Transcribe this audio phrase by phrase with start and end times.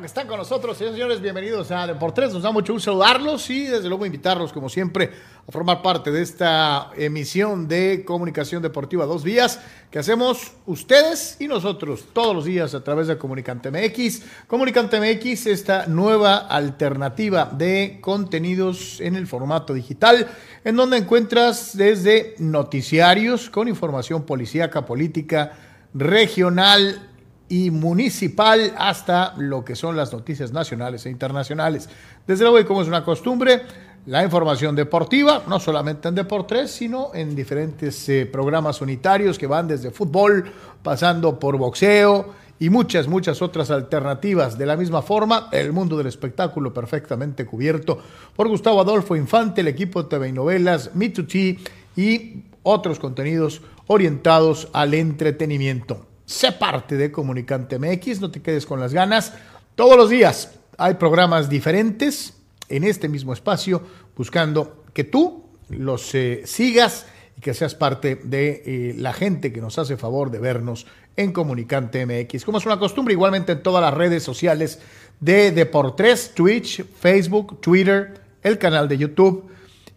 [0.00, 2.32] Que están con nosotros, señores, señores, bienvenidos a Deportes.
[2.32, 5.10] Nos da mucho gusto saludarlos y desde luego invitarlos, como siempre,
[5.46, 11.48] a formar parte de esta emisión de comunicación deportiva dos vías que hacemos ustedes y
[11.48, 14.22] nosotros todos los días a través de Comunicante MX.
[14.46, 20.28] Comunicante MX, esta nueva alternativa de contenidos en el formato digital,
[20.64, 25.52] en donde encuentras desde noticiarios con información policíaca, política,
[25.92, 27.09] regional,
[27.50, 31.88] y municipal hasta lo que son las noticias nacionales e internacionales.
[32.26, 33.62] Desde luego, y como es una costumbre,
[34.06, 39.66] la información deportiva, no solamente en Deportes, sino en diferentes eh, programas unitarios que van
[39.66, 40.50] desde fútbol,
[40.82, 44.56] pasando por boxeo y muchas, muchas otras alternativas.
[44.56, 47.98] De la misma forma, el mundo del espectáculo perfectamente cubierto
[48.36, 51.58] por Gustavo Adolfo Infante, el equipo de TV novelas, Mituchi
[51.96, 56.09] y otros contenidos orientados al entretenimiento.
[56.30, 59.32] Sé parte de Comunicante MX, no te quedes con las ganas.
[59.74, 62.34] Todos los días hay programas diferentes
[62.68, 63.82] en este mismo espacio,
[64.16, 69.60] buscando que tú los eh, sigas y que seas parte de eh, la gente que
[69.60, 70.86] nos hace favor de vernos
[71.16, 72.44] en Comunicante MX.
[72.44, 74.78] Como es una costumbre, igualmente en todas las redes sociales
[75.18, 79.50] de Deportes, Twitch, Facebook, Twitter, el canal de YouTube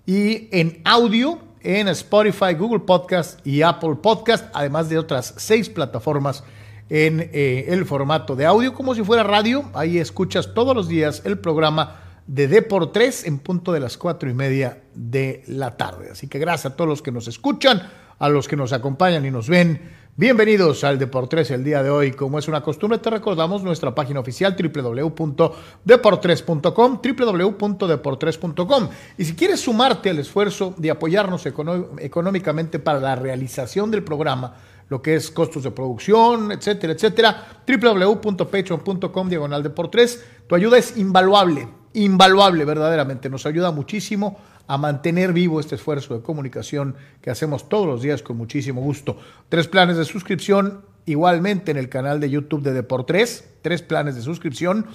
[0.08, 6.44] y en audio en Spotify, Google Podcast y Apple Podcast, además de otras seis plataformas
[6.90, 9.64] en eh, el formato de audio, como si fuera radio.
[9.74, 14.34] Ahí escuchas todos los días el programa de Deportes en punto de las cuatro y
[14.34, 16.10] media de la tarde.
[16.12, 19.32] Así que gracias a todos los que nos escuchan, a los que nos acompañan y
[19.32, 22.12] nos ven Bienvenidos al Deportes el día de hoy.
[22.12, 28.90] Como es una costumbre, te recordamos nuestra página oficial www.deportres.com, www.deportres.com.
[29.18, 34.54] Y si quieres sumarte al esfuerzo de apoyarnos económicamente para la realización del programa,
[34.88, 40.24] lo que es costos de producción, etcétera, etcétera, www.patreon.com diagonal deportres.
[40.46, 43.32] Tu ayuda es invaluable, invaluable verdaderamente.
[43.32, 44.38] Nos ayuda muchísimo
[44.68, 49.18] a mantener vivo este esfuerzo de comunicación que hacemos todos los días con muchísimo gusto.
[49.50, 54.22] Tres planes de suscripción igualmente en el canal de YouTube de Deportes, tres planes de
[54.22, 54.86] suscripción,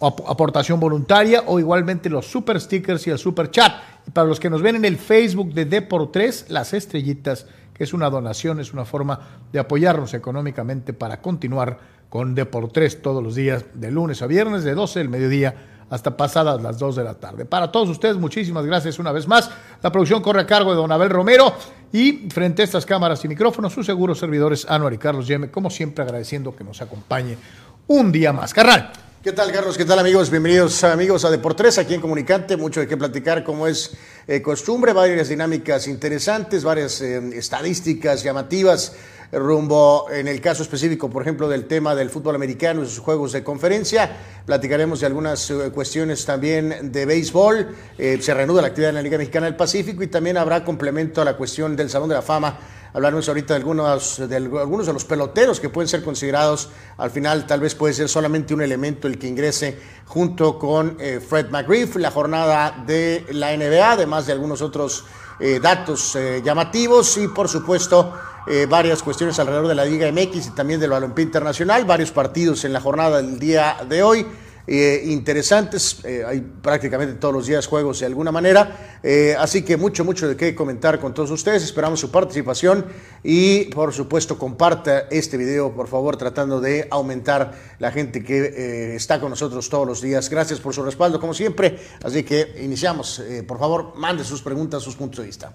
[0.00, 3.72] aportación voluntaria o igualmente los super stickers y el super chat.
[4.06, 7.92] Y para los que nos ven en el Facebook de Deportes, las estrellitas, que es
[7.92, 9.20] una donación, es una forma
[9.52, 11.78] de apoyarnos económicamente para continuar
[12.08, 16.62] con Deportes todos los días, de lunes a viernes, de 12 del mediodía hasta pasadas
[16.62, 17.44] las 2 de la tarde.
[17.44, 19.50] Para todos ustedes, muchísimas gracias una vez más.
[19.82, 21.52] La producción corre a cargo de Don Abel Romero
[21.92, 25.68] y frente a estas cámaras y micrófonos, sus seguros servidores Anuar y Carlos Yeme, como
[25.68, 27.36] siempre agradeciendo que nos acompañe
[27.88, 28.54] un día más.
[28.54, 28.90] Carnal.
[29.22, 29.76] ¿Qué tal, Carlos?
[29.76, 30.30] ¿Qué tal, amigos?
[30.30, 32.56] Bienvenidos, amigos, a Deportes, aquí en Comunicante.
[32.56, 33.94] Mucho de qué platicar, como es
[34.26, 38.96] eh, costumbre, varias dinámicas interesantes, varias eh, estadísticas llamativas
[39.38, 43.32] rumbo, en el caso específico, por ejemplo, del tema del fútbol americano y sus juegos
[43.32, 44.10] de conferencia.
[44.44, 47.74] Platicaremos de algunas eh, cuestiones también de béisbol.
[47.96, 51.22] Eh, se reanuda la actividad en la Liga Mexicana del Pacífico y también habrá complemento
[51.22, 52.58] a la cuestión del Salón de la Fama.
[52.92, 56.68] Hablaremos ahorita de algunos, de algunos de los peloteros que pueden ser considerados,
[56.98, 61.18] al final tal vez puede ser solamente un elemento el que ingrese junto con eh,
[61.26, 65.04] Fred McGriff, la jornada de la NBA, además de algunos otros
[65.60, 68.14] datos llamativos y por supuesto
[68.46, 72.64] eh, varias cuestiones alrededor de la Liga MX y también del balompié internacional, varios partidos
[72.64, 74.26] en la jornada del día de hoy.
[74.64, 78.98] Eh, interesantes, eh, hay prácticamente todos los días juegos de alguna manera,
[79.38, 82.86] así que mucho, mucho de qué comentar con todos ustedes, esperamos su participación
[83.24, 89.20] y por supuesto comparta este video, por favor, tratando de aumentar la gente que está
[89.20, 90.30] con nosotros todos los días.
[90.30, 94.94] Gracias por su respaldo, como siempre, así que iniciamos, por favor, mande sus preguntas, sus
[94.94, 95.52] puntos de vista.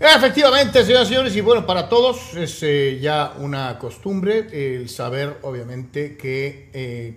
[0.00, 5.38] Efectivamente, señoras y señores, y bueno, para todos es eh, ya una costumbre el saber,
[5.42, 7.16] obviamente, que eh,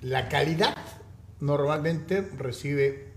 [0.00, 0.78] la calidad
[1.40, 3.08] normalmente recibe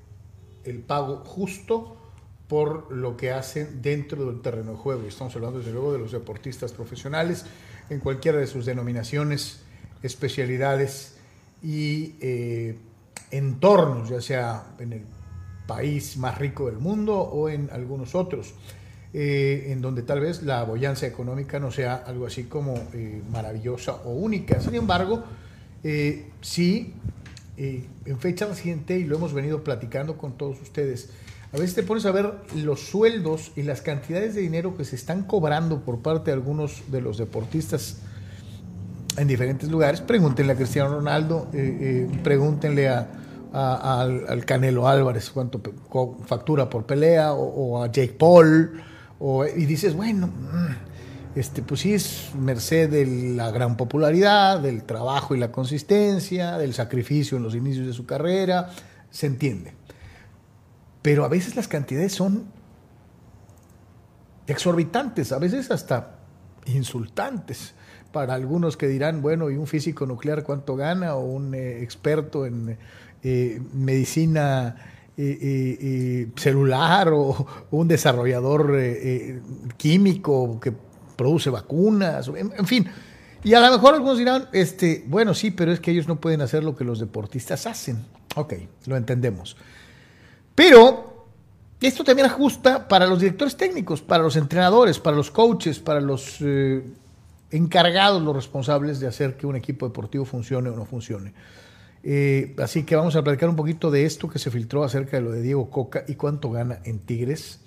[0.65, 1.95] el pago justo
[2.49, 5.07] por lo que hacen dentro del terreno de juego.
[5.07, 7.45] Estamos hablando desde luego de los deportistas profesionales
[7.89, 9.61] en cualquiera de sus denominaciones,
[10.03, 11.15] especialidades
[11.63, 12.77] y eh,
[13.31, 15.05] entornos, ya sea en el
[15.75, 18.53] país más rico del mundo o en algunos otros,
[19.13, 23.93] eh, en donde tal vez la boyanza económica no sea algo así como eh, maravillosa
[24.05, 24.59] o única.
[24.59, 25.23] Sin embargo,
[26.41, 26.93] sí,
[27.57, 31.09] en fecha reciente, y lo hemos venido platicando con todos ustedes,
[31.53, 34.95] a veces te pones a ver los sueldos y las cantidades de dinero que se
[34.95, 37.97] están cobrando por parte de algunos de los deportistas
[39.17, 39.99] en diferentes lugares.
[39.99, 43.07] Pregúntenle a Cristiano Ronaldo, eh, eh, pregúntenle a,
[43.51, 45.61] al, Canelo Álvarez cuánto
[46.25, 48.81] factura por pelea, o, a Jake Paul,
[49.55, 53.05] y dices, bueno, mm, este, pues sí es merced de
[53.35, 58.05] la gran popularidad, del trabajo y la consistencia, del sacrificio en los inicios de su
[58.05, 58.69] carrera,
[59.09, 59.73] se entiende.
[61.01, 62.45] Pero a veces las cantidades son
[64.47, 66.15] exorbitantes, a veces hasta
[66.65, 67.73] insultantes
[68.11, 71.15] para algunos que dirán, bueno, ¿y un físico nuclear cuánto gana?
[71.15, 72.77] O un eh, experto en
[73.23, 74.75] eh, medicina
[75.17, 78.77] eh, celular o, un desarrollador
[79.77, 80.73] químico que
[81.15, 82.87] produce vacunas, en, en, fin.
[83.43, 86.41] Y a lo mejor algunos dirán, este, bueno, sí, pero es que ellos no pueden
[86.41, 88.05] hacer lo que los deportistas hacen.
[88.35, 88.53] Ok,
[88.85, 89.57] lo entendemos.
[90.55, 91.11] Pero
[91.81, 96.37] esto también ajusta para los directores técnicos, para los entrenadores, para los coaches, para los
[96.41, 96.83] eh,
[97.49, 101.33] encargados, los responsables de hacer que un equipo deportivo funcione o no funcione.
[102.03, 105.23] Eh, así que vamos a platicar un poquito de esto que se filtró acerca de
[105.23, 107.59] lo de Diego Coca y cuánto gana en Tigres.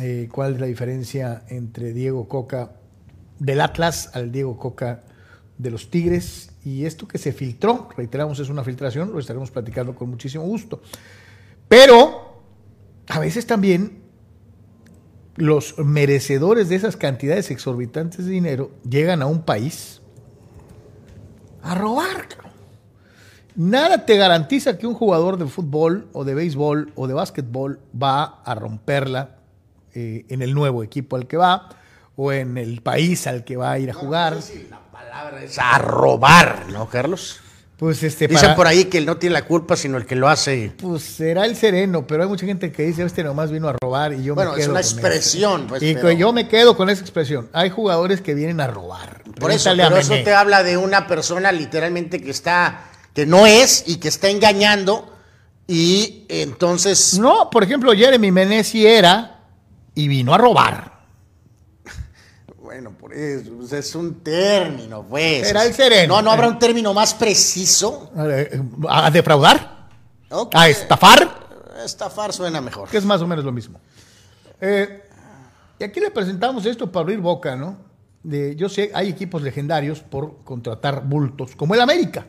[0.00, 2.72] Eh, cuál es la diferencia entre Diego Coca
[3.38, 5.02] del Atlas al Diego Coca
[5.58, 6.52] de los Tigres.
[6.64, 10.80] Y esto que se filtró, reiteramos, es una filtración, lo estaremos platicando con muchísimo gusto.
[11.68, 12.42] Pero
[13.08, 14.02] a veces también
[15.36, 20.00] los merecedores de esas cantidades exorbitantes de dinero llegan a un país
[21.62, 22.28] a robar.
[23.54, 28.42] Nada te garantiza que un jugador de fútbol o de béisbol o de básquetbol va
[28.44, 29.36] a romperla
[29.94, 31.68] eh, en el nuevo equipo al que va
[32.16, 34.38] o en el país al que va a ir a jugar.
[34.70, 37.40] la palabra es a robar, ¿no, Carlos?
[37.82, 40.28] Pues este, Dicen por ahí que él no tiene la culpa, sino el que lo
[40.28, 40.72] hace.
[40.80, 44.12] Pues será el sereno, pero hay mucha gente que dice, este nomás vino a robar
[44.12, 44.50] y yo me quedo.
[44.50, 45.66] Bueno, es una expresión.
[45.66, 47.48] Pues, y yo me quedo con esa expresión.
[47.52, 49.24] Hay jugadores que vienen a robar.
[49.40, 53.84] Por eso, pero eso te habla de una persona literalmente que está, que no es
[53.86, 55.12] y que está engañando
[55.66, 57.18] y entonces.
[57.18, 59.40] No, por ejemplo, Jeremy Menez era
[59.94, 60.92] y vino a robar.
[62.62, 65.46] Bueno, por eso, pues, es un término, pues.
[65.46, 66.16] Era el sereno.
[66.16, 68.10] No, no habrá un término más preciso.
[68.88, 69.88] ¿A defraudar?
[70.54, 71.48] ¿A estafar?
[71.84, 72.88] Estafar suena mejor.
[72.88, 73.78] Que es más o menos lo mismo.
[74.58, 75.02] Eh,
[75.78, 77.76] y aquí le presentamos esto para abrir boca, ¿no?
[78.22, 82.24] De, yo sé, hay equipos legendarios por contratar bultos, como el América.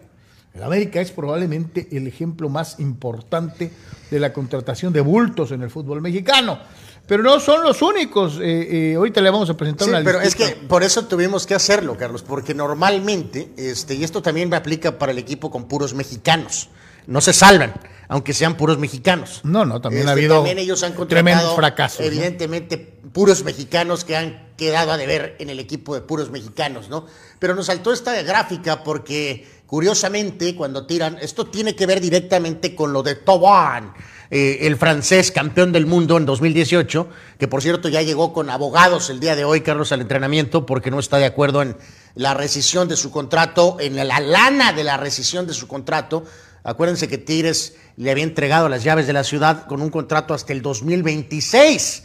[0.54, 3.72] El América es probablemente el ejemplo más importante
[4.12, 6.60] de la contratación de bultos en el fútbol mexicano.
[7.08, 8.40] Pero no son los únicos.
[8.40, 11.48] Eh, eh, ahorita le vamos a presentar sí, una Pero es que por eso tuvimos
[11.48, 15.68] que hacerlo, Carlos, porque normalmente, este, y esto también me aplica para el equipo con
[15.68, 16.70] puros mexicanos.
[17.08, 17.74] No se salvan,
[18.08, 19.42] aunque sean puros mexicanos.
[19.44, 22.06] No, no, también ha este, habido también ellos han tremendos fracasos.
[22.06, 27.06] Evidentemente, puros mexicanos que han quedado a deber en el equipo de puros mexicanos, ¿no?
[27.40, 32.94] Pero nos saltó esta gráfica porque, curiosamente, cuando tiran, esto tiene que ver directamente con
[32.94, 33.94] lo de Tobán
[34.36, 37.08] eh, el francés campeón del mundo en 2018,
[37.38, 40.90] que por cierto ya llegó con abogados el día de hoy, Carlos, al entrenamiento, porque
[40.90, 41.78] no está de acuerdo en
[42.16, 46.26] la rescisión de su contrato, en la lana de la rescisión de su contrato.
[46.64, 50.54] Acuérdense que Tigres le había entregado las llaves de la ciudad con un contrato hasta
[50.54, 52.04] el 2026.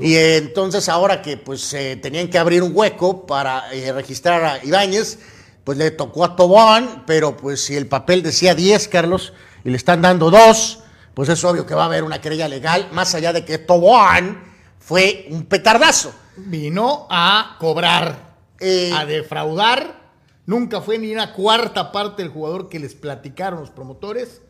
[0.00, 4.64] Y entonces ahora que pues eh, tenían que abrir un hueco para eh, registrar a
[4.64, 5.18] Ibáñez,
[5.64, 9.76] pues le tocó a Tobón, pero pues si el papel decía 10, Carlos, y le
[9.76, 10.80] están dando dos,
[11.12, 14.42] pues es obvio que va a haber una querella legal, más allá de que Tobón
[14.78, 16.14] fue un petardazo.
[16.36, 19.99] Vino a cobrar, eh, a defraudar.
[20.46, 24.42] Nunca fue ni una cuarta parte del jugador que les platicaron los promotores.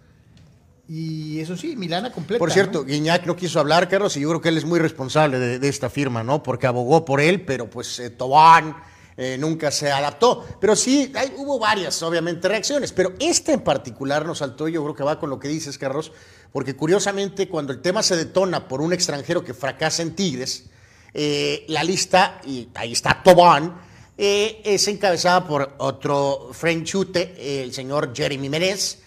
[0.88, 2.40] Y eso sí, Milana completa.
[2.40, 5.38] Por cierto, Guiñac no quiso hablar, Carlos, y yo creo que él es muy responsable
[5.38, 6.42] de, esta firma, ¿no?
[6.42, 8.74] Porque abogó por él, pero pues eh, Tobán
[9.16, 10.44] eh, nunca se adaptó.
[10.60, 12.90] Pero sí, hay, hubo varias, obviamente, reacciones.
[12.90, 16.10] Pero esta en particular nos saltó, yo creo que va con lo que dices, Carlos,
[16.52, 20.70] porque curiosamente cuando el tema se detona por un extranjero que fracasa en Tigres,
[21.14, 23.80] eh, la lista, y ahí está Tobán,
[24.22, 26.50] eh, es encabezada por otro
[26.84, 28.98] Chute, el señor Jeremy Menez,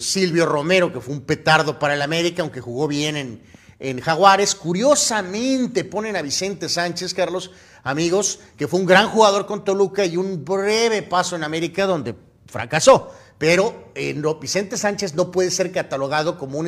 [0.00, 3.42] Silvio Romero, que fue un petardo para el América, aunque jugó bien en,
[3.78, 4.54] en Jaguares.
[4.54, 7.50] Curiosamente ponen a Vicente Sánchez, Carlos,
[7.82, 12.14] amigos, que fue un gran jugador con Toluca y un breve paso en América donde
[12.46, 13.12] fracasó.
[13.38, 16.66] Pero eh, no, Vicente Sánchez no puede ser catalogado como un,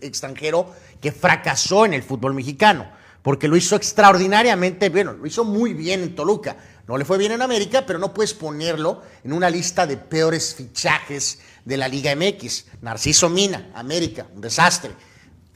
[0.00, 2.90] extranjero que fracasó en el fútbol mexicano,
[3.26, 6.56] porque lo hizo extraordinariamente bien, lo hizo muy bien en Toluca.
[6.86, 10.54] No le fue bien en América, pero no puedes ponerlo en una lista de peores
[10.54, 12.66] fichajes de la Liga MX.
[12.82, 14.92] Narciso Mina, América, un desastre.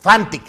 [0.01, 0.43] Fantic,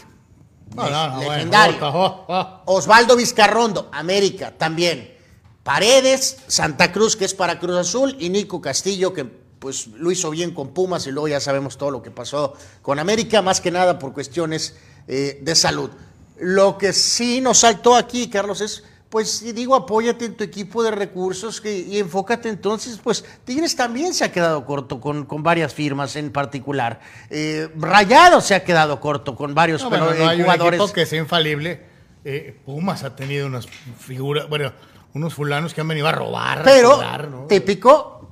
[0.74, 1.78] No, no, no, bueno, legendario.
[1.82, 2.62] oh, oh.
[2.66, 5.16] Osvaldo Vizcarrondo, América, también.
[5.62, 10.32] Paredes, Santa Cruz, que es para Cruz Azul, y Nico Castillo, que pues lo hizo
[10.32, 13.70] bien con Pumas, y luego ya sabemos todo lo que pasó con América, más que
[13.70, 14.76] nada por cuestiones
[15.08, 15.92] eh, de salud.
[16.42, 20.90] Lo que sí nos saltó aquí, Carlos, es, pues digo, apóyate en tu equipo de
[20.92, 25.74] recursos que- y enfócate entonces, pues Tigres también se ha quedado corto con, con varias
[25.74, 27.00] firmas en particular.
[27.30, 30.44] Eh, Rayado se ha quedado corto con varios No, pero, bueno, no eh, hay un
[30.46, 30.80] jugadores.
[30.80, 31.82] equipo que sea infalible.
[32.26, 33.68] Eh, Pumas ha tenido unas
[34.00, 34.72] figuras, bueno,
[35.14, 36.60] unos fulanos que han venido a robar.
[36.60, 37.46] a Pero jugar, ¿no?
[37.48, 38.30] típico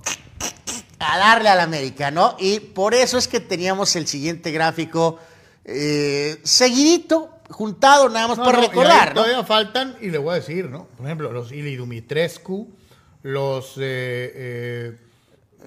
[0.99, 2.35] a darle al América, ¿no?
[2.39, 5.17] Y por eso es que teníamos el siguiente gráfico
[5.65, 9.13] eh, seguidito, juntado nada más No, para no, recordar.
[9.13, 10.85] Todavía faltan, y le voy a decir, ¿no?
[10.97, 12.69] Por ejemplo, los Ili Dumitrescu,
[13.23, 14.97] los, eh, eh,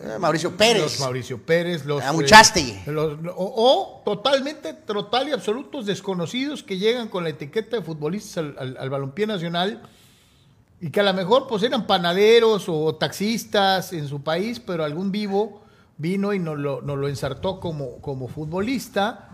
[0.04, 0.82] Eh, Mauricio Pérez.
[0.82, 2.02] los Mauricio Pérez, los.
[2.02, 7.76] Ah, eh, los- o, o totalmente, total y absolutos desconocidos que llegan con la etiqueta
[7.76, 9.82] de futbolistas al, al, al balompié nacional
[10.80, 15.12] y que a lo mejor pues eran panaderos o taxistas en su país, pero algún
[15.12, 15.62] vivo
[15.98, 19.28] vino y nos lo, nos lo ensartó como, como futbolista,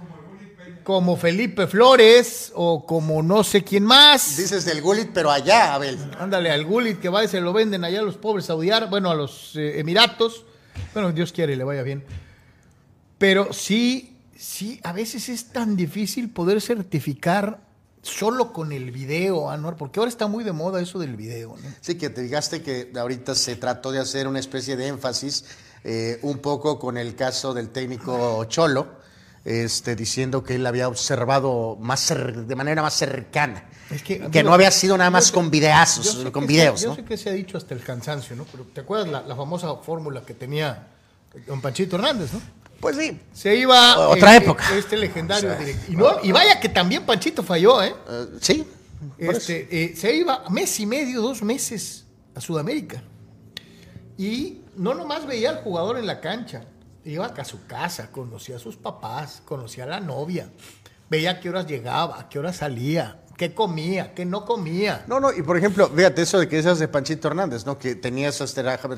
[0.89, 4.39] como Felipe Flores o como no sé quién más.
[4.39, 5.99] Dices del Gullit, pero allá, Abel.
[6.19, 9.11] Ándale al Gullit que va y se lo venden allá a los pobres saudiar, bueno,
[9.11, 10.47] a los eh, Emiratos.
[10.95, 12.07] Bueno, Dios quiere le vaya bien.
[13.19, 17.61] Pero sí, sí, a veces es tan difícil poder certificar
[18.01, 21.69] solo con el video, Anuar, porque ahora está muy de moda eso del video, ¿no?
[21.83, 25.45] Sí, que te fijaste que ahorita se trató de hacer una especie de énfasis
[25.85, 28.98] eh, un poco con el caso del técnico Cholo,
[29.49, 33.65] este, diciendo que él había observado más de manera más cercana.
[33.91, 36.97] Es que, no había sido nada más con videazos, con videos, se- Yo ¿no?
[36.97, 38.45] sé que se ha dicho hasta el cansancio, ¿no?
[38.53, 40.89] Pero ¿te acuerdas la, la famosa fórmula que tenía
[41.47, 42.41] don Panchito Hernández, no?
[42.81, 44.65] Pues sí, Se iba Otra este, época.
[44.77, 47.95] este legendario O sea, y, no- y vaya que también Panchito falló, ¿eh?
[48.11, 48.67] eh, sí.
[49.17, 53.03] Este, eh, se iba mes y medio, dos meses a Sudamérica.
[54.17, 56.65] Y no nomás veía al jugador en la cancha,
[57.09, 60.51] iba a su casa, conocía a sus papás, conocía a la novia,
[61.09, 65.05] veía a qué horas llegaba, a qué horas salía, qué comía, qué no comía.
[65.07, 67.79] No, no, y por ejemplo, fíjate eso de que esas de Panchito Hernández, ¿no?
[67.79, 68.55] Que tenía esos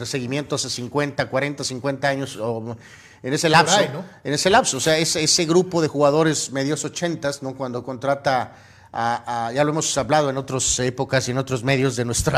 [0.06, 2.76] seguimientos hace 50, 40, 50 años, o
[3.22, 3.76] en ese lapso.
[3.76, 4.04] ahí, ¿no?
[4.24, 7.54] En ese lapso, o sea, ese, ese grupo de jugadores medios ochentas, ¿no?
[7.54, 8.56] Cuando contrata
[8.92, 12.36] a, a- ya lo hemos hablado en otras épocas y en otros medios de nuestro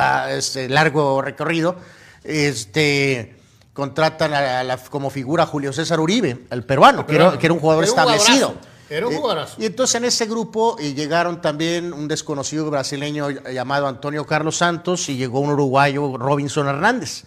[0.68, 1.76] largo recorrido,
[2.24, 3.36] este
[3.72, 7.38] contratan a la- como figura a Julio César Uribe, el peruano, que, era, peruano.
[7.38, 8.48] que era un jugador Era un establecido.
[8.48, 9.54] jugadorazo, era un Eh, jugadorazo.
[9.58, 15.08] y entonces en ese grupo eh, llegaron también un desconocido brasileño llamado Antonio Carlos Santos
[15.08, 17.24] y llegó un uruguayo Robinson Hernández.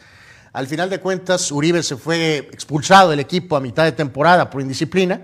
[0.53, 4.61] Al final de cuentas, Uribe se fue expulsado del equipo a mitad de temporada por
[4.61, 5.21] indisciplina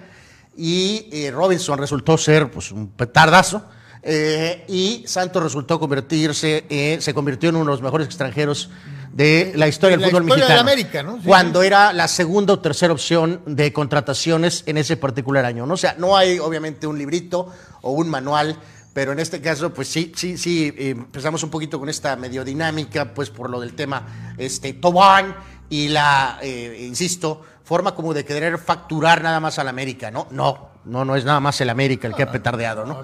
[0.57, 3.63] y eh, Robinson resultó ser pues, un petardazo.
[4.03, 8.71] eh, y Santos resultó convertirse, eh, se convirtió en uno de los mejores extranjeros
[9.13, 10.69] de la historia de del la fútbol historia de mexicano.
[10.69, 11.21] América, ¿no?
[11.21, 15.65] Sí, cuando era la segunda o tercera opción de contrataciones en ese particular año.
[15.65, 15.73] ¿no?
[15.73, 17.51] O sea, no hay obviamente un librito
[17.81, 18.57] o un manual,
[18.93, 22.43] pero en este caso, pues sí, sí, sí, eh, empezamos un poquito con esta medio
[22.43, 25.35] dinámica, pues por lo del tema este, Tobán
[25.69, 30.27] y la, eh, insisto, forma como de querer facturar nada más al América, ¿no?
[30.31, 33.01] No, no, no es nada más el América el que ha petardeado, No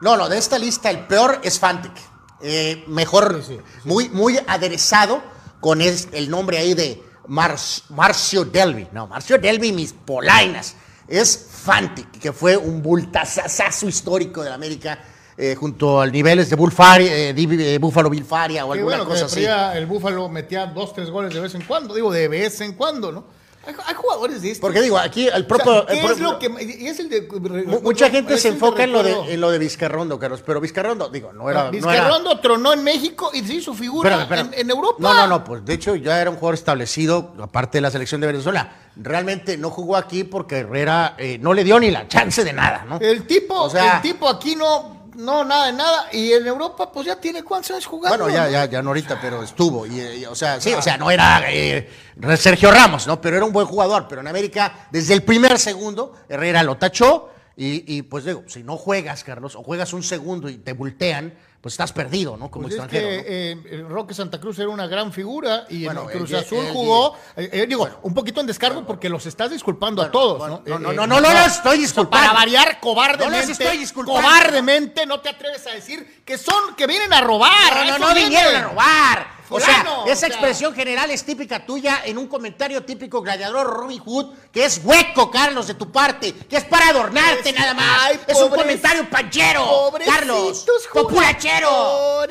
[0.00, 2.11] No, no, de esta lista el peor es Fantic.
[2.42, 3.88] Eh, mejor, Sí, sí, sí.
[3.88, 5.22] muy, muy aderezado
[5.60, 7.56] con es- el nombre ahí de Mar-
[7.90, 8.88] Marcio Delvi.
[8.92, 10.74] No, Marcio Delvi, mis polainas.
[11.08, 14.98] Es Fantic, que fue un bultazazazo histórico de la América,
[15.36, 19.44] eh, junto al niveles de Bullfari, eh, eh, Búfalo Bilfaria o alguna bueno cosa así.
[19.78, 21.94] el Búfalo metía dos, tres goles de vez en cuando.
[21.94, 23.24] Digo, de vez en cuando, ¿no?
[23.64, 24.60] Hay, hay jugadores de estos.
[24.60, 25.72] Porque digo, aquí el O propio.
[25.72, 27.28] sea, ¿qué el es propio- lo que y es el de
[27.66, 31.08] mu- Mucha gente se enfoca en lo, de, en lo de Vizcarrondo, Carlos, pero Vizcarrondo,
[31.08, 31.64] digo, no era.
[31.64, 34.26] no era- Vizcarrondo tronó en México y se hizo figura.
[34.30, 34.96] En, en Europa.
[34.98, 38.20] No, no, no, pues de hecho ya era un jugador establecido, aparte de la selección
[38.20, 38.72] de Venezuela.
[38.96, 42.84] Realmente no jugó aquí porque Herrera eh, no le dio ni la chance de nada,
[42.88, 42.98] ¿no?
[43.00, 46.06] El tipo, O sea- el tipo aquí no no, nada nada.
[46.12, 48.16] Y en Europa, pues ya tiene cuántos años jugando.
[48.16, 49.86] Bueno, ya, ya, ya no ahorita, pero estuvo.
[49.86, 51.88] Y, y, o sea, sí, o sea, no era eh,
[52.36, 53.20] Sergio Ramos, ¿no?
[53.20, 54.06] Pero era un buen jugador.
[54.08, 57.30] Pero en América, desde el primer segundo, Herrera lo tachó.
[57.56, 61.34] Y, y, pues digo, si no juegas, Carlos, o juegas un segundo y te voltean,
[61.62, 62.50] pues estás perdido, ¿no?
[62.50, 63.22] Como Pues es extranjero.
[63.24, 63.76] que ¿no?
[63.76, 66.72] eh, Roque Santa Cruz era una gran figura y Bueno, en Cruz el- Azul el-
[66.72, 70.38] jugó, eh, eh, digo, un poquito en descargo porque los estás disculpando a Bueno, todos,
[70.38, 70.70] bueno, ¿no?
[70.70, 72.26] no, Eh, no, eh, no, no, no los estoy disculpando.
[72.26, 74.20] Para variar cobardemente, No los estoy disculpando.
[74.20, 77.86] cobardemente no te atreves a decir que son, que vienen a robar.
[77.86, 79.41] No, no, no vinieron a robar.
[79.52, 84.34] O sea, esa expresión general es típica tuya en un comentario típico gladiador Robin Hood,
[84.52, 88.00] que es hueco, Carlos, de tu parte, que es para adornarte Es- nada más.
[88.02, 92.26] Ay, es un comentario panchero, Carlos, populachero.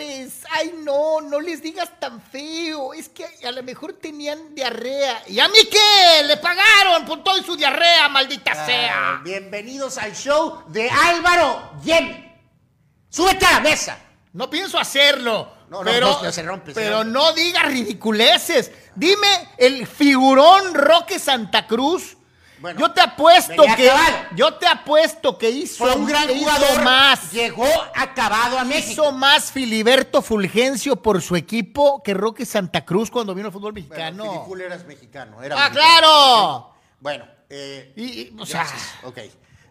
[0.53, 2.93] Ay, no, no les digas tan feo.
[2.93, 5.23] Es que a lo mejor tenían diarrea.
[5.27, 6.23] ¿Y a mí qué?
[6.23, 9.21] Le pagaron por todo su diarrea, maldita sea.
[9.23, 12.31] bienvenidos al show de Álvaro Yem.
[13.09, 13.97] Súbete a la mesa.
[14.33, 15.60] No pienso hacerlo.
[15.71, 17.11] No, pero, no, no se rompe, se pero rompe.
[17.13, 18.71] no digas ridiculeces.
[18.93, 22.17] Dime el figurón Roque Santa Cruz.
[22.59, 23.89] Bueno, yo te apuesto que
[24.35, 26.83] yo te apuesto que hizo, Fue un gran jugador.
[26.83, 27.31] más.
[27.31, 28.91] Llegó acabado a México.
[28.91, 33.73] Hizo más Filiberto Fulgencio por su equipo que Roque Santa Cruz cuando vino al fútbol
[33.73, 34.25] mexicano.
[34.25, 35.41] Bueno, Filipul eras mexicano.
[35.41, 35.89] Era ¡Ah, mexicano.
[36.01, 36.73] claro!
[36.99, 38.89] Bueno, eh, Y, y, o sea, gracias.
[39.05, 39.17] Ok.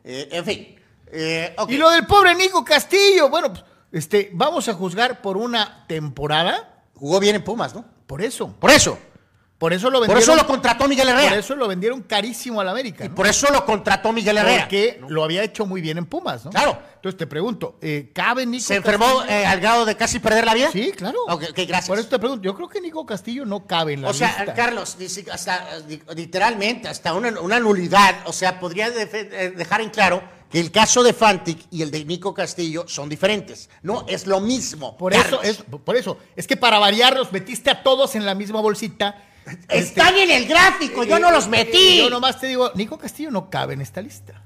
[0.02, 0.80] Eh, en fin.
[1.12, 5.86] Eh, y lo del pobre Nico Castillo, bueno, pues, este, vamos a juzgar por una
[5.86, 7.86] temporada, Jugó bien en Pumas, ¿no?
[8.06, 8.52] por eso.
[8.60, 8.98] Por eso.
[9.60, 10.22] Por eso lo Por vendieron.
[10.22, 11.28] eso lo contrató Miguel Herrera.
[11.28, 13.04] por eso lo vendieron carísimo al América.
[13.04, 14.62] Y por eso lo contrató Miguel Herrera.
[14.62, 16.50] Porque lo había hecho muy bien en Pumas, ¿no?
[16.50, 16.78] Claro.
[16.94, 20.54] Entonces te pregunto, eh, ¿cabe Nico ¿Se enfermó eh, al grado de casi perder la
[20.54, 20.70] vida?
[20.72, 21.18] Sí, claro.
[21.28, 21.88] Ok, gracias.
[21.88, 24.28] Por eso te pregunto, yo creo que Nico Castillo no cabe en la O sea,
[24.28, 24.54] lista.
[24.54, 24.96] Carlos,
[25.30, 25.66] hasta,
[26.16, 31.02] literalmente, hasta una, una nulidad, o sea, podría eh, dejar en claro que el caso
[31.02, 33.68] de Fantic y el de Nico Castillo son diferentes.
[33.82, 34.96] No, es lo mismo.
[34.96, 35.40] Por Carlos.
[35.42, 38.60] eso, es, por eso, es que para variar los metiste a todos en la misma
[38.62, 39.26] bolsita.
[39.68, 41.98] Están en el gráfico, yo no los metí.
[41.98, 44.42] Yo nomás te digo, Nico Castillo no cabe en esta lista.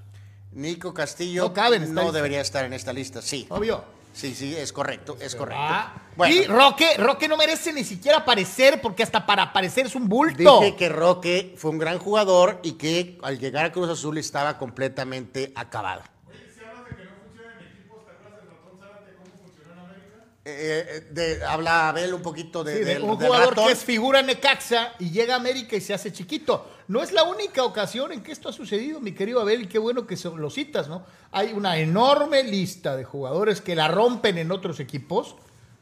[0.52, 2.16] Nico Castillo No cabe en esta no lista.
[2.16, 3.46] debería estar en esta lista, sí.
[3.48, 3.84] Obvio.
[4.12, 5.60] Sí, sí, es correcto, es correcto.
[5.60, 9.96] Ah, Bueno, Y Roque, Roque no merece ni siquiera aparecer porque hasta para aparecer es
[9.96, 10.60] un bulto.
[10.60, 14.56] dije que Roque fue un gran jugador y que al llegar a Cruz Azul estaba
[14.56, 16.02] completamente acabado.
[20.46, 23.66] Eh, eh, de- habla Abel un poquito de, Sí, de del- un jugador ratón.
[23.66, 26.70] que es figura Necaxa y llega a América y se hace chiquito.
[26.86, 29.78] No es la única ocasión en que esto ha sucedido, mi querido Abel, y qué
[29.78, 31.06] bueno que lo citas, ¿no?
[31.32, 35.36] Hay una enorme lista de jugadores que la rompen en otros equipos,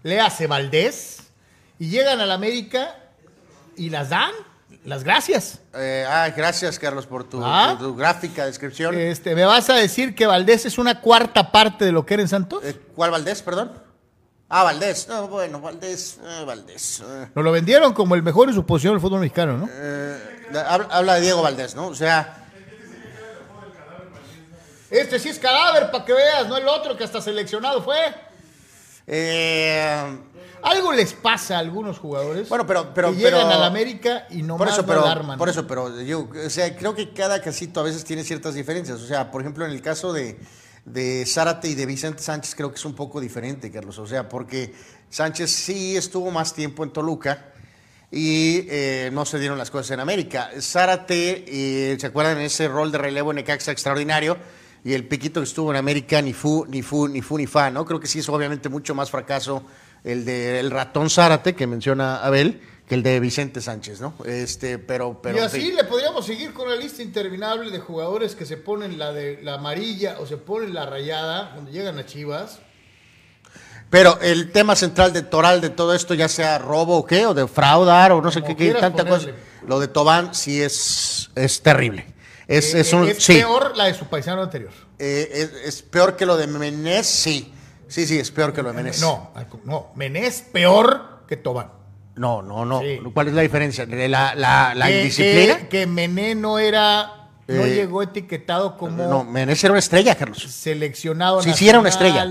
[0.05, 1.25] le hace Valdés,
[1.81, 2.94] y llegan al América
[3.77, 4.31] y las dan,
[4.85, 5.59] las gracias.
[5.75, 7.75] Eh, ah, gracias, Carlos, por tu, Ah.
[7.77, 8.94] tu- tu gráfica descripción.
[8.96, 12.22] Este, ¿Me vas a decir que Valdés es una cuarta parte de lo que era
[12.22, 12.62] en Santos?
[12.64, 13.82] Eh, ¿Cuál Valdés, perdón?
[14.55, 15.09] Ah, Valdés.
[15.09, 16.19] No, bueno, Valdés.
[16.23, 17.01] eh, Valdés.
[17.05, 17.29] eh.
[17.35, 19.69] Nos lo vendieron como el mejor en su posición del fútbol mexicano, ¿no?
[19.73, 20.19] Eh,
[20.69, 21.87] habla, habla de Diego Valdés, ¿no?
[21.87, 22.38] O sea,
[24.91, 27.97] Este sí es cadáver, para que veas, no el otro que hasta seleccionado fue.
[29.07, 30.19] eh,
[30.62, 32.49] Algo les pasa a algunos jugadores.
[32.49, 35.37] Bueno, pero- pero- que llegan pero- al América y no por eso, pero, alarman.
[35.38, 39.01] por eso, pero yo, o sea, creo que cada casito a veces tiene ciertas diferencias.
[39.01, 40.38] O sea, por ejemplo, en el caso de,
[40.85, 43.99] de Zárate y de Vicente Sánchez, creo que es un poco diferente, Carlos.
[43.99, 44.73] O sea, porque
[45.11, 47.53] Sánchez sí estuvo más tiempo en Toluca
[48.11, 50.51] y eh, no se dieron las cosas en América.
[50.61, 54.37] Zárate, eh, ¿se acuerdan de ese rol de relevo en Necaxa extraordinario?
[54.85, 57.71] Y el piquito que estuvo en América, ni fu, ni fu, ni fu, ni fa,
[57.71, 57.85] ¿no?
[57.85, 59.64] Creo que sí es obviamente mucho más fracaso
[60.03, 62.61] el del ratón Zárate, que menciona Abel,
[62.92, 64.12] que el de Vicente Sánchez, ¿no?
[64.26, 65.38] Este, pero, pero.
[65.38, 69.14] y así le podríamos seguir con la lista interminable de jugadores que se ponen la
[69.14, 72.59] de la amarilla o se ponen la rayada cuando llegan a Chivas.
[73.88, 77.33] Pero el tema central de Toral de todo esto, ya sea robo o qué, o
[77.33, 79.20] de fraudar, o no sé Como qué, tanta cosa.
[79.20, 79.35] ponerle.
[79.66, 82.05] Lo de Tobán sí es, es terrible.
[82.46, 83.09] Es, Eh, es un.
[83.09, 83.33] es sí.
[83.38, 84.72] peor la de su paisano anterior.
[84.98, 87.55] Eh, es, es peor que lo de Menés, sí.
[87.88, 89.00] Sí, sí, es peor que lo de Menés.
[89.00, 89.33] No,
[89.64, 91.81] no, Menés peor que Tobán.
[92.16, 92.81] No, no, no.
[92.81, 93.01] Sí.
[93.14, 93.87] ¿Cuál es la diferencia?
[93.87, 95.59] ¿La, la, la que, indisciplina?
[95.61, 100.14] Que, que Mené no era, no Eh, llegó etiquetado como No, Menés era una estrella,
[100.14, 100.42] Carlos.
[100.42, 102.27] seleccionado Sí, sí era una estrella.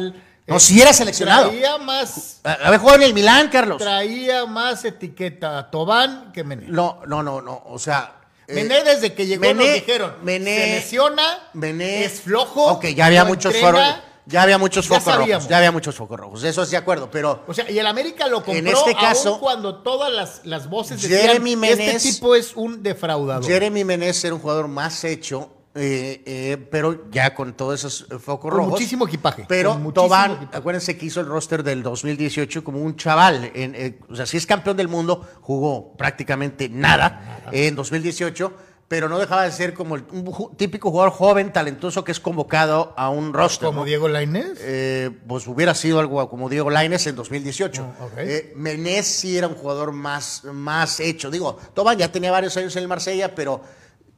[0.47, 1.49] No, sí era seleccionado.
[1.49, 3.77] Traía más, A- Había jugado en el Milán, Carlos.
[3.81, 6.65] traía más etiqueta a Tobán que Mené.
[6.67, 7.63] No, no, no, no.
[7.67, 8.15] O sea.
[8.47, 12.87] eh, Mené desde que llegó Mené- nos dijeron, Mené- se lesiona, Mené- es flojo, Ok,
[12.87, 14.03] ya había no muchos entrena.
[14.25, 15.29] Ya había muchos Ya focos sabíamos.
[15.43, 15.49] rojos.
[15.49, 16.43] Ya había muchos focos rojos.
[16.43, 17.43] Eso es de acuerdo, pero.
[17.47, 20.69] O sea, y el América lo compró En este caso- aún cuando todas las, las
[20.69, 23.45] voces Jeremy decían, este Menez- tipo es un defraudador.
[23.45, 28.51] Jeremy Menez era un jugador más hecho eh, eh, pero ya con todos esos focos
[28.51, 28.71] rojos.
[28.71, 29.45] muchísimo equipaje.
[29.47, 30.57] Pero con muchísimo Tobán, equipaje.
[30.57, 33.49] acuérdense que hizo el roster del 2018 como un chaval.
[33.55, 38.53] en, eh, o sea, si es campeón del mundo, jugó prácticamente nada en 2018,
[38.91, 42.93] pero no dejaba de ser como el- un típico jugador joven, talentoso, que es convocado
[42.97, 43.67] a un roster.
[43.67, 43.85] Como ¿no?
[43.85, 44.57] Diego Lainez.
[44.59, 47.85] Eh, pues hubiera sido algo como Diego Laines en 2018.
[48.01, 48.11] Oh, ok.
[48.17, 51.31] Eh, Menés sí era un jugador más, más hecho.
[51.31, 53.61] Digo, Tobán ya tenía varios años en el Marsella, pero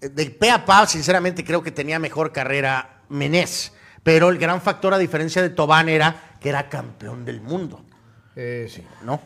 [0.02, 3.74] eh, de pe a pa, sinceramente, creo que tenía mejor carrera Menés.
[4.02, 7.86] Pero el gran factor, a diferencia de Tobán, era que era campeón del mundo,
[8.36, 8.84] Eh, sí.
[9.04, 9.22] ¿no?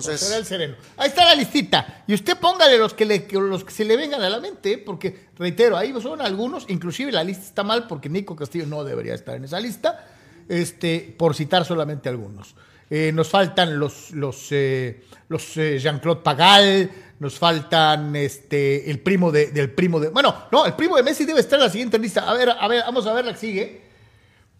[0.00, 0.74] Será Entonces, el sereno.
[0.96, 2.04] Ahí está la listita.
[2.06, 5.76] Y usted póngale los que, los que se le vengan a la mente, porque, reitero,
[5.76, 9.44] ahí son algunos, inclusive la lista está mal porque Nico Castillo no debería estar en
[9.44, 10.06] esa lista,
[10.48, 12.54] este, por citar solamente algunos.
[12.90, 19.30] Eh, nos faltan los, los, eh, los eh, Jean-Claude Pagal, nos faltan este, el primo
[19.30, 20.08] de, del primo de...
[20.08, 22.28] Bueno, no, el primo de Messi debe estar en la siguiente lista.
[22.28, 23.88] A ver, a ver, vamos a ver la que sigue.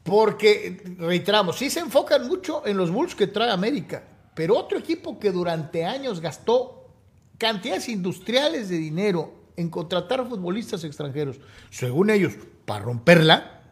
[0.02, 4.02] Porque, reiteramos, sí se enfocan mucho en los Bulls que trae América,
[4.38, 6.86] pero otro equipo que durante años gastó
[7.38, 13.62] cantidades industriales de dinero en contratar futbolistas extranjeros, según ellos, para romperla,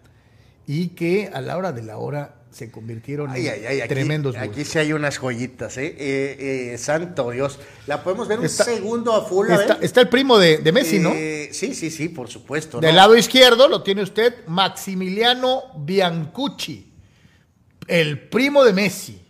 [0.66, 3.88] y que a la hora de la hora se convirtieron ay, en ay, ay, aquí,
[3.90, 4.68] tremendos aquí Bulls.
[4.68, 5.94] sí hay unas joyitas, ¿eh?
[5.96, 7.60] Eh, eh, santo Dios.
[7.86, 9.48] ¿La podemos ver un Está- segundo a full?
[9.48, 11.12] Está, está el primo de, de Messi, ¿no?
[11.14, 12.80] Eh, sí, sí, sí, por supuesto.
[12.80, 12.96] Del ¿no?
[12.96, 16.92] lado izquierdo lo tiene usted Maximiliano Biancucci,
[17.86, 19.25] el primo de Messi.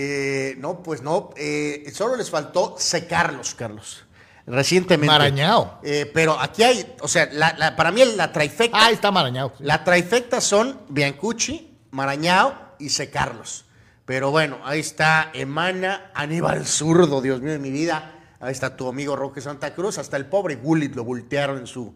[0.00, 1.30] Eh, no, pues no.
[1.36, 4.04] eh, solo les faltó secarlos, Carlos.
[4.46, 5.10] Recientemente.
[5.12, 5.80] Marañao.
[5.82, 9.52] Eh, pero aquí hay, o sea, la- la- para mí la trifecta, Ah, está marañado.
[9.58, 9.64] sí.
[9.64, 13.64] la trifecta son Biancucci, Marañao y Secarlos.
[14.04, 18.14] Pero bueno, ahí está Emana, Aníbal Zurdo, Dios mío de mi vida.
[18.40, 19.98] Ahí está tu amigo Roque Santa Cruz.
[19.98, 21.94] Hasta el pobre Gullit lo voltearon en su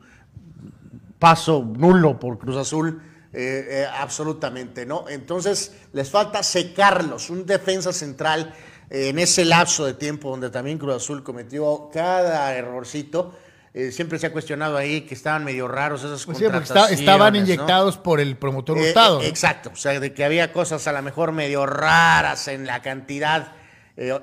[1.20, 3.00] paso nulo por Cruz Azul.
[3.32, 5.08] Eh, eh, absolutamente, ¿no?
[5.08, 8.54] Entonces les falta secarlos, un defensa central
[8.90, 13.34] eh, en ese lapso de tiempo donde también Cruz Azul cometió cada errorcito.
[13.74, 17.00] Eh, siempre se ha cuestionado ahí que estaban medio raros esas Pues sí, contrataciones.
[17.00, 17.38] estaban ¿no?
[17.38, 19.20] inyectados por el promotor Eh, Hurtado.
[19.20, 19.24] ¿no?
[19.24, 23.52] exacto, o sea, de que había cosas a lo mejor medio raras en la cantidad,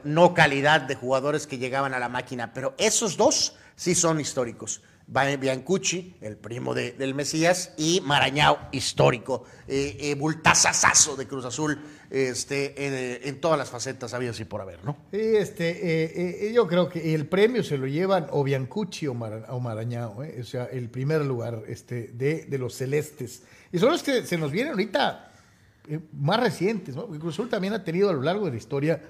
[0.03, 4.81] no calidad de jugadores que llegaban a la máquina, pero esos dos sí son históricos.
[5.11, 11.79] Biancucci, el primo de- del Mesías, y Marañao, histórico, eh, eh, bultazazazo de Cruz Azul,
[12.11, 14.97] este, eh, en todas las facetas habidas y por haber, ¿no?
[15.11, 19.11] Sí, este, eh, eh, yo creo que el premio se lo llevan o Biancucci o,
[19.13, 20.37] o Marañao, ¿eh?
[20.41, 23.41] o sea, el primer lugar este, de, de los celestes.
[23.71, 25.31] Y son los que se nos vienen ahorita
[25.87, 27.07] eh, más recientes, ¿no?
[27.07, 29.01] Cruz Azul también ha tenido a lo largo de la historia,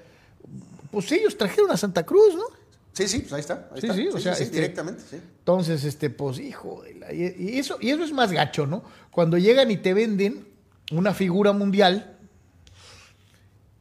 [0.92, 2.59] pues ellos trajeron a Santa Cruz, ¿no?
[2.94, 3.70] Sí, sí, pues ahí está.
[3.74, 3.94] ahí Sí, está.
[3.96, 5.16] sí, o sea, este- directamente, sí.
[5.40, 8.84] Entonces, este, pues, hijo, de la- y y eso, y eso es más gacho, ¿no?
[9.12, 10.48] Cuando llegan y te venden
[10.92, 12.18] una figura mundial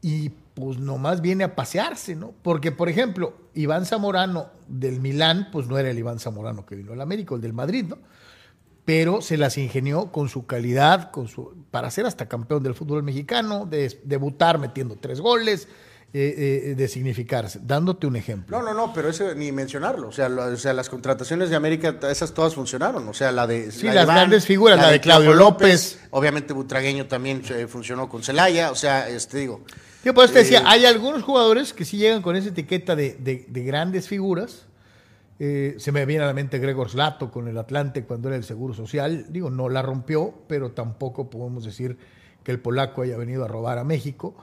[0.00, 2.32] y pues nomás viene a pasearse, ¿no?
[2.42, 6.92] Porque, por ejemplo, Iván Zamorano del Milán, pues no era el Iván Zamorano que vino
[6.92, 7.98] al América, el del Madrid, ¿no?
[8.84, 13.02] Pero se las ingenió con su calidad, con su, para ser hasta campeón del fútbol
[13.02, 15.68] mexicano, de debutar metiendo tres goles,
[16.14, 17.60] eh, eh, de significarse.
[17.62, 18.58] Dándote un ejemplo.
[18.58, 20.08] No, no, no, pero eso ni mencionarlo.
[20.08, 23.06] O sea, lo- o sea, las contrataciones de América, esas todas funcionaron.
[23.08, 23.70] O sea, la de.
[23.70, 26.00] Sí, la las grandes figuras, la de Claudio López.
[26.10, 28.70] Obviamente, Butragueño también eh, funcionó con Celaya.
[28.70, 29.62] O sea, este digo.
[30.04, 33.14] Yo por eso te decía, hay algunos jugadores que sí llegan con esa etiqueta de,
[33.20, 34.64] de- de grandes figuras.
[35.38, 38.74] Se me viene a la mente Gregor Slato con el Atlante cuando era el Seguro
[38.74, 39.26] Social.
[39.28, 41.96] Digo, no la rompió, pero tampoco podemos decir
[42.42, 44.34] que el polaco haya venido a robar a México.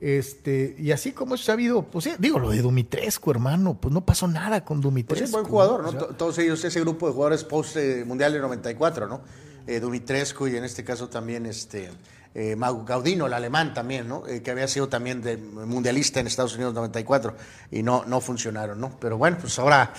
[0.00, 4.00] Este, y así como es sabido, pues sí, digo, lo de Dumitrescu, hermano, pues no
[4.04, 5.26] pasó nada con Pues Dumitrescu.
[5.26, 5.88] sí, buen jugador, ¿no?
[5.88, 9.20] O sea, To- Todos ellos, ese grupo de jugadores post-mundial del 94, ¿no?
[9.66, 11.90] Eh, Dumitrescu y en este caso también este.
[12.34, 14.26] eh, Mau Gaudino, el alemán también, ¿no?
[14.26, 17.34] Eh, que había sido también de mundialista en Estados Unidos 94
[17.70, 18.96] y no, no funcionaron, ¿no?
[19.00, 19.92] Pero bueno, pues ahora,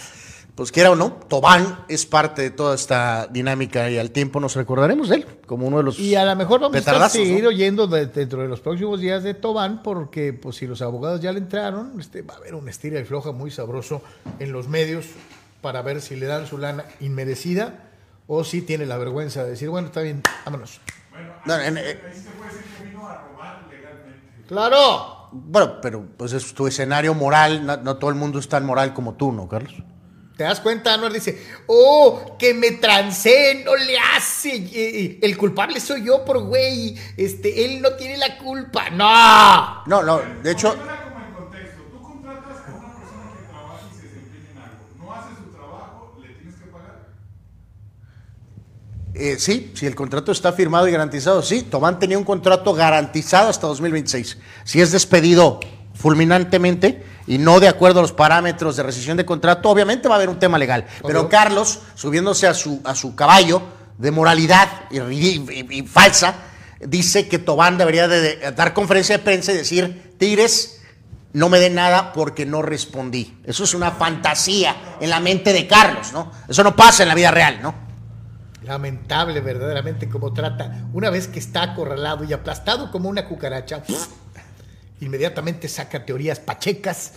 [0.61, 4.55] pues quiera o no, Tobán es parte de toda esta dinámica y al tiempo nos
[4.55, 7.87] recordaremos de él como uno de los Y a lo mejor vamos a seguir oyendo
[7.87, 11.39] de- dentro de los próximos días de Tobán, porque pues si los abogados ya le
[11.39, 14.03] entraron, este, va a haber una estira y floja muy sabroso
[14.37, 15.07] en los medios
[15.61, 17.89] para ver si le dan su lana inmerecida
[18.27, 20.79] o si tiene la vergüenza de decir, bueno, está bien, vámonos.
[21.47, 21.99] No, en- eh,
[24.47, 25.29] ¡Claro!
[25.31, 28.93] bueno, pero pues es tu escenario moral, no, no todo el mundo es tan moral
[28.93, 29.73] como tú, ¿no, Carlos?
[30.37, 30.93] ¿Te das cuenta?
[30.93, 35.19] Anuar dice, oh, que me trancé, no le hace.
[35.21, 36.95] El culpable soy yo por güey.
[37.17, 38.89] Este, él no tiene la culpa.
[38.89, 39.83] ¡No!
[39.85, 40.75] No, no, de hecho.
[49.13, 51.63] Eh, sí, si el contrato está firmado y garantizado, sí.
[51.63, 54.37] Tobán tenía un contrato garantizado hasta 2026.
[54.63, 55.59] Si es despedido
[55.93, 60.17] fulminantemente y no de acuerdo a los parámetros de rescisión de contrato, obviamente va a
[60.17, 60.85] haber un tema legal.
[61.05, 63.61] Pero Carlos, subiéndose a su, a su caballo
[63.97, 66.35] de moralidad y, y- falsa,
[66.79, 70.81] dice que Tobán debería de, de dar conferencia de prensa y decir, Tigres,
[71.33, 73.37] no me den nada porque no respondí.
[73.45, 76.31] Eso es una fantasía en la mente de Carlos, ¿no?
[76.47, 77.73] Eso no pasa en la vida real, ¿no?
[78.63, 80.85] Lamentable verdaderamente cómo trata.
[80.93, 83.81] Una vez que está acorralado y aplastado como una cucaracha,
[85.01, 87.13] inmediatamente saca teorías pachecas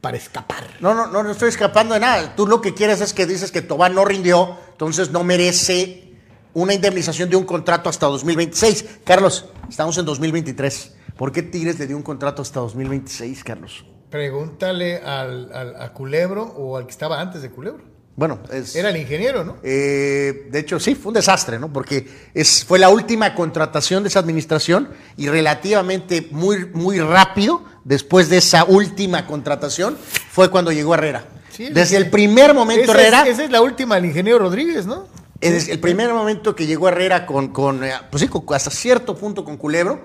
[0.00, 0.64] para escapar.
[0.80, 2.34] No, no, no, no estoy escapando de nada.
[2.34, 6.12] Tú lo que quieres es que dices que Tobán no rindió, entonces no merece
[6.54, 8.84] una indemnización de un contrato hasta 2026.
[9.04, 10.96] Carlos, estamos en 2023.
[11.16, 13.84] ¿Por qué Tigres le dio un contrato hasta 2026, Carlos?
[14.10, 17.84] Pregúntale al, al- a Culebro o al que estaba antes de Culebro.
[18.14, 18.76] Bueno, es...
[18.76, 19.56] Era el ingeniero, ¿no?
[19.62, 21.72] Eh, de hecho, sí, fue un desastre, ¿no?
[21.72, 28.28] Porque es, fue la última contratación de esa administración y relativamente muy, muy rápido, después
[28.28, 29.96] de esa última contratación,
[30.30, 31.24] fue cuando llegó Herrera.
[31.50, 33.22] Sí, Desde el primer momento, Esa Herrera...
[33.22, 35.06] es, esa es la última del ingeniero Rodríguez, ¿no?
[35.40, 39.16] Desde el primer momento que llegó Herrera con, con eh, pues sí, con- hasta cierto
[39.16, 40.00] punto con Culebro,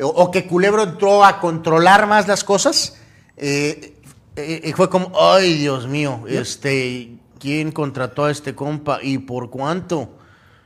[0.00, 2.96] o, o que Culebro entró a controlar más las cosas,
[3.36, 3.94] eh,
[4.36, 9.50] eh, eh, fue como, ay Dios mío, este, ¿quién contrató a este compa y por
[9.50, 10.10] cuánto?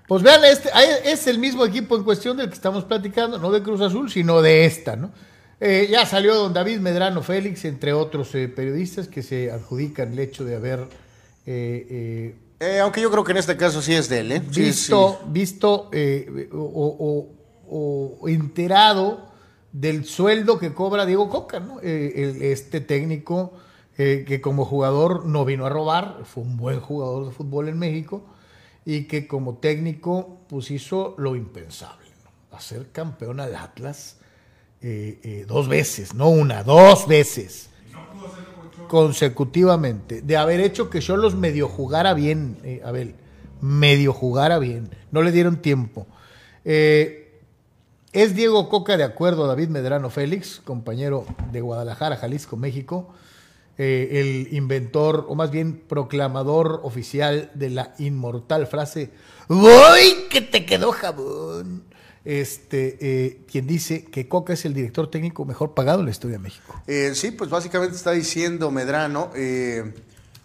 [0.09, 0.69] Pues vean, este,
[1.05, 4.43] es el mismo equipo en cuestión del que estamos platicando, no de Cruz Azul, sino
[4.43, 5.11] de esta, ¿no?
[5.61, 10.19] Eh, ya salió don David Medrano Félix, entre otros eh, periodistas que se adjudican el
[10.19, 10.81] hecho de haber
[11.47, 14.43] eh, eh, Eh, aunque yo creo que en este caso sí es de él, ¿eh?
[14.51, 15.29] Sí, visto, sí.
[15.31, 17.29] visto eh, o,
[17.69, 19.31] o- o enterado
[19.73, 21.81] del sueldo que cobra Diego Coca, ¿no?
[21.83, 23.55] Eh, el- este técnico
[24.05, 27.79] eh, que como jugador no vino a robar, fue un buen jugador de fútbol en
[27.79, 28.25] México
[28.85, 32.09] y que como técnico pues hizo lo impensable,
[32.51, 34.17] hacer campeón al Atlas
[34.81, 37.71] eh, eh, dos veces, no una, dos veces
[38.89, 43.15] consecutivamente, de haber hecho que Cholos medio jugara bien, Abel,
[43.61, 46.09] medio jugara bien, no le dieron tiempo.
[46.65, 53.15] Es Diego Coca, de acuerdo David Medrano Félix, compañero de Guadalajara, Jalisco, México,
[53.79, 59.11] eh, el inventor, o más bien proclamador oficial de la inmortal frase,
[59.49, 61.85] ¡Voy que te quedó jabón!
[62.25, 66.37] Este, eh, quien dice que Coca es el director técnico mejor pagado en la historia
[66.37, 66.81] de México.
[66.87, 69.31] Eh, sí, pues básicamente está diciendo Medrano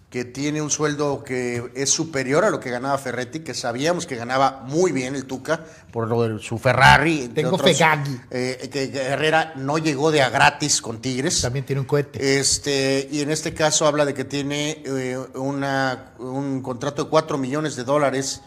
[0.10, 4.16] que tiene un sueldo que es superior a lo que ganaba Ferretti, que sabíamos que
[4.16, 7.30] ganaba muy bien el Tuca por lo de su Ferrari.
[7.36, 8.18] Tengo Fegaghi.
[8.32, 11.42] eh, que, que Herrera no llegó de a gratis con Tigres.
[11.42, 12.40] También tiene un cohete.
[12.40, 17.38] Este, y en este caso habla de que tiene eh, una, un contrato de 4
[17.38, 18.42] millones de dólares,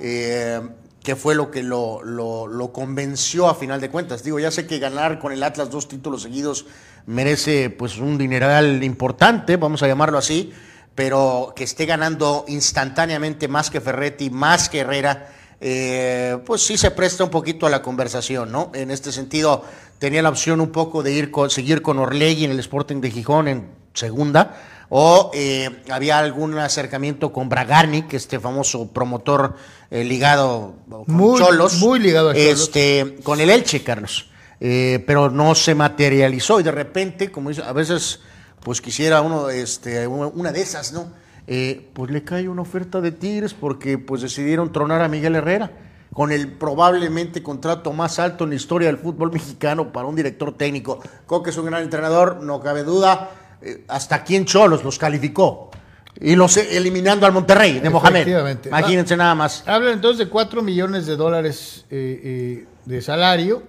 [0.00, 0.60] eh,
[1.00, 4.24] que fue lo que lo, lo- lo convenció a final de cuentas.
[4.24, 6.66] Digo, ya sé que ganar con el Atlas dos títulos seguidos
[7.06, 10.52] merece pues un dineral importante, vamos a llamarlo así,
[10.94, 15.30] pero que esté ganando instantáneamente más que Ferretti, más que Herrera,
[15.60, 18.70] eh, pues sí se presta un poquito a la conversación, ¿no?
[18.74, 19.64] En este sentido,
[19.98, 23.10] tenía la opción un poco de ir con, seguir con Orlegui en el Sporting de
[23.10, 24.56] Gijón en segunda,
[24.90, 29.56] o eh, había algún acercamiento con Bragarnik, este famoso promotor
[29.90, 32.60] eh, ligado con Muy- Cholos, muy ligado a Xolos.
[32.60, 34.28] este, con el Elche, Carlos,
[34.60, 38.20] pero no se materializó y de repente, como dice, a veces,
[38.64, 41.12] pues quisiera uno, este, una de esas, ¿no?
[41.46, 45.70] Eh, pues le cae una oferta de Tigres porque pues decidieron tronar a Miguel Herrera
[46.14, 50.56] con el probablemente contrato más alto en la historia del fútbol mexicano para un director
[50.56, 51.00] técnico.
[51.26, 53.30] Coque es un gran entrenador, no cabe duda.
[53.60, 55.70] Eh, hasta aquí en Cholos los calificó.
[56.18, 58.28] Y los eh, eliminando al Monterrey de Mohamed.
[58.66, 59.66] Imagínense nada más.
[59.66, 63.62] Hablan entonces de 4 millones de dólares eh, de salario.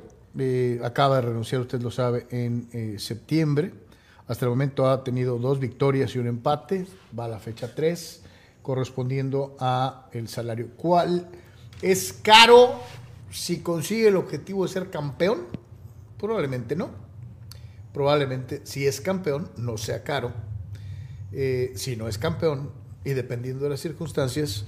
[0.83, 3.84] Acaba de renunciar, usted lo sabe, en septiembre.
[4.27, 6.87] Hasta el momento ha tenido dos victorias y un empate.
[7.17, 8.21] Va a la fecha 3,
[8.61, 10.69] correspondiendo a el salario.
[10.75, 11.27] ¿Cuál
[11.81, 12.79] es caro
[13.29, 15.45] si consigue el objetivo de ser campeón?
[16.17, 16.89] Probablemente no.
[17.93, 20.33] Probablemente si es campeón no sea caro.
[21.31, 22.71] Eh, si no es campeón
[23.03, 24.65] y dependiendo de las circunstancias,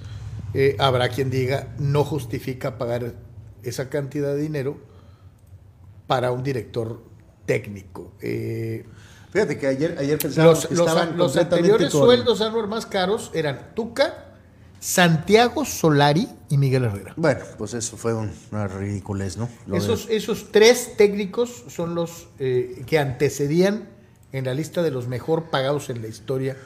[0.54, 3.14] eh, habrá quien diga no justifica pagar
[3.62, 4.78] esa cantidad de dinero
[6.06, 7.02] para un director
[7.44, 8.12] técnico.
[8.20, 8.86] Eh,
[9.46, 13.30] Fíjate que ayer, ayer los que los- estaban los anteriores con- sueldos Anwar, más caros
[13.34, 14.24] eran Tuca,
[14.80, 17.12] Santiago Solari y Miguel Herrera.
[17.16, 19.48] Bueno, pues eso fue un- una ridiculez, ¿no?
[19.66, 23.88] Lo de- Esos, esos tres técnicos son los eh, que antecedían
[24.32, 26.56] en la lista de los mejor pagados en la historia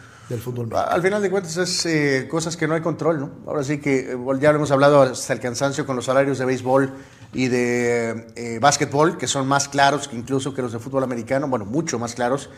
[0.90, 3.31] Al final de cuentas es eh, cosas que no hay control, ¿no?
[3.47, 6.45] Ahora sí que eh, ya lo hemos hablado hasta el cansancio con los salarios de
[6.45, 6.92] béisbol
[7.33, 11.49] y de eh, básquetbol, que son más claros que incluso que los de fútbol americano,
[11.49, 12.51] bueno, mucho más claros,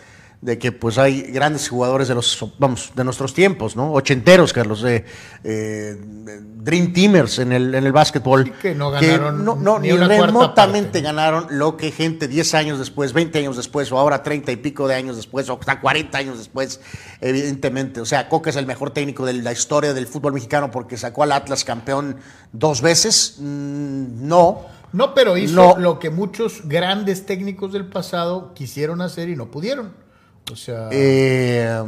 [0.45, 3.93] de que pues hay grandes jugadores de los, vamos, de nuestros tiempos, ¿no?
[3.95, 5.07] Ochenteros, Carlos, de
[5.43, 8.45] eh, Dream Teamers en el, en el básquetbol.
[8.45, 11.01] Sí, que no ganaron no, no, ni ni, una cuarta remotamente parte.
[11.01, 14.87] ganaron lo que gente 10 años después, 20 años después, o ahora 30 y pico
[14.87, 16.79] de años después, o hasta 40 años después,
[17.23, 18.03] evidentemente.
[18.03, 21.23] O sea, Coca es el mejor técnico de la historia del fútbol mexicano porque sacó
[21.23, 22.17] al Atlas campeón
[22.53, 23.37] dos veces.
[23.39, 24.67] Mm, no.
[24.93, 25.77] No, pero hizo No.
[25.79, 30.04] lo que muchos grandes técnicos del pasado quisieron hacer y no pudieron.
[30.53, 31.83] O sea, Eh,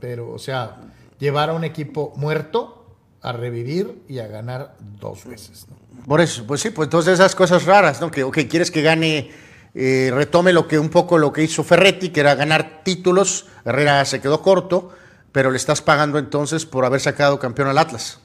[0.00, 0.80] pero, o sea,
[1.18, 5.66] llevar a un equipo muerto a revivir y a ganar dos veces.
[5.68, 5.76] ¿no?
[6.06, 8.10] por eso, pues sí, pues entonces esas cosas raras, ¿no?
[8.10, 9.30] Que ok, quieres que gane,
[9.74, 13.46] eh, retome lo que un poco lo que hizo Ferretti, que era ganar títulos.
[13.64, 14.90] Herrera se quedó corto,
[15.32, 18.20] pero le estás pagando entonces por haber sacado campeón al Atlas.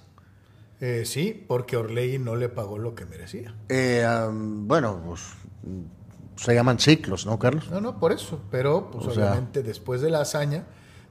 [0.80, 3.54] Eh, sí, porque Orlegui no le pagó lo que merecía.
[3.70, 5.22] Eh, um, bueno, pues
[6.44, 7.70] se llaman ciclos, ¿no, Carlos?
[7.70, 8.40] No, no, por eso.
[8.52, 10.64] Pero, pues O sea- obviamente, después de la hazaña,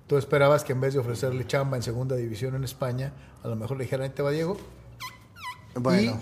[0.07, 3.13] tú esperabas que en vez de ofrecerle chamba en segunda división en España,
[3.45, 4.57] a lo mejor le dijeran, ahí te va Diego.
[5.75, 6.13] Bueno.
[6.13, 6.15] Y-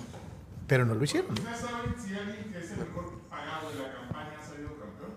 [0.67, 1.33] pero no lo hicieron.
[1.33, 5.11] ¿Ustedes saben si alguien que es el mejor pagado de la campaña ha salido campeón?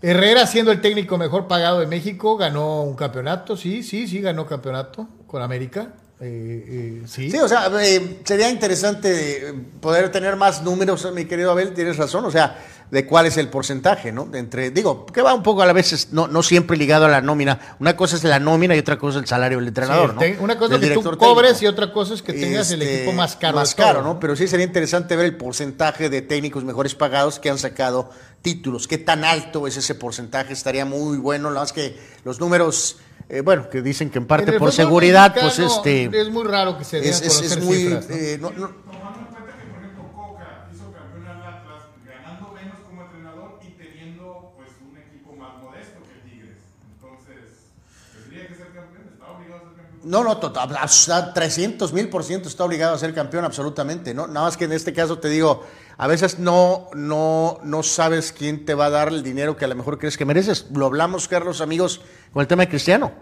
[0.00, 3.56] Herrera, siendo el técnico mejor pagado de México, ganó un campeonato.
[3.56, 5.92] Sí, sí, sí, ganó campeonato con América.
[6.20, 7.30] Eh, eh, sí.
[7.30, 11.96] Sí, o sea, eh, sería interesante eh, poder tener más números, mi querido Abel, tienes
[11.96, 12.58] razón, o sea,
[12.90, 14.24] de cuál es el porcentaje, ¿no?
[14.24, 17.08] De entre, digo, que va un poco a la vez, no, no siempre ligado a
[17.08, 17.76] la nómina.
[17.78, 20.20] Una cosa es la nómina y otra cosa es el salario del entrenador, ¿no?
[20.20, 21.64] te- Una cosa es que tú cobres técnico.
[21.64, 23.56] y otra cosa es que tengas el Este, equipo más caro.
[23.56, 24.18] Más caro, ¿no?
[24.18, 28.10] Pero sí sería interesante ver el porcentaje de técnicos mejores pagados que han sacado
[28.42, 28.88] títulos.
[28.88, 30.52] ¿Qué tan alto es ese porcentaje?
[30.54, 31.50] Estaría muy bueno.
[31.50, 32.96] Nada más que los números,
[33.28, 36.04] eh, bueno, que dicen que en parte por seguridad, pues este.
[36.20, 37.76] Es muy raro que se den Es, a es- conocer es muy.
[37.76, 38.14] cifras, ¿no?
[38.16, 42.52] eh, no- no- Tomando en cuenta que, por ejemplo, Coca hizo campeón al Atlas ganando
[42.54, 46.56] menos como entrenador y teniendo pues un equipo más modesto que Tigres.
[46.94, 47.68] Entonces,
[48.16, 49.87] tendría que ser campeón, está obligado a ser campeón.
[50.04, 54.26] No, no, total, a 300 mil por ciento está obligado a ser campeón, absolutamente, ¿no?
[54.26, 55.64] Nada más que en este caso te digo,
[55.96, 59.68] a veces no, no, no sabes quién te va a dar el dinero que a
[59.68, 60.66] lo mejor crees que mereces.
[60.72, 62.00] Lo hablamos, Carlos, amigos,
[62.32, 63.12] con el tema de Cristiano.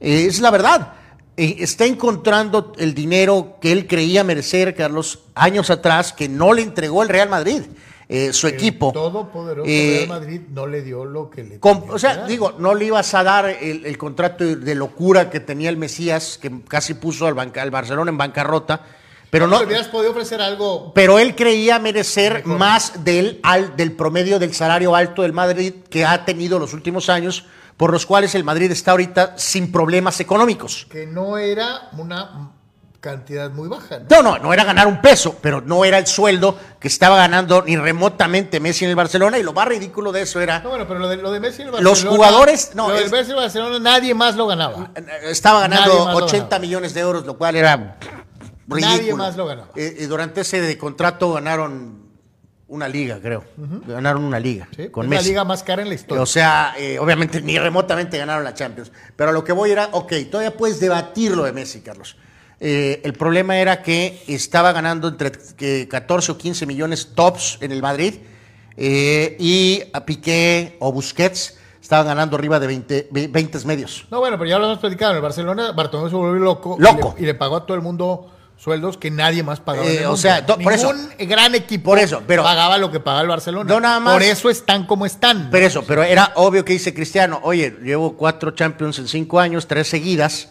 [0.00, 0.94] Eh, es la verdad.
[1.36, 6.62] Eh, está encontrando el dinero que él creía merecer, Carlos, años atrás, que no le
[6.62, 7.62] entregó el Real Madrid,
[8.08, 8.92] eh, su El equipo.
[8.92, 12.74] todopoderoso Eh, Real Madrid no le dio lo que le tenía o sea, digo, no
[12.74, 16.94] le ibas a dar el, el contrato de locura que tenía el Mesías, que casi
[16.94, 18.82] puso al, banca- al Barcelona en bancarrota,
[19.30, 22.58] pero no, hubieras podido ofrecer algo pero él creía merecer Mejor.
[22.58, 27.08] más del, al- del promedio del salario alto del Madrid que ha tenido los últimos
[27.08, 30.86] años, por los cuales el Madrid está ahorita sin problemas económicos.
[30.90, 32.52] que no era una
[33.04, 33.98] cantidad muy baja.
[33.98, 34.06] ¿no?
[34.08, 37.60] No, no, no era ganar un peso, pero no era el sueldo que estaba ganando
[37.62, 40.86] ni remotamente Messi en el Barcelona, y lo más ridículo de eso era No, bueno,
[40.88, 42.16] pero lo de, lo de Messi en el Los Barcelona.
[42.16, 44.90] jugadores- no, lo es- Messi en el Barcelona nadie más lo ganaba.
[45.24, 46.58] Estaba ganando Nadie más lo 80 ganaba.
[46.60, 47.76] millones de euros, lo cual era
[48.66, 48.80] ridículo.
[48.96, 49.68] Nadie más lo ganaba.
[49.76, 52.02] Eh, y durante ese de contrato ganaron
[52.68, 53.44] una liga, creo.
[53.86, 54.88] Ganaron una liga ¿sí?
[54.88, 55.24] con es Messi.
[55.24, 56.22] la liga más cara en la historia.
[56.22, 58.90] O sea, eh, obviamente ni remotamente ganaron la Champions.
[59.14, 62.16] Pero a lo que voy era, ok, todavía puedes debatir lo de Messi, Carlos.
[62.66, 67.72] Eh, el problema era que estaba ganando entre que 14 o 15 millones tops en
[67.72, 68.14] el Madrid
[68.76, 74.06] eh, y a Piqué o Busquets estaban ganando arriba de 20, ve- 20 medios.
[74.10, 75.10] No, bueno, pero ya lo hemos platicado.
[75.12, 76.76] En el Barcelona, Bartomeu se volvió loco.
[76.78, 77.14] Loco.
[77.18, 79.86] Y le, y le pagó a todo el mundo sueldos que nadie más pagaba.
[79.86, 82.98] Eh, o sea, do- por eso- Ningún gran equipo por eso, pero- pagaba lo que
[83.00, 83.68] pagaba el Barcelona.
[83.68, 85.50] No, nada más- Por eso están como están.
[85.50, 89.66] Pero eso, pero era obvio que dice Cristiano, oye, llevo cuatro Champions en cinco años,
[89.66, 90.48] tres seguidas,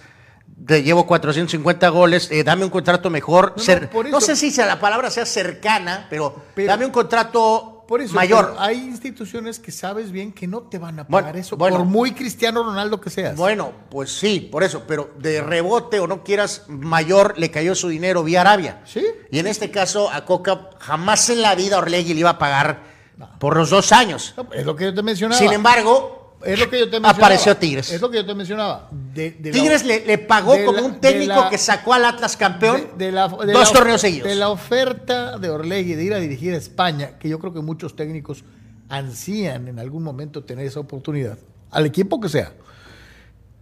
[0.65, 3.53] te llevo 450 goles, eh, dame un contrato mejor.
[3.57, 6.67] No, cer- no, por no eso- sé si sea- la palabra sea cercana, pero, Pero-
[6.67, 8.55] dame un contrato Por eso, mayor.
[8.59, 11.77] hay instituciones que sabes bien que no te van a Bueno, pagar eso, bueno.
[11.77, 13.35] por muy Cristiano Ronaldo que seas.
[13.35, 17.89] Bueno, pues sí, por eso, pero de rebote o no quieras, mayor le cayó su
[17.89, 18.81] dinero vía Arabia.
[18.85, 19.05] Sí.
[19.31, 22.93] Y en este caso a Coca jamás en la vida Orlegui le iba a pagar
[23.39, 24.33] por los dos años.
[24.53, 25.39] Es lo que yo te mencionaba.
[25.39, 27.09] Sin embargo, es lo que yo te mencionaba.
[27.17, 27.91] apareció Tigres.
[27.91, 28.89] Es lo que yo te mencionaba.
[28.91, 32.05] De- de la- Tigres le, le pagó como la- un técnico la- que sacó al
[32.05, 34.27] Atlas campeón de, dos torneos seguidos.
[34.27, 37.61] De la oferta de Orlegui de ir a dirigir a España, que yo creo que
[37.61, 38.43] muchos técnicos
[38.89, 41.37] ansían en algún momento tener esa oportunidad,
[41.71, 42.51] al equipo que sea,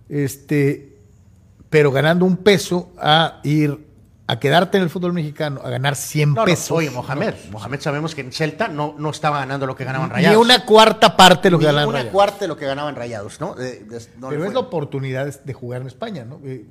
[0.09, 0.97] este,
[1.69, 3.77] pero ganando un peso a ir
[4.31, 6.71] a quedarte en el fútbol mexicano, a ganar 100 No, no, pesos.
[6.71, 10.15] oye, Mohamed, Mohamed sabemos que en Celta no, no estaba ganando lo que ganaban Ni
[10.15, 10.37] Rayados.
[10.45, 12.13] una cuarta parte de lo que Ni ganaban una Rayados.
[12.13, 13.55] cuarta de lo que ganaban Rayados, ¿no?
[13.55, 16.39] De- de- Pero es la oportunidad de- de jugar en España, ¿no?
[16.45, 16.65] Eh,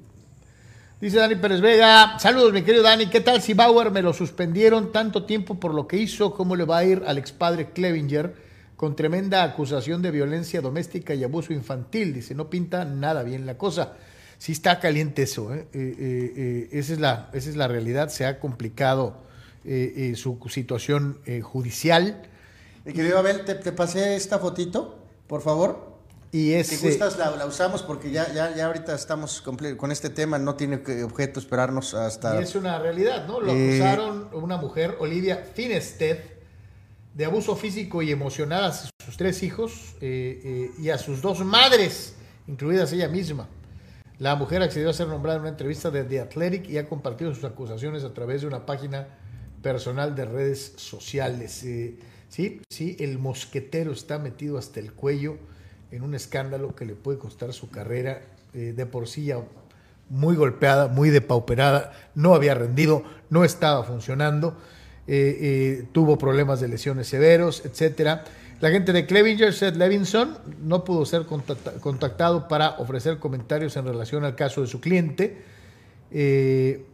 [1.02, 4.92] Dice Dani Pérez Vega, saludos mi querido Dani, ¿qué tal si Bauer me lo suspendieron
[4.92, 6.34] tanto tiempo por lo que hizo?
[6.34, 8.34] ¿Cómo le va a ir al expadre Clevinger
[8.76, 12.12] con tremenda acusación de violencia doméstica y abuso infantil?
[12.12, 13.92] Dice, no pinta nada bien la cosa.
[14.40, 15.68] Sí está caliente eso, ¿eh?
[15.74, 19.18] Eh, eh, eh, esa, es la, esa es la realidad, se ha complicado
[19.66, 22.22] eh, su situación judicial
[22.86, 25.94] Mi querido Abel, ¿te, te pasé esta fotito, por favor.
[26.32, 26.68] y es...
[26.68, 30.54] Si gustas, la, la usamos porque ya, ya, ya ahorita estamos con este tema, no
[30.54, 32.40] tiene que objeto esperarnos hasta...
[32.40, 33.40] Y es una realidad, ¿no?
[33.42, 36.16] Lo acusaron una mujer, Olivia Finestead,
[37.12, 41.44] de abuso físico y emocional a sus tres hijos eh, eh, y a sus dos
[41.44, 42.14] madres,
[42.46, 43.46] incluidas ella misma.
[44.20, 47.34] La mujer accedió a ser nombrada en una entrevista de The Athletic y ha compartido
[47.34, 49.08] sus acusaciones a través de una página
[49.62, 51.64] personal de redes sociales.
[51.64, 51.96] Eh,
[52.28, 55.38] sí, sí, el mosquetero está metido hasta el cuello
[55.90, 58.20] en un escándalo que le puede costar su carrera
[58.52, 59.38] eh, de por sí ya
[60.10, 64.54] muy golpeada, muy depauperada, no había rendido, no estaba funcionando,
[65.06, 68.24] eh, tuvo problemas de lesiones severos, etcétera.
[68.60, 73.86] La gente de Clevinger, Seth Levinson, no pudo ser contacta- contactado para ofrecer comentarios en
[73.86, 75.42] relación al caso de su cliente.
[76.10, 76.84] Eh,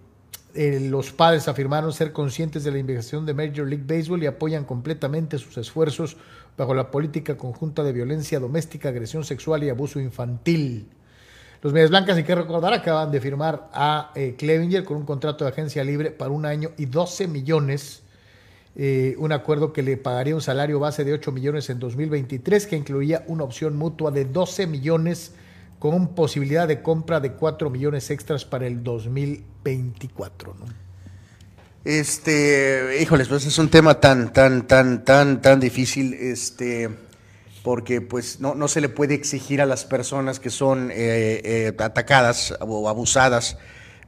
[0.54, 5.38] los padres afirmaron ser conscientes de la investigación de Major League Baseball y apoyan completamente
[5.38, 6.16] sus esfuerzos
[6.56, 10.88] bajo la política conjunta de violencia doméstica, agresión sexual y abuso infantil.
[11.62, 15.44] Los Medias Blancas, hay que recordar, acaban de firmar a eh, Clevinger con un contrato
[15.44, 18.02] de agencia libre para un año y 12 millones.
[18.76, 22.76] Eh, un acuerdo que le pagaría un salario base de 8 millones en 2023, que
[22.76, 25.32] incluía una opción mutua de 12 millones
[25.78, 30.54] con posibilidad de compra de 4 millones extras para el 2024.
[30.58, 30.66] ¿no?
[31.86, 36.90] Este, híjoles, pues es un tema tan, tan, tan, tan, tan difícil, este,
[37.62, 41.76] porque pues no, no se le puede exigir a las personas que son eh, eh,
[41.78, 43.56] atacadas o abusadas,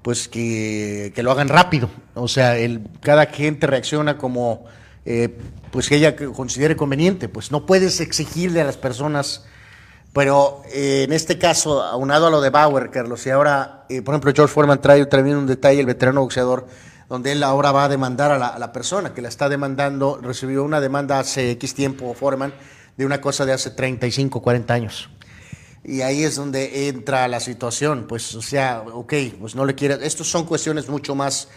[0.03, 1.91] pues que, que lo hagan rápido.
[2.15, 4.65] O sea, el, cada gente reacciona como
[5.05, 5.39] eh,
[5.71, 7.29] pues que ella considere conveniente.
[7.29, 9.45] Pues no puedes exigirle a las personas
[10.13, 14.15] pero eh, en este caso, aunado a lo de Bauer, Carlos, y ahora, eh, por
[14.15, 16.67] ejemplo, George Foreman trae también un detalle, el veterano boxeador,
[17.09, 20.19] donde él ahora va a demandar a la, a la persona que la está demandando,
[20.21, 22.53] recibió una demanda hace X tiempo, Foreman,
[22.97, 25.09] de una cosa de hace 35, 40 años.
[25.89, 29.97] Y ahí es donde entra la situación, pues, o sea, ok, pues no le quiere,
[30.03, 31.49] estos son cuestiones mucho más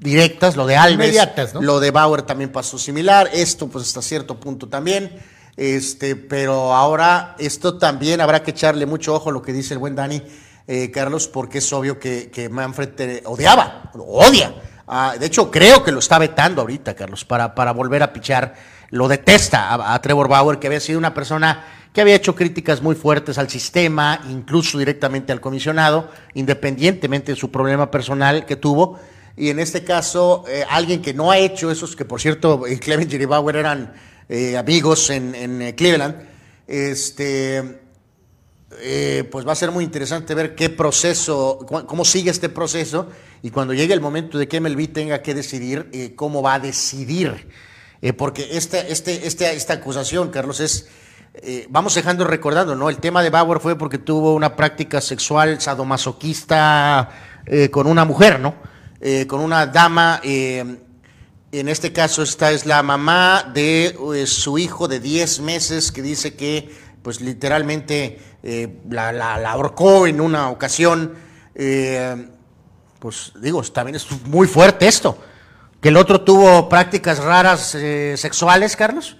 [0.00, 1.62] directas, lo de Alves, Inmediatas, ¿no?
[1.62, 5.12] lo de Bauer también pasó similar, esto pues hasta cierto punto también,
[5.56, 9.78] este, pero ahora esto también habrá que echarle mucho ojo a lo que dice el
[9.78, 10.20] buen Dani,
[10.66, 14.56] eh, Carlos, porque es obvio que, que Manfred te odiaba, odia.
[14.88, 18.54] Ah, de hecho, creo que lo está vetando ahorita, Carlos, para, para volver a pichar.
[18.90, 22.80] Lo detesta a, a Trevor Bauer, que había sido una persona que había hecho críticas
[22.80, 28.98] muy fuertes al sistema, incluso directamente al comisionado, independientemente de su problema personal que tuvo.
[29.36, 32.78] Y en este caso, eh, alguien que no ha hecho esos, que por cierto, eh,
[32.78, 33.92] Clevenger y Bauer eran
[34.28, 36.16] eh, amigos en, Cleveland,
[36.66, 37.80] este,
[39.30, 43.08] pues va a ser muy interesante ver qué proceso, cómo sigue este proceso
[43.42, 47.48] y cuando llegue el momento de que MLB tenga que decidir cómo va a decidir.
[48.16, 50.88] Porque este, este, este, esta acusación, Carlos, es,
[51.34, 52.88] eh, vamos dejando recordando, ¿no?
[52.90, 57.08] El tema de Bauer fue porque tuvo una práctica sexual sadomasoquista
[57.46, 58.54] eh, con una mujer, ¿no?
[59.00, 60.78] Eh, con una dama, eh,
[61.50, 63.94] en este caso esta es la mamá de
[64.26, 66.70] su hijo de 10 meses que dice que
[67.02, 68.20] pues literalmente
[68.88, 71.14] la, la- la ahorcó en una ocasión.
[72.98, 75.18] pues digo, también es muy fuerte esto.
[75.80, 77.76] Que el otro tuvo prácticas raras
[78.16, 79.16] sexuales, Carlos,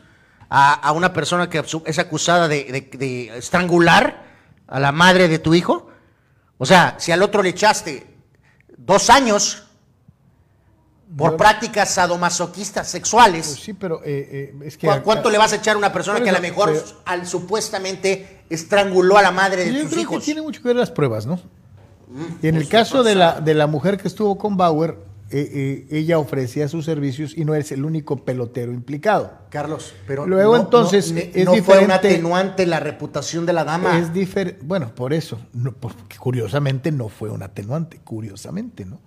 [0.55, 4.25] a, a una persona que es acusada de, de- de estrangular
[4.67, 5.89] a la madre de tu hijo.
[6.59, 8.07] O sea, si al otro le echaste
[8.77, 9.63] dos años
[11.17, 14.87] por prácticas sadomasoquistas sexuales, Pues sí, pero eh, eh, es que...
[14.87, 17.27] ¿cu- ¿cuánto le vas a echar a una persona que a lo mejor pero- al,
[17.27, 20.19] supuestamente estranguló a la madre de Yo tus creo hijos?
[20.21, 21.41] que tiene mucho que ver las pruebas, ¿no?
[22.43, 24.97] Y en el caso de la, de la mujer que estuvo con Bauer,
[25.33, 29.33] eh, eh, ella ofrecía sus servicios y no es el único pelotero implicado.
[29.51, 33.65] Carlos, pero Luego, no- entonces, no, es no fue un atenuante la reputación de la
[33.65, 33.99] dama.
[33.99, 39.01] Es diferente, bueno, por eso, no, porque curiosamente no fue un atenuante, curiosamente, ¿no?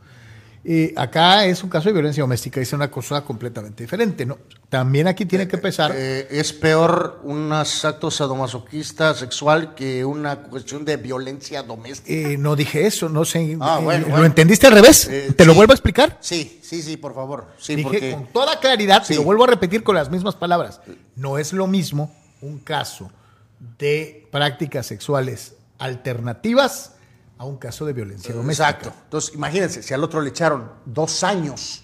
[0.67, 4.39] Y acá es un caso de violencia doméstica, es una cosa completamente diferente, ¿no?
[4.67, 5.91] También aquí tiene que pesar.
[5.93, 12.11] Eh, es peor unos actos sadomasoquista sexual que una cuestión de violencia doméstica.
[12.31, 13.55] Eh, no dije eso, no sé.
[13.61, 15.07] Ah, eh, bueno, ¿Lo entendiste al revés?
[15.07, 16.17] Eh, ¿Te lo vuelvo a explicar?
[16.19, 17.45] Sí, sí, sí, por favor.
[17.59, 19.13] Sí, Dije porque con toda claridad, Sí.
[19.13, 20.81] lo vuelvo a repetir con las mismas palabras.
[21.15, 22.11] No es lo mismo
[22.41, 23.11] un caso
[23.77, 26.94] de prácticas sexuales alternativas
[27.37, 28.69] a un caso de violencia doméstica.
[28.69, 28.93] Exacto.
[29.03, 31.83] Entonces, imagínense, si al otro le echaron dos años,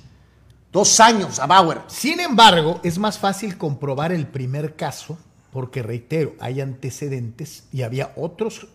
[0.71, 1.81] dos años a Bauer.
[1.87, 5.17] Sin embargo, es más fácil comprobar el primer caso
[5.51, 8.67] porque, reitero, hay antecedentes y había otros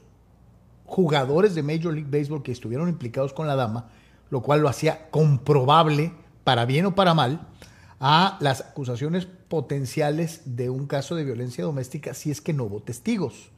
[0.84, 3.88] jugadores de Major League Baseball que estuvieron implicados con la dama,
[4.30, 6.12] lo cual lo hacía comprobable,
[6.44, 7.48] para bien o para mal,
[7.98, 12.82] a las acusaciones potenciales de un caso de violencia doméstica si es que no hubo
[12.82, 13.50] testigos.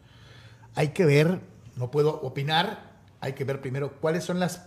[0.74, 1.40] Hay que ver,
[1.76, 2.87] no puedo opinar,
[3.20, 4.66] hay que ver primero cuáles son las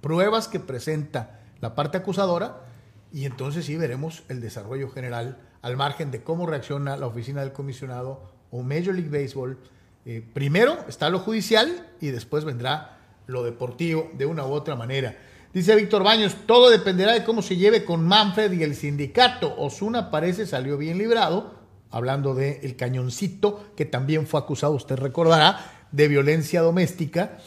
[0.00, 2.62] pruebas que presenta la parte acusadora
[3.12, 7.52] y entonces sí veremos el desarrollo general al margen de cómo reacciona la oficina del
[7.52, 9.58] comisionado o Major League Baseball.
[10.06, 15.16] Eh, primero está lo judicial y después vendrá lo deportivo de una u otra manera.
[15.52, 19.54] Dice Víctor Baños, todo dependerá de cómo se lleve con Manfred y el sindicato.
[19.58, 21.54] Osuna parece salió bien librado,
[21.90, 27.38] hablando de cañoncito, que también fue acusado, usted recordará, de violencia doméstica.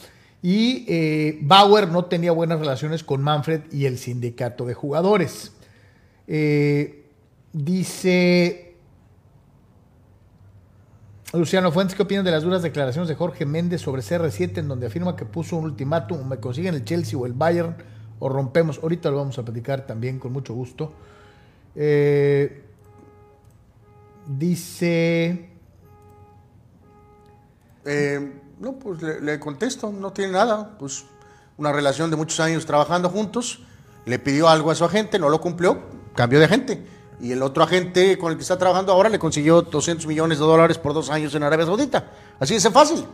[0.43, 5.53] Y eh, Bauer no tenía buenas relaciones con Manfred y el sindicato de jugadores.
[6.27, 7.05] Eh,
[7.53, 8.75] dice
[11.31, 14.85] Luciano Fuentes, ¿qué opinan de las duras declaraciones de Jorge Méndez sobre CR7 en donde
[14.85, 17.75] afirma que puso un ultimátum, me consiguen el Chelsea o el Bayern
[18.19, 18.79] o rompemos?
[18.83, 20.93] Ahorita lo vamos a platicar también con mucho gusto.
[21.73, 22.63] Eh,
[24.27, 25.49] dice...
[27.85, 28.31] Eh,
[28.63, 30.75] no, pues le, le contesto, no tiene nada.
[30.79, 31.03] Pues
[31.57, 33.59] una relación de muchos años trabajando juntos,
[34.05, 35.81] le pidió algo a su agente, no lo cumplió,
[36.15, 36.85] cambió de agente.
[37.21, 40.45] Y el otro agente con el que está trabajando ahora le consiguió 200 millones de
[40.45, 42.11] dólares por dos años en Arabia Saudita.
[42.39, 43.05] Así es fácil.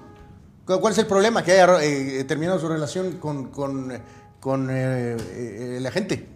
[0.66, 1.44] ¿Cu- ¿Cuál es el problema?
[1.44, 3.92] Que haya eh, terminado su relación con, con,
[4.40, 6.28] con, eh, eh, el agente.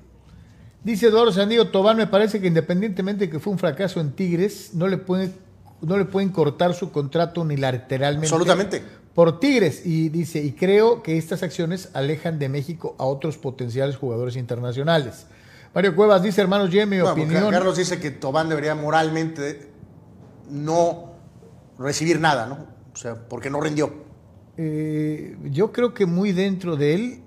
[0.84, 4.72] Dice Eduardo Sandillo Tobán, me parece que independientemente de que fue un fracaso en Tigres,
[4.74, 5.34] no le pueden,
[5.82, 8.28] no le pueden cortar su contrato unilateralmente.
[8.28, 8.84] Absolutamente.
[9.14, 9.86] Por Tigres.
[9.86, 15.28] Y dice, y creo que estas acciones alejan de México a otros potenciales jugadores internacionales.
[15.74, 17.52] Mario Cuevas dice, hermanos, ya mi Bueno, opinión.
[17.52, 19.70] Carlos dice que Tobán debería moralmente
[20.50, 21.14] no
[21.80, 22.68] recibir nada, ¿no?
[22.94, 23.92] O sea, porque no rindió.
[24.58, 27.20] Eh, yo creo que muy dentro de él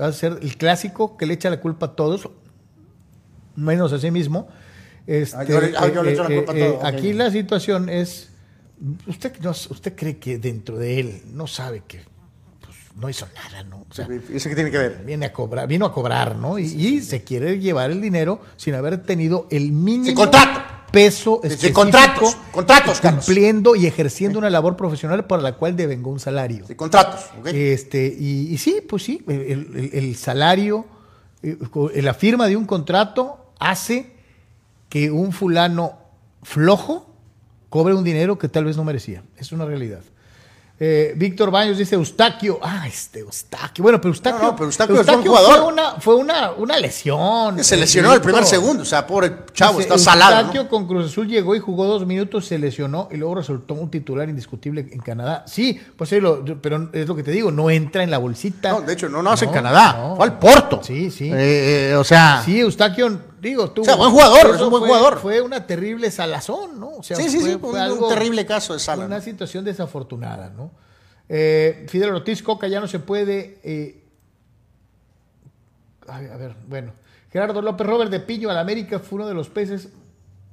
[0.00, 2.28] va a ser el clásico que le echa la culpa a todos,
[3.56, 4.46] menos a sí mismo.
[5.06, 6.84] Este, Ah, yo le- ah, yo le echo la culpa a todo, ok.
[6.84, 8.30] Aquí la situación es,
[9.06, 12.00] usted, no- usted cree que dentro de él no sabe que
[12.60, 13.84] pues, no hizo nada, ¿no?
[13.90, 15.02] O sea, ¿Y eso qué tiene que ver?
[15.04, 16.58] viene a cobrar, vino a cobrar, ¿no?
[16.58, 20.60] Y, y se quiere llevar el dinero sin haber tenido el mínimo contrato.
[20.90, 23.24] peso específico, contratos, contratos, Carlos.
[23.24, 26.66] cumpliendo y ejerciendo una labor profesional para la cual devengó un salario.
[26.66, 27.46] De contratos, ¿ok?
[27.48, 29.40] Este, y, y sí, pues sí, el,
[29.74, 30.84] el- el salario,
[31.42, 31.56] eh,
[32.02, 34.12] la firma de un contrato hace
[34.88, 35.98] que un fulano
[36.42, 37.08] flojo
[37.72, 39.22] cobre un dinero que tal vez no merecía.
[39.38, 40.00] Es una realidad.
[40.78, 42.58] Eh, Víctor Baños dice Eustaquio.
[42.60, 43.82] Ah, este Eustaquio.
[43.82, 45.54] Bueno, pero Eustaquio, No, no, pero Eustaquio es buen jugador.
[45.56, 47.64] fue una, fue una, una lesión.
[47.64, 50.36] se lesionó el primer segundo, o sea, pobre chavo, Dice, está salado.
[50.40, 50.68] Eustaquio ¿no?
[50.68, 54.28] con Cruz Azul llegó y jugó dos minutos, se lesionó y luego resultó un titular
[54.28, 55.44] indiscutible en Canadá.
[55.46, 58.72] Sí, pues sí, lo- pero es lo que te digo, no entra en la bolsita.
[58.72, 60.80] No, de hecho, no nace en Canadá, fue al Porto.
[60.82, 61.30] Sí, sí.
[61.32, 63.82] Eh, eh, o sea, Sí, Eustaquio, digo, tú.
[63.82, 65.18] O sea, buen jugador, es un buen jugador.
[65.18, 66.88] Fue una terrible salazón, ¿no?
[66.98, 69.22] O sea, Sí, sí, sí, fue, un- fue un terrible caso de Sala, Una ¿no?
[69.22, 70.70] situación desafortunada, ¿no?
[71.28, 73.58] Eh, Fidel Ortiz Coca ya no se puede.
[73.64, 74.04] eh,
[76.08, 76.92] ay, a ver, bueno.
[77.30, 79.88] Gerardo López Robert de Piño al América fue uno de los peces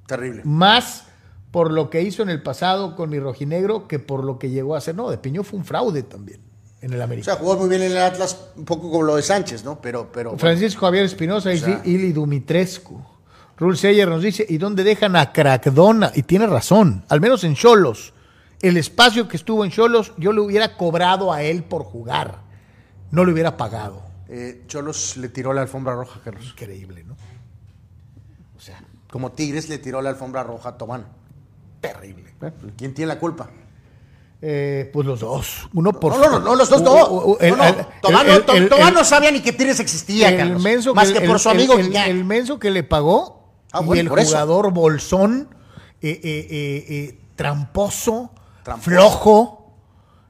[0.07, 0.41] terrible.
[0.45, 1.05] más
[1.51, 4.75] por lo que hizo en el pasado con mi rojinegro que por lo que llegó
[4.75, 4.95] a hacer.
[4.95, 6.39] No, de Piño fue un fraude también
[6.81, 7.25] en el O América.
[7.25, 9.79] sea, jugó muy bien en el Atlas, un poco como lo de Sánchez, ¿no?
[9.81, 10.37] Pero, pero.
[10.37, 13.01] Francisco Javier Espinosa y sea- Ili Dumitrescu.
[13.57, 16.11] Rul Seyer nos dice, ¿y dónde dejan a Crackdona?
[16.15, 18.13] Y tiene razón, al menos en Cholos.
[18.61, 22.39] El espacio que estuvo en Cholos, yo le hubiera cobrado a él por jugar.
[23.11, 24.01] No le hubiera pagado.
[24.29, 26.45] eh, Cholos le tiró la alfombra roja, Carlos.
[26.45, 27.15] Increíble, ¿no?
[28.57, 31.07] O sea, Como Tigres le tiró la alfombra roja a Tobán.
[31.81, 32.33] terrible.
[32.41, 33.49] Eh, ¿Quién tiene la culpa?
[34.41, 35.67] Eh, pues los dos.
[35.73, 37.37] Uno por No, no, no, los dos no.
[38.01, 40.61] Tobán, no, sabía ni que Tigres existía, el Carlos.
[40.63, 42.07] menso Más que, por su amigo el, Guiñac.
[42.07, 43.37] el menso que le pagó
[43.71, 44.15] Ah, y el eso.
[44.15, 45.49] jugador bolsón,
[46.01, 48.31] eh, eh, eh, eh, tramposo,
[48.63, 48.89] Tramposo.
[48.89, 49.73] flojo,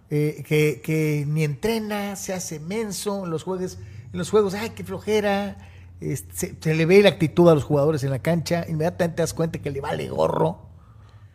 [0.10, 3.78] eh, que, que ni entrena, se hace menso en los jueves.
[4.12, 5.58] en los juegos, ay, qué flojera.
[6.02, 9.22] Este, se, se le ve la actitud a los jugadores en la cancha, inmediatamente te
[9.22, 10.60] das cuenta que le vale gorro,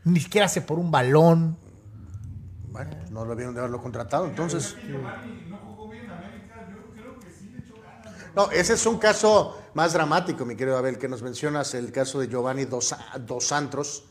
[0.04, 1.56] ni siquiera hace por un balón.
[2.74, 4.76] Bueno, no lo vieron de haberlo contratado, entonces.
[8.34, 12.18] No, ese es un caso más dramático, mi querido Abel, que nos mencionas, el caso
[12.18, 14.06] de Giovanni Dos, Dos Santos.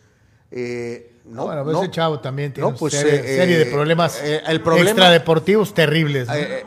[0.50, 3.58] Eh, no, bueno, pues no, ese chavo también tiene no, una pues, serie, eh, serie
[3.58, 6.30] de problemas eh, el problema- extradeportivos terribles.
[6.30, 6.34] ¿no?
[6.36, 6.66] Eh, eh,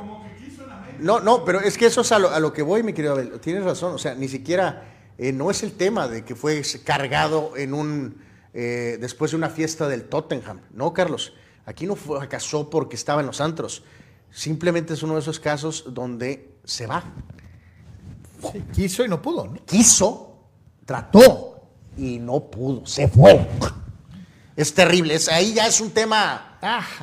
[0.99, 3.15] no, no, pero es que eso es a lo, a lo que voy, mi querido
[3.15, 3.41] Abel.
[3.41, 4.83] Tienes razón, o sea, ni siquiera
[5.17, 8.21] eh, no es el tema de que fue cargado en un
[8.53, 10.61] eh, después de una fiesta del Tottenham.
[10.75, 11.33] No, Carlos,
[11.67, 13.83] aquí no fracasó porque estaba en los antros.
[14.31, 17.05] Simplemente es uno de esos casos donde se va.
[18.53, 19.47] Sí, quiso y no pudo.
[19.47, 19.65] ¿no?
[19.67, 20.39] Quiso,
[20.85, 23.47] trató y no pudo, se fue.
[24.57, 26.56] Es terrible, es, ahí ya es un tema.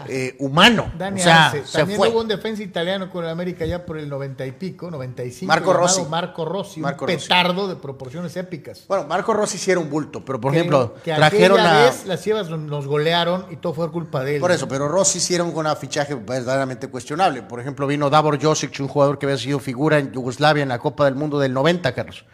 [0.07, 0.91] Eh, humano.
[0.97, 1.65] Dani o sea, Arce.
[1.65, 4.91] se También hubo un defensa italiano con el América ya por el 90 y pico,
[4.91, 5.47] 95.
[5.47, 6.01] Marco Rossi.
[6.09, 7.27] Marco Rossi, Marco un Rossi.
[7.27, 8.83] petardo de proporciones épicas.
[8.87, 11.83] Bueno, Marco Rossi sí era un bulto, pero por Que- ejemplo, que trajeron a.
[11.85, 14.41] vez las Chivas nos golearon y todo fue culpa de él.
[14.41, 17.41] Por eso, pero Rossi sí era un un fichaje verdaderamente cuestionable.
[17.43, 20.79] Por ejemplo, vino Davor Josic, un jugador que había sido figura en Yugoslavia en la
[20.79, 22.25] Copa del Mundo del 90, Carlos.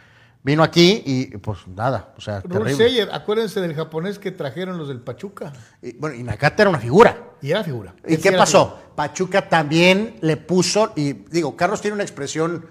[0.42, 2.76] Vino aquí y pues nada, o sea, Rul terrible.
[2.76, 5.52] Seyer, acuérdense del japonés que trajeron los del Pachuca.
[5.82, 7.18] Y, bueno, y Nakata era una figura.
[7.42, 7.94] Y era figura.
[8.08, 8.80] ¿Y qué pasó?
[8.96, 12.66] Pachuca también le puso, y digo, Carlos tiene una expresión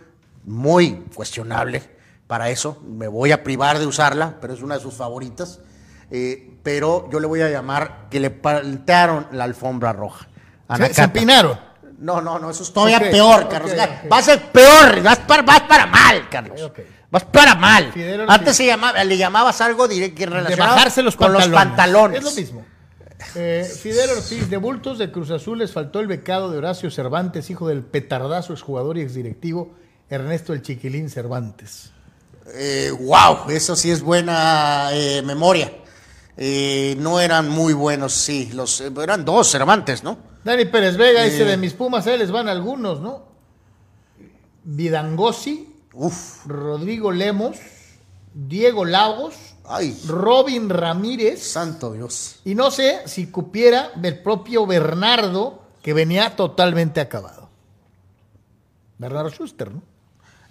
[0.44, 1.82] muy cuestionable
[2.26, 5.60] para eso, me voy a privar de usarla, pero es una de sus favoritas,
[6.10, 10.26] Eh, pero yo le voy a llamar que le plantearon la alfombra roja.
[10.66, 10.78] a.
[10.78, 11.58] Se, se empinaron.
[11.98, 13.72] No, no, no, eso es todavía peor, Carlos.
[13.72, 14.10] ok.
[14.10, 16.70] Va a ser peor, vas para, vas para mal, Carlos.
[17.10, 17.92] Vas para mal.
[17.92, 18.34] Fidel Ortiz.
[18.36, 21.48] Antes se llamaba, le llamabas algo direct- que De relacionado bajarse los con pantalones.
[21.50, 22.18] los pantalones.
[22.18, 22.66] Es lo mismo.
[23.34, 27.50] Eh, Fidel Ortiz, de bultos de Cruz Azul les faltó el becado de Horacio Cervantes,
[27.50, 29.74] hijo del petardazo exjugador y exdirectivo
[30.08, 31.92] Ernesto el Chiquilín Cervantes.
[32.54, 35.72] Eh, wow, eso sí es buena eh, memoria.
[36.36, 38.50] Eh, no eran muy buenos, sí.
[38.54, 40.18] Los, eh, eran dos Cervantes, ¿no?
[40.44, 43.26] Dani Pérez Vega dice, de mis Pumas ahí les van algunos, ¿no?
[44.64, 45.67] Vidangosi,
[46.00, 47.56] Uf, Rodrigo Lemos,
[48.32, 49.34] Diego Lagos,
[49.66, 52.40] ay, Robin Ramírez, santo Dios.
[52.44, 57.48] y no sé si cupiera el propio Bernardo, que venía totalmente acabado.
[58.98, 59.82] Bernardo Schuster, ¿no?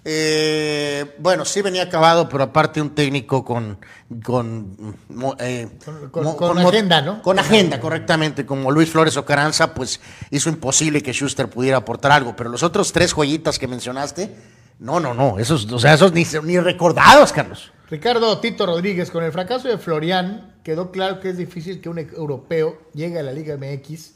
[0.10, 3.78] Eh, bueno, sí venía acabado, pero aparte un técnico con
[4.24, 4.96] con,
[5.40, 7.22] eh, Con- con- mo- con mo- agenda, ¿no?
[7.22, 10.00] Con agenda, correctamente, como Luis Flores Ocaranza, pues
[10.32, 12.36] hizo imposible que Schuster pudiera aportar algo.
[12.38, 14.34] Pero los otros tres joyitas que mencionaste,
[14.80, 17.72] no, no, no, esos, o sea, esos ni, ni recordados, Carlos.
[17.90, 22.00] Ricardo Tito Rodríguez, con el fracaso de Florian, quedó claro que es difícil que un
[22.00, 24.14] europeo llegue a la Liga MX.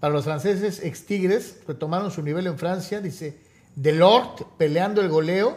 [0.00, 3.38] Para los franceses, ex Tigres retomaron su nivel en Francia, dice
[3.76, 5.56] Delort peleando el goleo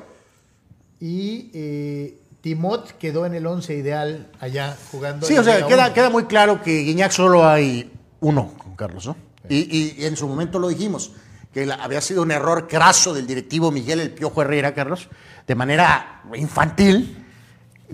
[0.99, 5.26] y eh, Timot quedó en el once ideal allá jugando.
[5.26, 9.18] Sí, o sea, queda, queda muy claro que Guiñac solo hay uno, Carlos, ¿no?
[9.49, 11.12] Y en su momento lo dijimos,
[11.56, 15.08] que había sido un error craso del directivo Miguel El Piojo Herrera, Carlos,
[15.47, 17.24] de manera infantil,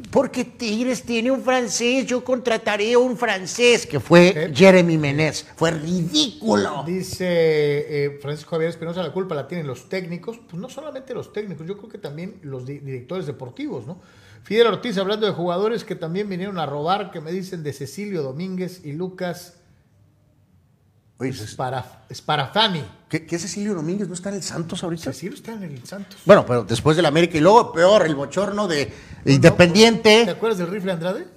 [0.10, 4.56] porque Tigres tiene un francés, yo contrataré a un francés, que fue Sí.
[4.56, 5.46] Jeremy Menez.
[5.56, 6.84] Fue ridículo.
[6.88, 11.32] Dice eh, Francisco Javier Espinosa, la culpa la tienen los técnicos, pues no solamente los
[11.32, 14.00] técnicos, yo creo que también los di- directores deportivos, ¿no?
[14.44, 18.24] Fidel Ortiz hablando de jugadores que también vinieron a robar, que me dicen de Cecilio
[18.24, 19.58] Domínguez y Lucas
[21.22, 22.84] Oye, ¿qué, Spara- Sparafani.
[23.08, 25.14] qué Cecilio Domínguez no está en el Santos ahorita?
[25.14, 26.20] Cecilio está en el Santos.
[26.26, 28.92] Bueno, pero después del América y luego peor, el bochorno de
[29.24, 30.30] ¿Te Independiente.
[30.30, 31.28] acuerdas del rifle Andrade?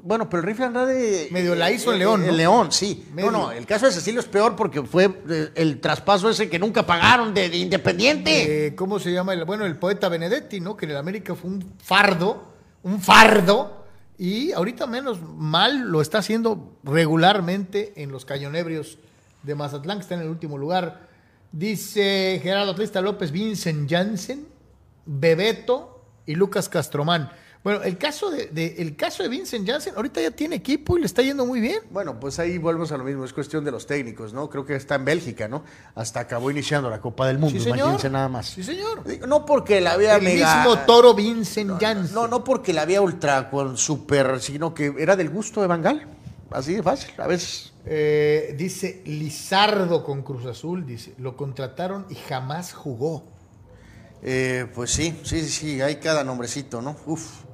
[0.00, 1.28] Bueno, pero el rifle Andrade.
[1.32, 2.30] Medio la hizo en eh, León, eh, ¿no?
[2.30, 3.08] En León, sí.
[3.12, 3.30] Medio.
[3.32, 6.58] No, no, el caso de Cecilio es peor porque fue eh, el traspaso ese que
[6.60, 8.66] nunca pagaron de, de Independiente.
[8.68, 9.32] Eh, ¿Cómo se llama?
[9.34, 10.76] El, bueno, el poeta Benedetti, ¿no?
[10.76, 12.52] Que en el América fue un fardo,
[12.84, 13.84] un fardo,
[14.16, 18.98] y ahorita menos mal lo está haciendo regularmente en los cañonebrios
[19.42, 21.08] de Mazatlán, que está en el último lugar.
[21.52, 24.46] Dice Gerardo Atlista López, Vincent Janssen,
[25.06, 27.30] Bebeto y Lucas Castromán.
[27.64, 31.00] Bueno, el caso de, de- el caso de Vincent Janssen, ahorita ya tiene equipo y
[31.00, 31.80] le está yendo muy bien.
[31.90, 34.48] Bueno, pues ahí volvemos a lo mismo, es cuestión de los técnicos, ¿no?
[34.48, 35.64] Creo que está en Bélgica, ¿no?
[35.94, 38.46] Hasta acabó iniciando la Copa del Mundo, Sí, imagínense nada más.
[38.46, 39.02] Sí, señor.
[39.26, 42.14] No porque la había El mega- mismo toro Vincent Janssen.
[42.14, 46.06] No, no porque la había ultra con super, sino que era del gusto de Bangal.
[46.50, 47.72] Así de fácil, a veces.
[47.84, 53.24] Eh, dice Lizardo con Cruz Azul, dice, lo contrataron y jamás jugó.
[54.22, 56.96] Eh, pues sí, sí, sí, sí, hay cada nombrecito, ¿no?
[57.06, 57.44] Uf.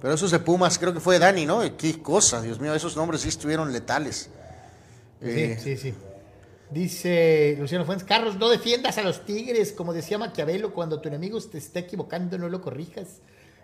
[0.00, 1.60] Pero esos de Pumas, creo que fue Dani, ¿no?
[1.76, 4.30] Qué cosa, Dios mío, esos nombres sí estuvieron letales.
[5.20, 5.94] Eh, sí, sí, sí.
[6.70, 11.40] Dice Luciano Fuentes, Carlos, no defiendas a los Tigres, como decía Maquiavelo, cuando tu enemigo
[11.40, 13.20] te está equivocando, no lo corrijas.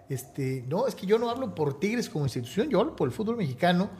[0.09, 3.15] Este, no, es que yo no hablo por Tigres como institución, yo hablo por el
[3.15, 3.91] fútbol mexicano,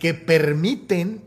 [0.00, 1.22] que permiten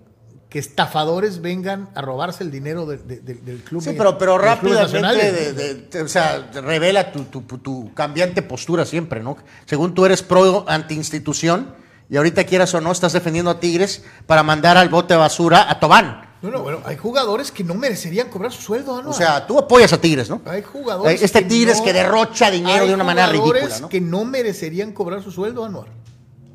[0.49, 3.82] que estafadores vengan a robarse el dinero de- de- de- del club.
[3.82, 9.36] Sí, pero, pero rápidamente, o sea, revela tu, tu- tu cambiante postura siempre, ¿no?
[9.65, 11.74] Según tú eres pro anti-institución
[12.09, 15.69] y ahorita quieras o no estás defendiendo a Tigres para mandar al bote de basura
[15.71, 16.30] a Tobán.
[16.43, 19.07] No, no, bueno, hay jugadores que no merecerían cobrar su sueldo anual.
[19.07, 20.41] O sea, tú apoyas a Tigres, ¿no?
[20.45, 23.80] Hay jugadores Este que Tigres no- que derrocha dinero hay de una manera jugadores ridícula,
[23.80, 23.89] ¿no?
[23.89, 25.88] que no merecerían cobrar su sueldo anual.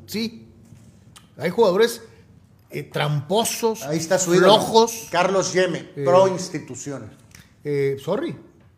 [0.05, 0.45] Sí.
[1.37, 2.03] Hay jugadores
[2.71, 4.53] eh, tramposos, Ahí está su ídolo.
[4.55, 5.07] flojos.
[5.11, 7.11] Carlos Yeme, pro institución.
[7.63, 8.35] Eh, sorry,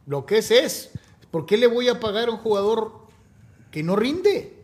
[0.08, 0.90] lo que es es.
[1.30, 3.08] ¿Por qué le voy a pagar a un jugador
[3.72, 4.58] que no rinde?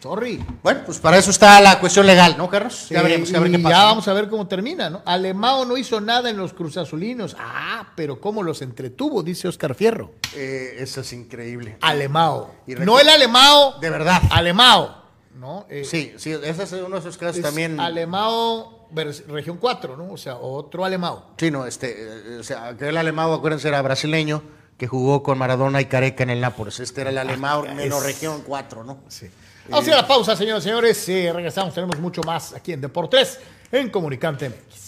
[0.00, 0.42] Sorry.
[0.62, 2.88] Bueno, pues para eso está la cuestión legal, ¿no, Carlos?
[2.88, 3.70] Ya Eh, veremos, ver qué pasa.
[3.74, 3.86] ya ¿no?
[3.86, 5.02] vamos a ver cómo termina, ¿no?
[5.04, 7.34] Alemao no hizo nada en los cruzazulinos.
[7.36, 10.12] Ah, pero cómo los entretuvo, dice Oscar Fierro.
[10.36, 11.78] Eh, eso es increíble.
[11.80, 12.54] Alemao.
[12.68, 13.80] No el Alemao.
[13.80, 14.22] De verdad.
[14.30, 15.07] Alemao.
[15.38, 15.66] ¿No?
[15.70, 17.78] Eh, Sí, sí, ese es uno de esos casos es también.
[17.80, 18.88] Alemao,
[19.28, 20.12] región 4, ¿no?
[20.12, 21.30] O sea, otro Alemao.
[21.38, 24.42] Sí, no, este, eh, o sea, aquel alemán, acuérdense, era brasileño,
[24.76, 26.80] que jugó con Maradona y Careca en el Nápoles.
[26.80, 28.98] Este era el alemán menos es- región 4, ¿no?
[29.08, 29.28] Sí.
[29.68, 31.08] Vamos a ir a la pausa, señoras y señores.
[31.08, 33.38] Eh, regresamos, tenemos mucho más aquí en Deportes,
[33.70, 34.87] en Comunicante MX.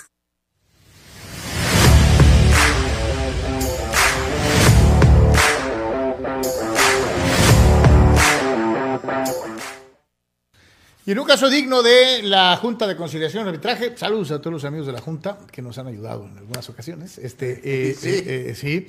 [11.05, 14.53] Y en un caso digno de la Junta de Conciliación y Arbitraje, saludos a todos
[14.53, 17.17] los amigos de la Junta que nos han ayudado en algunas ocasiones.
[17.17, 18.09] Este, eh, Sí.
[18.09, 18.87] eh, eh, sí.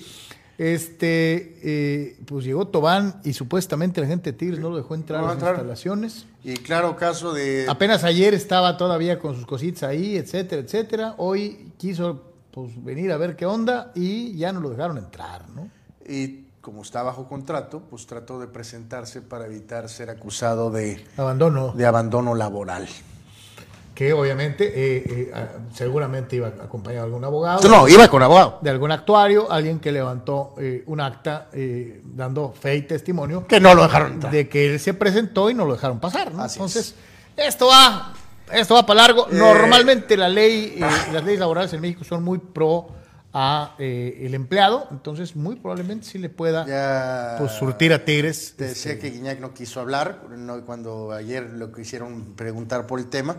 [0.59, 5.23] Este, eh, pues llegó Tobán y supuestamente la gente de Tigres no lo dejó entrar
[5.23, 6.27] No a las instalaciones.
[6.45, 7.65] Y claro, caso de.
[7.69, 11.15] Apenas ayer estaba todavía con sus cositas ahí, etcétera, etcétera.
[11.17, 15.71] Hoy quiso pues, venir a ver qué onda y ya no lo dejaron entrar, ¿no?
[16.07, 21.73] Y como está bajo contrato, pues trató de presentarse para evitar ser acusado de, Abandono.
[21.73, 22.89] de abandono laboral.
[23.95, 27.69] Que obviamente, eh, eh, seguramente iba acompañado de algún abogado.
[27.69, 28.59] No, iba con abogado.
[28.63, 33.61] de algún actuario, alguien que levantó eh, un acta eh, dando fe y testimonio Que
[33.61, 34.33] no lo dejaron entrar.
[34.33, 36.33] de que él se presentó y no lo dejaron pasar.
[36.33, 36.43] ¿no?
[36.47, 36.95] Entonces,
[37.37, 38.15] esto va
[38.51, 39.27] Esto va para largo.
[39.31, 40.81] Eh, Normalmente la ley, eh,
[41.13, 42.89] las leyes laborales en México son muy pro
[43.35, 48.55] a eh, el empleado, entonces muy probablemente sí le pueda Ya pues, surtir a Tigres.
[48.57, 53.07] Te decía que Guiñac no quiso hablar, no, cuando ayer lo quisieron preguntar por el
[53.07, 53.37] tema,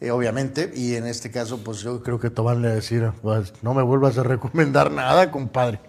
[0.00, 3.10] eh, obviamente, y en este caso, pues yo creo que Tobán le va a decir,
[3.20, 5.80] pues, no me vuelvas a recomendar nada, compadre.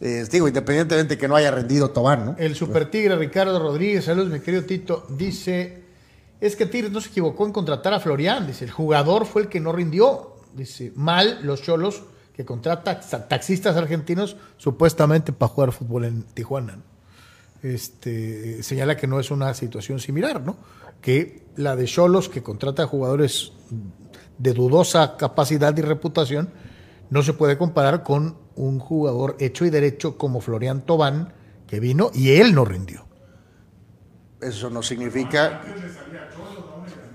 [0.00, 2.36] Eh, digo, independientemente que no haya rendido Tobán, ¿no?
[2.38, 5.84] El super tigre Ricardo Rodríguez, saludos mi querido Tito, dice,
[6.40, 9.48] es que Tigres no se equivocó en contratar a Florian, dice, el jugador fue el
[9.48, 12.02] que no rindió, dice, mal los cholos
[12.34, 16.78] que contrata ta- taxistas argentinos supuestamente para jugar fútbol en Tijuana.
[17.62, 20.56] Este, señala que no es una situación similar, ¿no?
[21.00, 23.52] Que la de cholos que contrata jugadores
[24.38, 26.50] de dudosa capacidad y reputación
[27.10, 31.32] no se puede comparar con un jugador hecho y derecho como Florian Tobán,
[31.68, 33.06] que vino y él no rindió.
[34.42, 35.60] Eso no significa...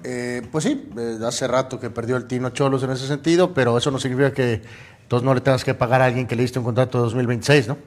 [0.03, 3.77] Eh, pues sí, eh, hace rato que perdió el Tino Cholos en ese sentido, pero
[3.77, 4.61] eso no significa que
[5.01, 7.67] entonces no le tengas que pagar a alguien que le diste un contrato de 2026,
[7.67, 7.77] ¿no?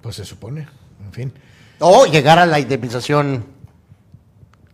[0.00, 0.68] Pues se supone,
[1.04, 1.32] en fin.
[1.80, 3.44] O llegar a la indemnización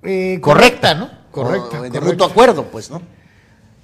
[0.03, 1.09] Eh, correcta, ¿no?
[1.31, 1.81] Correcta.
[1.81, 2.01] O de correcta.
[2.01, 3.01] mutuo acuerdo, pues, ¿no?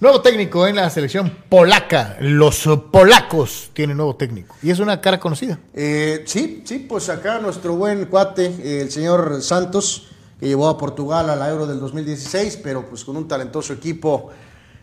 [0.00, 2.16] Nuevo técnico en la selección polaca.
[2.20, 4.56] Los polacos tienen nuevo técnico.
[4.62, 5.58] Y es una cara conocida.
[5.74, 10.08] Eh, sí, sí, pues acá nuestro buen cuate, el señor Santos,
[10.40, 14.30] que llevó a Portugal a la Euro del 2016, pero pues con un talentoso equipo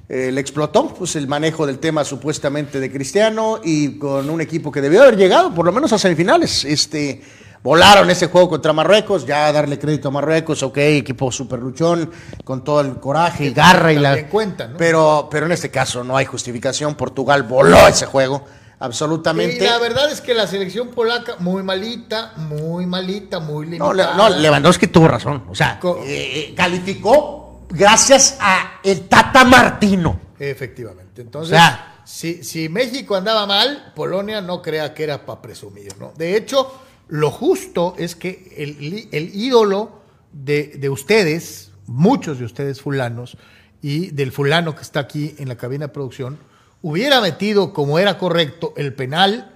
[0.07, 4.72] eh, le explotó pues el manejo del tema supuestamente de Cristiano y con un equipo
[4.72, 6.63] que debió haber llegado por lo menos a semifinales.
[6.63, 7.24] Este,
[7.64, 12.10] volaron ese juego contra Marruecos, ya darle crédito a Marruecos, ok, equipo super luchón,
[12.43, 14.28] con todo el coraje y garra y la...
[14.28, 14.78] Cuenta, ¿no?
[14.78, 18.45] Pero, pero en este caso no hay justificación, Portugal voló ese juego.
[18.80, 19.58] Absolutamente.
[19.58, 24.12] Y la verdad es que la selección polaca, muy malita, muy malita, muy No, limitada.
[24.30, 25.45] le- no, Lewandowski tuvo razón.
[25.49, 30.20] O sea, Co- eh, calificó gracias a el Tata Martino.
[30.39, 31.24] Efectivamente.
[31.24, 35.97] Entonces, O sea- si, si México andaba mal, Polonia no crea que era para presumir,
[35.99, 36.14] ¿no?
[36.16, 36.72] De hecho,
[37.08, 40.01] lo justo es que el, ídolo
[40.32, 43.38] de, de ustedes, muchos de ustedes fulanos,
[43.82, 46.39] y del fulano que está aquí en la cabina de producción,
[46.82, 49.55] hubiera metido como era correcto el penal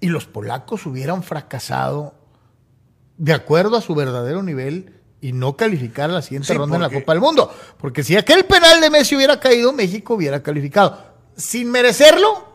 [0.00, 2.14] y los polacos hubieran fracasado
[3.18, 6.82] de acuerdo a su verdadero nivel y no calificar a la siguiente Sí, ronda en
[6.82, 7.52] la Copa del Mundo.
[7.78, 10.98] Porque si aquel penal de Messi hubiera caído, México hubiera calificado.
[11.36, 12.46] Sin merecerlo,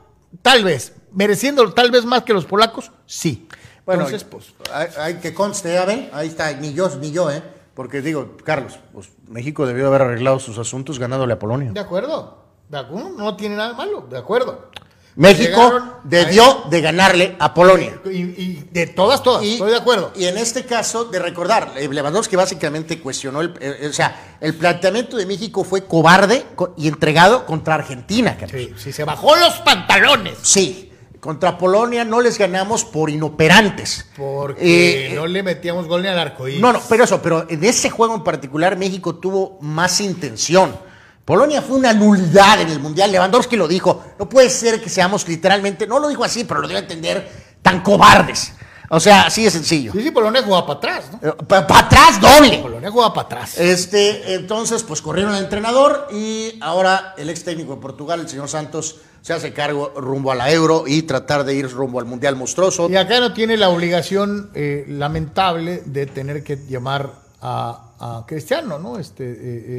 [0.42, 0.94] tal vez.
[1.12, 3.48] Mereciéndolo tal vez más que los polacos, sí.
[3.86, 7.32] Bueno, Entonces, pues, hay, hay que conste, ya ven, ahí está, ni yo, ni yo,
[7.32, 7.42] ¿eh?
[7.74, 11.72] Porque digo, Carlos, pues México debió haber arreglado sus asuntos ganándole a Polonia.
[11.72, 12.40] de acuerdo.
[12.70, 14.70] De acuerdo, no tiene nada malo, de acuerdo.
[15.16, 18.00] México debió de ganarle a Polonia.
[18.06, 20.14] Y, y de todas, todas, Y- estoy de acuerdo.
[20.16, 24.56] Y en este caso, de recordar, eh, Lewandowski básicamente cuestionó, el, eh, o sea, el
[24.56, 28.52] planteamiento de México fue cobarde co- y entregado contra Argentina, Carlos.
[28.62, 30.38] Sí, sí, se bajó los pantalones.
[30.44, 30.91] Sí,
[31.22, 34.08] contra Polonia no les ganamos por inoperantes.
[34.18, 36.60] Porque Eh, no le metíamos gol ni al arco iris.
[36.60, 40.76] No, no, pero eso, pero en ese juego en particular México tuvo más intención.
[41.24, 43.12] Polonia fue una nulidad en el Mundial.
[43.12, 44.04] Lewandowski lo dijo.
[44.20, 47.30] No puede ser que seamos literalmente, no lo dijo así, pero lo dio a entender,
[47.62, 48.54] tan cobardes.
[48.94, 49.94] O sea, así de sencillo.
[49.94, 51.38] Sí, sí, Polonia jugaba para atrás, ¿no?
[51.48, 52.58] Para atrás doble.
[52.58, 53.58] Polonia jugaba para atrás.
[53.58, 58.50] Este, entonces, pues corrieron al entrenador y ahora el ex técnico de Portugal, el señor
[58.50, 62.36] Santos, se hace cargo rumbo a la Euro y tratar de ir rumbo al Mundial
[62.36, 62.90] monstruoso.
[62.90, 68.78] Y acá no tiene la obligación eh, lamentable de tener que llamar a, a Cristiano,
[68.80, 68.98] ¿no?
[69.00, 69.36] Este, eh,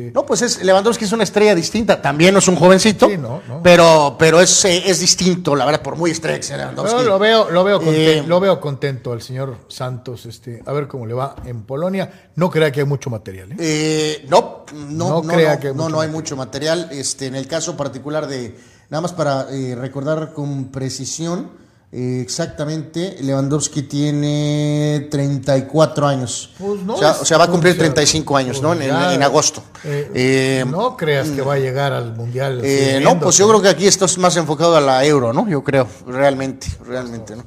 [0.08, 2.02] eh, No, pues es, Lewandowski es una estrella distinta.
[2.02, 3.08] También no es un jovencito.
[3.08, 3.62] Sí, no, no.
[3.62, 6.96] Pero, pero es, eh, es distinto, la verdad, por muy estrella que sea Lewandowski.
[6.98, 10.72] pero lo veo, lo veo, conten- Eh, lo veo contento al señor Santos, este, a
[10.72, 12.30] ver cómo le va en Polonia.
[12.36, 13.56] No crea que hay mucho material, ¿eh?
[13.58, 16.88] Eh, no, no, No crea que hay no, mucho no hay mucho material.
[16.90, 18.56] Este, en el caso particular de,
[18.90, 21.61] nada más para eh, recordar con precisión,
[21.93, 26.51] eh, exactamente, Lewandowski tiene 34 años.
[26.59, 28.72] Pues no o, sea, es- o sea, va a cumplir o sea, 35 años, ¿no?
[28.72, 29.62] En, pues en- ya, en agosto.
[29.84, 32.61] eh, Eh, no creas que va a llegar al Mundial.
[32.64, 35.47] eh, no, pues yo creo que aquí esto es más enfocado a la euro, ¿no?
[35.49, 37.45] Yo creo, realmente, realmente, ¿no?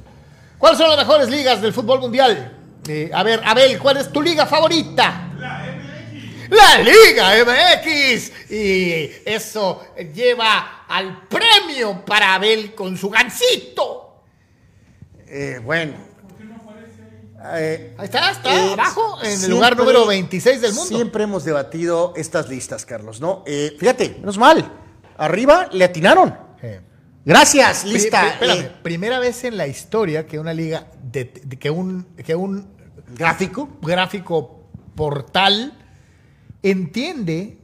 [0.58, 2.56] ¿Cuáles son las mejores ligas del fútbol mundial?
[2.88, 5.22] Eh, a ver, Abel, ¿cuál es tu liga favorita?
[6.48, 8.50] La Liga MX.
[8.52, 9.82] Y eso
[10.14, 14.05] lleva al premio para Abel con su gancito.
[15.28, 15.92] Eh, bueno.
[17.54, 20.86] Eh, Ahí está, está Eh, abajo, en el lugar número 26 del mundo.
[20.96, 23.44] Siempre hemos debatido estas listas, Carlos, ¿no?
[23.46, 24.72] Eh, fíjate, menos mal.
[25.16, 26.34] Arriba le atinaron.
[27.24, 28.28] Gracias, lista.
[28.28, 32.34] espérame, eh, primera vez en la historia que una liga, de, de- que, un, que
[32.36, 32.68] un
[33.16, 33.68] gráfico.
[33.82, 35.76] gráfico portal
[36.62, 37.58] entiende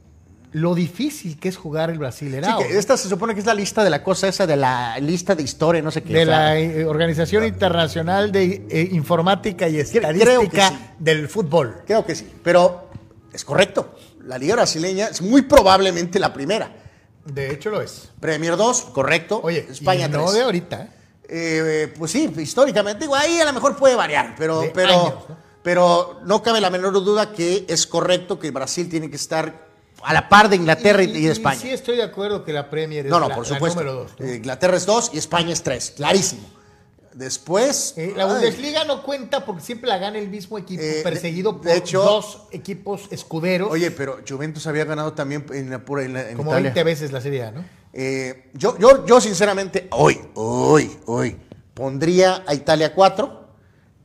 [0.53, 2.59] lo difícil que es jugar el Sí, Brasileirao.
[2.59, 5.35] que esta se supone que es la lista de la cosa esa de la lista
[5.35, 6.13] de historia, no sé qué.
[6.13, 10.75] de o sea, la eh, Organización Internacional de eh, Informática y Estadística sí.
[10.99, 11.81] del Fútbol.
[11.85, 12.89] Creo que sí, pero
[13.31, 13.95] es correcto.
[14.25, 16.71] La liga brasileña es muy probablemente la primera.
[17.25, 18.09] De hecho lo es.
[18.19, 19.41] Premier 2, correcto.
[19.43, 20.33] Oye, España y no 3.
[20.33, 20.81] de ahorita.
[20.83, 20.89] ¿eh?
[21.29, 25.13] Eh, pues sí, históricamente, digo, ahí a lo mejor puede variar, pero, De pero, años,
[25.29, 25.37] ¿no?
[25.63, 29.72] pero no cabe la menor duda que es correcto que Brasil tiene que estar
[30.03, 31.59] a la par de Inglaterra y, y de España.
[31.59, 33.79] Sí, estoy de acuerdo que la Premier es no, no, la, por la supuesto.
[33.79, 34.11] número dos.
[34.19, 34.33] ¿no?
[34.33, 36.43] Inglaterra es 2 y España es 3, clarísimo.
[37.13, 37.93] Después.
[37.95, 41.53] Eh, la ay, Bundesliga no cuenta porque siempre la gana el mismo equipo, Eh, perseguido
[41.53, 46.03] de por hecho- dos equipos escuderos, Oye, pero Juventus había ganado también en, la, pura-
[46.03, 46.71] en la- en como Italia.
[46.71, 47.63] 20 veces la Serie A, ¿no?
[47.93, 51.37] Eh, yo, yo, yo, sinceramente, hoy, hoy, hoy,
[51.75, 53.47] pondría a Italia 4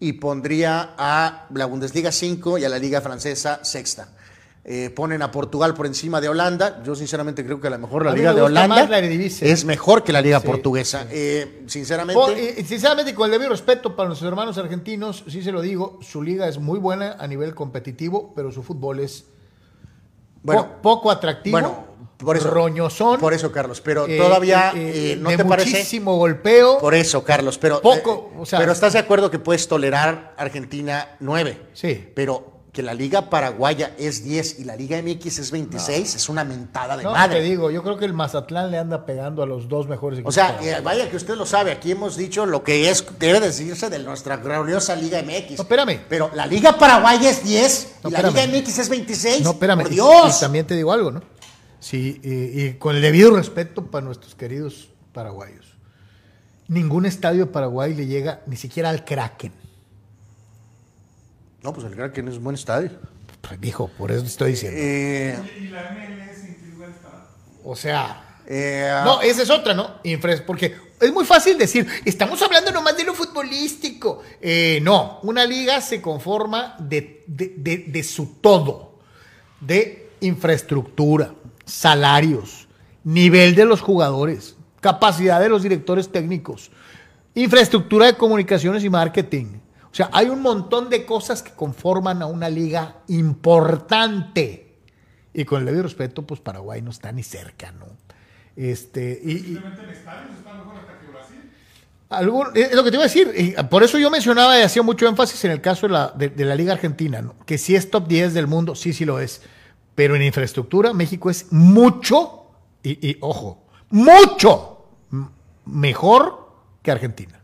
[0.00, 4.08] y pondría a la Bundesliga 5 y a la Liga Francesa sexta.
[4.70, 6.82] Eh, ponen a Portugal por encima de Holanda.
[6.84, 8.86] Yo, sinceramente, creo que a lo mejor la A Liga me de Holanda
[9.40, 11.04] es mejor que la Liga Sí, portuguesa.
[11.04, 11.08] sí.
[11.12, 12.20] Eh, sinceramente.
[12.20, 15.62] Po- y- y sinceramente, con el debido respeto para nuestros hermanos argentinos, sí se lo
[15.62, 19.24] digo, su liga es muy buena a nivel competitivo, pero su fútbol es
[20.42, 21.84] Bueno, po- poco atractivo, bueno,
[22.18, 23.80] por eso, roñosón, Por eso, Carlos.
[23.80, 25.70] Pero eh, todavía, eh, eh, ¿no de te parece?
[25.70, 26.78] muchísimo golpeo.
[26.78, 30.34] Por eso, Carlos, pero Poco, eh, o sea- pero estás de acuerdo que puedes tolerar
[30.36, 31.58] Argentina 9.
[31.72, 32.12] Sí.
[32.14, 36.44] Pero que la Liga Paraguaya es 10 y la Liga MX es 26 es una
[36.44, 37.40] mentada de no, madre.
[37.40, 40.20] te digo, yo creo que el Mazatlán le anda pegando a los dos mejores o
[40.20, 40.34] equipos.
[40.36, 40.78] sea, paraguayos.
[40.78, 43.98] eh, vaya que usted lo sabe, aquí hemos dicho lo que es debe decirse de
[43.98, 45.56] nuestra gloriosa Liga MX.
[45.58, 45.98] No, espérame.
[46.08, 48.46] Pero la Liga Paraguaya es 10 No, y la espérame.
[48.52, 49.42] Liga MX es 26.
[49.42, 49.82] No, espérame.
[49.82, 50.36] Por y- Dios.
[50.36, 51.20] Y, también te digo algo, ¿no?
[51.80, 55.66] Sí, y, y con el debido respeto para nuestros queridos paraguayos.
[56.68, 59.52] Ningún estadio de Paraguay le llega ni siquiera al Kraken.
[61.68, 62.90] No, pues el Kraken es un buen estadio.
[63.42, 64.78] Pues, dijo, por eso te estoy diciendo.
[64.80, 67.26] Eh, ¿Y la MLS en qué lugar está?
[67.62, 69.96] O sea, eh, no, esa es otra, ¿no?
[70.46, 74.22] Porque es muy fácil decir, estamos hablando nomás de lo futbolístico.
[74.40, 79.00] Eh, no, una liga se conforma de, de- de- de su todo,
[79.60, 81.34] de infraestructura,
[81.66, 82.66] salarios,
[83.04, 86.70] nivel de los jugadores, capacidad de los directores técnicos,
[87.34, 89.58] infraestructura de comunicaciones y marketing.
[89.90, 94.76] O sea, hay un montón de cosas que conforman a una liga importante.
[95.34, 97.86] Y con el debido respeto, pues Paraguay no está ni cerca, ¿no?
[98.56, 99.56] Este, y,
[102.10, 103.54] algún- es lo que te iba a decir.
[103.70, 106.44] por eso yo mencionaba y hacía mucho énfasis en el caso de la, de, de
[106.44, 107.34] la Liga Argentina, ¿no?
[107.46, 109.42] que sí es top 10 del mundo, sí, sí lo es.
[109.94, 112.46] Pero en infraestructura, México es mucho,
[112.82, 114.86] y, y, ojo, mucho
[115.66, 116.48] mejor
[116.82, 117.40] que Argentina.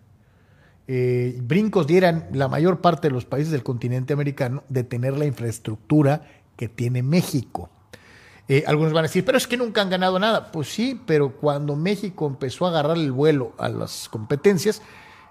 [0.87, 5.25] Eh, brincos dieran la mayor parte de los países del continente americano de tener la
[5.25, 6.23] infraestructura
[6.57, 7.71] que tiene México.
[8.49, 10.53] Eh, algunos van a decir, pero es que nunca han ganado nada.
[10.53, 14.83] Pues sí, pero cuando México empezó a agarrar el vuelo a las competencias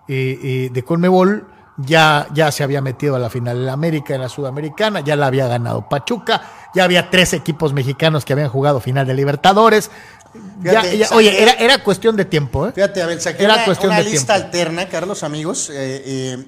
[0.08, 1.47] eh, de Conmebol,
[1.78, 5.16] ya, ya se había metido a la final de la América, en la Sudamericana, ya
[5.16, 6.41] la había ganado Pachuca,
[6.74, 9.89] ya había tres equipos mexicanos que habían jugado final de Libertadores.
[10.63, 12.71] Fíjate, ya- oye, era, era cuestión de tiempo, ¿eh?
[12.73, 14.45] Fíjate, a ver, saqué Era una, cuestión una de lista tiempo.
[14.45, 15.73] alterna, Carlos, amigos, eh,
[16.05, 16.45] eh,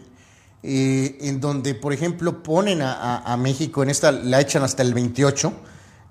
[0.64, 4.82] eh, en donde, por ejemplo, ponen a, a- a México en esta, la echan hasta
[4.84, 5.54] el 28.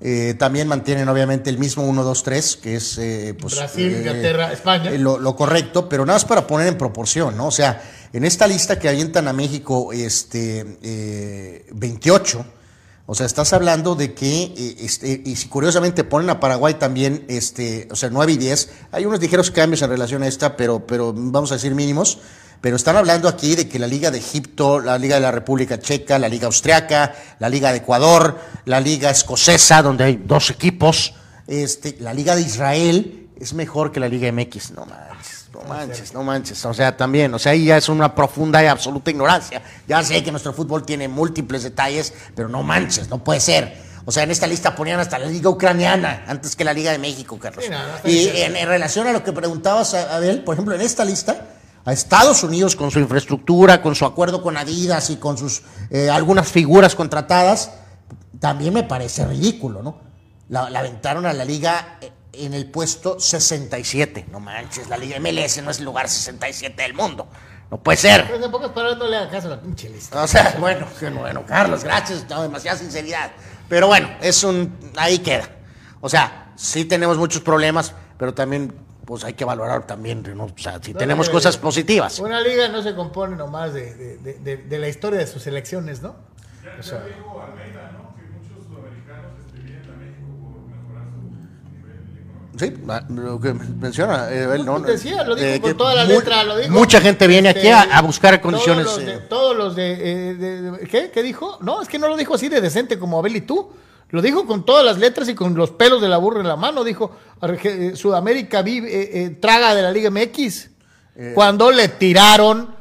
[0.00, 2.98] eh, también mantienen, obviamente, el mismo 1, 2, 3, que es.
[2.98, 4.90] eh, pues, Brasil, eh, Inglaterra, España.
[4.90, 7.46] eh, lo, lo correcto, pero nada más para poner en proporción, ¿no?
[7.46, 7.80] O sea,
[8.12, 12.44] en esta lista que avientan a México, este, eh, 28.
[13.06, 17.24] O sea, estás hablando de que, eh, este, y si curiosamente ponen a Paraguay también,
[17.28, 20.86] este, o sea, 9 y 10, hay unos ligeros cambios en relación a esta, pero,
[20.86, 22.18] pero vamos a decir mínimos.
[22.62, 25.78] Pero están hablando aquí de que la Liga de Egipto, la Liga de la República
[25.78, 31.12] Checa, la Liga Austriaca, la Liga de Ecuador, la Liga Escocesa, donde hay dos equipos,
[31.46, 34.70] este, la Liga de Israel es mejor que la Liga MX.
[34.70, 35.13] No manches,
[35.54, 36.64] no manches, no manches.
[36.64, 39.62] O sea, también, o sea, ahí ya es una profunda y absoluta ignorancia.
[39.86, 43.82] Ya sé que nuestro fútbol tiene múltiples detalles, pero no manches, no puede ser.
[44.06, 46.98] O sea, en esta lista ponían hasta la Liga Ucraniana antes que la Liga de
[46.98, 47.64] México, Carlos.
[47.64, 50.54] Sí, no, no está y en, en relación a lo que preguntabas, a- Abel, por
[50.54, 51.46] ejemplo, en esta lista,
[51.86, 56.10] a Estados Unidos con su infraestructura, con su acuerdo con Adidas y con sus eh,
[56.10, 57.70] algunas figuras contratadas,
[58.40, 59.98] también me parece ridículo, ¿no?
[60.50, 64.26] La, la aventaron a la liga eh, en el puesto 67.
[64.30, 67.28] No manches, la liga MLS no es el lugar 67 del mundo.
[67.70, 68.24] No puede ser.
[68.30, 70.22] Pero en pocas palabras no le hagan caso a la pinche lista.
[70.22, 73.32] O sea, bueno, qué bueno, Carlos, gracias, no, demasiada sinceridad.
[73.68, 75.48] Pero bueno, es un, ahí queda.
[76.00, 78.72] O sea, sí tenemos muchos problemas, pero también,
[79.06, 80.44] pues hay que valorar también, ¿no?
[80.44, 81.62] O sea, si No, tenemos no, cosas no.
[81.62, 82.18] positivas.
[82.18, 85.46] Una liga no se compone nomás de, de- de- de- de la historia de sus
[85.46, 86.14] elecciones, ¿no?
[86.62, 88.14] Ya, O sea, ya dijo Almeida, ¿no?
[88.14, 91.08] Que muchos sudamericanos este, vienen a México por mejorar
[92.56, 92.72] Sí,
[93.08, 94.78] lo que menciona eh, él, ¿no?
[94.78, 96.70] Decía, lo dijo Eh, con toda la letra, lo dijo.
[96.72, 98.84] Mucha gente viene aquí a, Este, a buscar condiciones.
[98.86, 101.10] Todos los de, eh, todos los de, eh, de- de- ¿qué?
[101.10, 101.58] ¿Qué dijo?
[101.62, 103.70] No, es que no lo dijo así de decente como Abel y tú.
[104.10, 106.54] Lo dijo con todas las letras y con los pelos de la burra en la
[106.56, 106.84] mano.
[106.84, 107.10] Dijo,
[107.94, 110.70] Sudamérica vive, eh, traga de la Liga MX.
[111.34, 112.74] Cuando le tiraron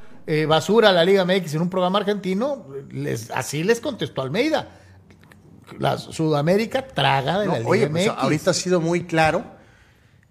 [0.48, 4.68] basura a la Liga MX en un programa argentino, les, así les contestó Almeida.
[5.80, 7.92] La Sudamérica traga de no, la Liga oye, MX.
[7.92, 9.44] pues, ahorita ha sido muy claro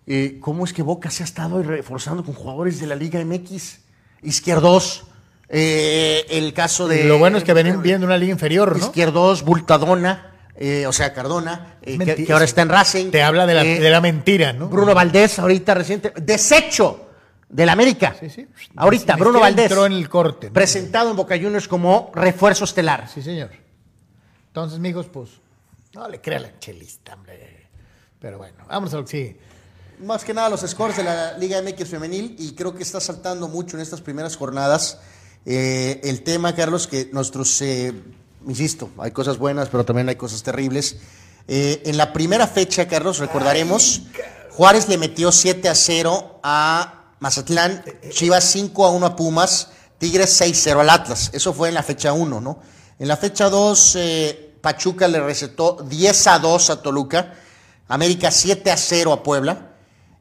[0.07, 3.80] eh, cómo es que Boca se ha estado reforzando con jugadores de la Liga MX.
[4.22, 5.05] Izquierdos,
[5.48, 7.05] eh, el caso de...
[7.05, 8.86] Lo bueno es que venían viendo una liga inferior, ¿no?
[8.86, 13.11] Izquierdos, Bultadona, eh, o sea, Cardona, eh, que, ahora está en Racing.
[13.11, 14.68] Te habla de la, Eh, de la mentira, ¿no?
[14.68, 17.11] Bruno Valdés, ahorita reciente, desecho
[17.48, 18.14] del América.
[18.20, 18.46] Sí, sí.
[18.76, 19.66] Ahorita, Bruno Valdés.
[19.66, 20.48] entró en el corte.
[20.48, 20.53] ¿no?
[20.53, 23.09] Presentado en Boca Juniors como refuerzo estelar.
[23.09, 23.50] Sí, señor.
[24.48, 25.30] Entonces, mijos, pues,
[25.94, 27.68] no le crea la chelista, hombre.
[28.20, 29.40] Pero bueno, vamos a lo que sigue.
[30.03, 33.46] Más que nada los scores de la Liga MX femenil y creo que está saltando
[33.46, 34.98] mucho en estas primeras jornadas
[35.46, 37.92] eh, el tema, Carlos, que nuestros, eh,
[38.46, 40.96] insisto, hay cosas buenas, pero también hay cosas terribles.
[41.46, 44.03] Eh, en la primera fecha, Carlos, recordaremos,
[44.50, 50.32] Juárez le metió 7 a 0 a Mazatlán, Chivas 5 a 1 a Pumas, Tigres
[50.32, 51.30] 6 a 0 al Atlas.
[51.32, 52.61] Eso fue en la fecha 1, ¿no?
[52.98, 57.34] En la fecha 2, eh, Pachuca le recetó 10 a 2 a Toluca,
[57.88, 59.71] América 7 a 0 a Puebla.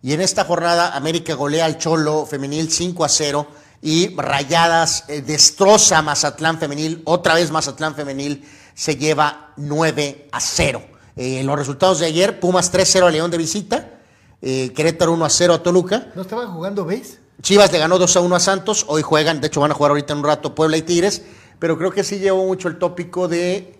[0.03, 3.47] Y en esta jornada, América golea al Cholo femenil 5 a 0
[3.83, 7.01] y Rayadas eh, destroza a Mazatlán femenil.
[7.05, 8.43] Otra vez Mazatlán femenil
[8.73, 10.81] se lleva 9 a 0.
[11.15, 13.99] Eh, los resultados de ayer, Pumas 3-0 a León de visita,
[14.41, 17.19] eh, Querétaro 1 a 0 a Toluca, ¿No estaban jugando, veis?
[17.41, 19.91] Chivas le ganó 2 a 1 a Santos, hoy juegan, de hecho van a jugar
[19.91, 21.21] ahorita en un rato Puebla y Tigres,
[21.59, 23.77] pero creo que sí llevó mucho el tópico de,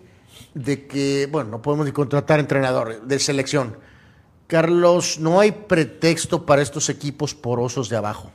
[0.54, 3.76] de que, bueno, no podemos ni contratar entrenador de selección.
[4.56, 8.32] Carlos, no hay pretexto para estos equipos porosos de abajo.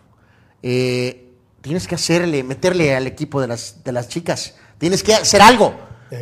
[0.63, 1.29] Eh,
[1.61, 4.55] tienes que hacerle, meterle al equipo de las, de las chicas.
[4.79, 5.75] Tienes que hacer algo.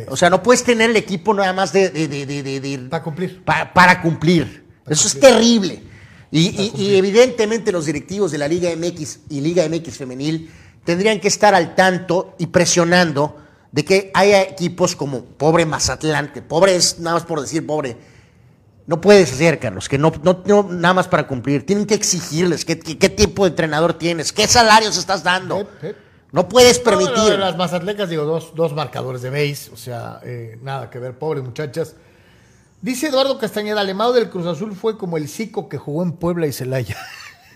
[0.08, 1.88] O sea, no puedes tener el equipo nada más de...
[1.88, 3.42] de, de, de- de- de- Para cumplir.
[3.42, 4.66] pa- para cumplir.
[4.86, 5.82] Eso es terrible.
[6.30, 10.50] Y, y- y evidentemente los directivos de la Liga MX y Liga MX femenil
[10.84, 13.38] tendrían que estar al tanto y presionando
[13.72, 17.96] de que haya equipos como pobre Mazatlán, que pobre es nada más por decir pobre,
[18.86, 21.66] no puedes hacer, Carlos, que no, no, no nada más para cumplir.
[21.66, 25.68] Tienen que exigirles qué, qué- qué tipo de entrenador tienes, qué salarios estás dando.
[26.32, 27.38] No puedes No, no, permitir.
[27.38, 31.42] las mazatlecas, digo, dos, dos marcadores de base, o sea, eh, nada que ver, pobres
[31.42, 31.94] muchachas.
[32.82, 36.46] Dice Eduardo Castañeda, Alemado del Cruz Azul fue como el Zico que jugó en Puebla
[36.46, 36.96] y Celaya.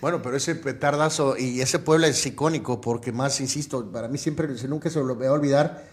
[0.01, 4.57] Bueno, pero ese petardazo y ese pueblo es icónico porque más, insisto, para mí siempre,
[4.57, 5.83] se- nunca se lo voy a olvidar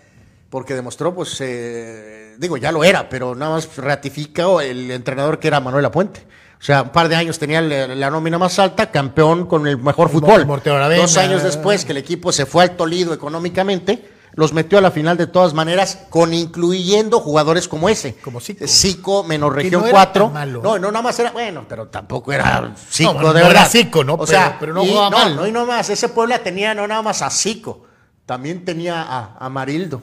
[0.51, 5.49] porque demostró, pues, eh, digo, ya lo era, pero nada más ratificó el entrenador que
[5.49, 6.27] era Manuel Apuente.
[6.61, 9.79] O sea, un par de años tenía la, la nómina más alta, campeón con el
[9.79, 10.45] mejor fútbol.
[10.97, 14.91] Dos años después que el equipo se fue al Tolido económicamente, los metió a la
[14.91, 18.17] final de todas maneras, con incluyendo jugadores como ese.
[18.17, 18.67] Como Zico.
[18.67, 20.25] Zico, menos región no era 4.
[20.25, 20.61] tan malo.
[20.63, 23.69] No, no, nada más era, bueno, pero tampoco era Zico, de no era verdad.
[23.71, 24.15] Zico, ¿no?
[24.15, 25.43] O Pero- sea, pero no y jugaba mal, ¿no?
[25.43, 27.85] No, y no más, ese Puebla tenía no nada más a Zico,
[28.27, 30.03] también tenía a Amarildo,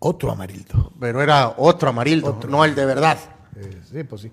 [0.00, 0.92] Otro amarildo.
[0.98, 3.18] pero era otro Amarildo, no el de verdad.
[3.56, 4.32] Eh, sí, pues sí.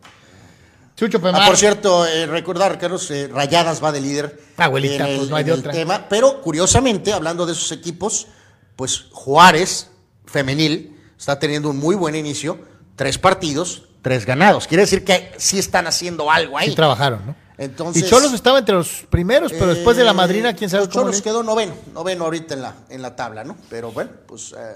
[0.96, 1.42] Chucho Pemar.
[1.44, 5.36] Ah, por cierto, eh, recordar, Carlos, eh, Rayadas va de líder Abuelita, en pues no
[5.36, 5.72] hay de otra.
[5.72, 8.28] tema, pero curiosamente, hablando de esos equipos,
[8.76, 9.92] pues Juárez,
[10.26, 12.60] femenil, está teniendo un muy buen inicio,
[12.96, 14.66] tres partidos, tres ganados.
[14.68, 16.70] Quiere decir que sí están haciendo algo ahí.
[16.70, 17.36] Sí trabajaron, ¿no?
[17.60, 20.90] Entonces, y Cholos estaba entre los primeros, pero después de la madrina, quién sabe Los
[20.94, 23.58] cómo Cholos le- quedó noveno, noveno ahorita en la, en la tabla, ¿no?
[23.70, 24.76] Pero bueno, pues eh,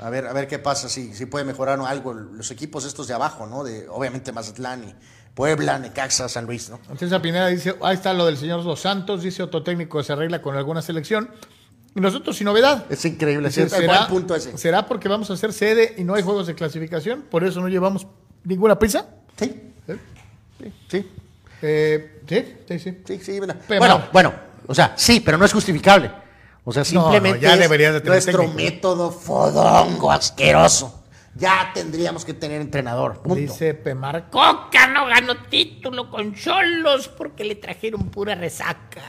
[0.00, 3.14] a ver, a ver qué pasa, si, si puede mejorar algo los equipos estos de
[3.14, 3.62] abajo, ¿no?
[3.64, 4.94] De, obviamente Mazatlán y
[5.34, 6.80] Puebla, Necaxa, San Luis, ¿no?
[6.90, 10.12] Entonces Pineda dice, ahí está lo del señor Dos Santos, dice otro técnico que se
[10.12, 11.30] arregla con alguna selección.
[11.94, 12.84] Y nosotros sin novedad.
[12.88, 13.86] Es increíble, Dice, ¿cierto?
[13.86, 14.56] buen punto ese.
[14.56, 17.22] ¿Será porque vamos a hacer sede y no hay juegos de clasificación?
[17.22, 18.06] ¿Por eso no llevamos
[18.44, 19.08] ninguna prisa?
[19.36, 20.72] Sí, ¿Sí?
[20.88, 21.10] sí,
[21.62, 22.98] Eh, sí, sí, sí.
[23.06, 23.40] sí, sí.
[23.78, 24.32] Bueno, bueno,
[24.66, 26.10] o sea, sí, pero no es justificable.
[26.70, 28.56] O sea, simplemente no, ya es deberías de tener nuestro técnico.
[28.56, 31.02] método fodongo, asqueroso.
[31.34, 33.34] Ya tendríamos que tener entrenador, punto.
[33.34, 39.02] Dice Pemar, Coca no ganó título con Cholos porque le trajeron pura resaca.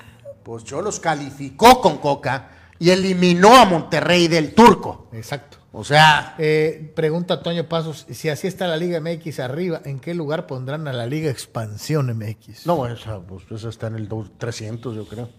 [0.43, 5.07] Pues yo los calificó con Coca y eliminó a Monterrey del turco.
[5.13, 5.57] exacto.
[5.73, 10.13] O sea, Eh, pregunta Toño Pasos, si así está la Liga MX arriba, ¿en qué
[10.13, 12.65] lugar pondrán a la Liga Expansión MX?
[12.65, 15.29] no, esa, pues, esa está en el 2 300, yo creo.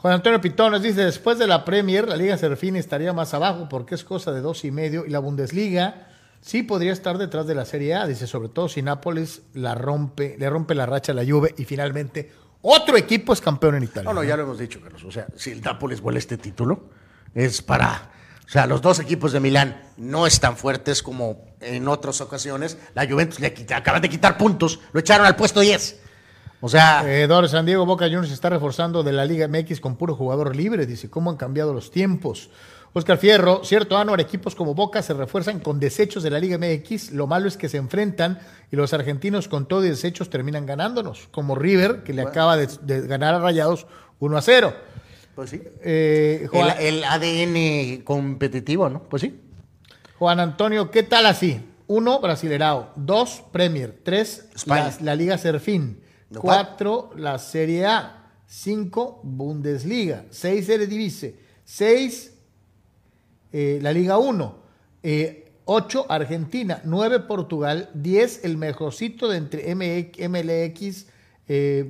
[0.00, 3.94] Juan Antonio Pitones dice, después de la Premier, la Liga Serfín estaría más abajo porque
[3.94, 6.06] es cosa de dos y medio y la Bundesliga
[6.42, 10.36] Sí podría estar detrás de la Serie A, dice, sobre todo si Nápoles la rompe,
[10.38, 12.32] le rompe la racha a la Juve y finalmente
[12.62, 14.04] otro equipo es campeón en Italia.
[14.04, 15.04] No, no, ya lo hemos dicho, Carlos.
[15.04, 16.88] O sea, si el Nápoles vuela este título,
[17.34, 18.10] es para.
[18.46, 22.78] O sea, los dos equipos de Milán no están fuertes como en otras ocasiones.
[22.94, 26.00] La Juventus le quita, acaban de quitar puntos, lo echaron al puesto 10.
[26.60, 29.96] O sea, Eh, San Diego Boca Juniors se está reforzando de la Liga MX con
[29.96, 30.86] puro jugador libre.
[30.86, 32.50] Dice, ¿cómo han cambiado los tiempos?
[32.92, 37.12] Oscar Fierro, cierto, Anuar, equipos como Boca se refuerzan con desechos de la Liga MX.
[37.12, 41.28] Lo malo es que se enfrentan y los argentinos con todo y desechos terminan ganándonos.
[41.30, 43.86] Como River, que le acaba de, de ganar a Rayados
[44.18, 44.74] 1 a 0.
[45.36, 45.62] pues sí.
[45.82, 49.04] Eh, Juan, El, el ADN competitivo, ¿no?
[49.04, 49.40] Pues sí.
[50.18, 51.60] Juan Antonio, ¿qué tal así?
[51.86, 52.90] Uno, Brasilerao.
[52.96, 53.98] Dos, Premier.
[54.02, 56.00] Tres, la, la Liga Serfín.
[56.30, 58.16] No, Cuatro, la Serie A.
[58.46, 60.24] Cinco, Bundesliga.
[60.30, 61.36] Seis, Eredivisie.
[61.64, 62.32] Seis,
[63.52, 64.58] eh, la Liga 1.
[65.02, 66.80] Eh, ocho, Argentina.
[66.84, 67.90] Nueve, Portugal.
[67.94, 71.06] Diez, el mejorcito de entre MLX,
[71.48, 71.84] eh,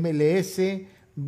[0.00, 0.86] MLS,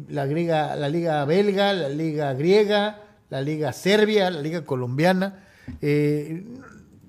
[0.08, 5.44] la, griega- la Liga Belga, la Liga Griega, la Liga Serbia, la Liga Colombiana.
[5.80, 6.44] Eh,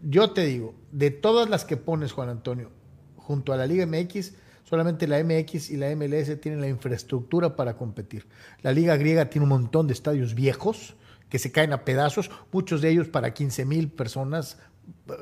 [0.03, 2.71] yo te digo, de todas las que pones, Juan Antonio,
[3.17, 4.33] junto a la Liga MX,
[4.69, 8.27] solamente la MX y la MLS tienen la infraestructura para competir.
[8.61, 10.95] La Liga Griega tiene un montón de estadios viejos
[11.27, 14.59] que se caen a pedazos, muchos de ellos para 15 mil personas,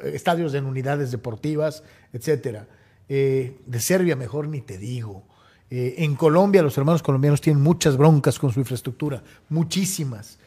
[0.04, 2.68] eh, estadios en unidades deportivas, etcétera.
[3.08, 5.24] Eh, de Serbia mejor ni te digo.
[5.70, 10.40] Eh, en Colombia los hermanos colombianos tienen muchas broncas con su infraestructura, muchísimas.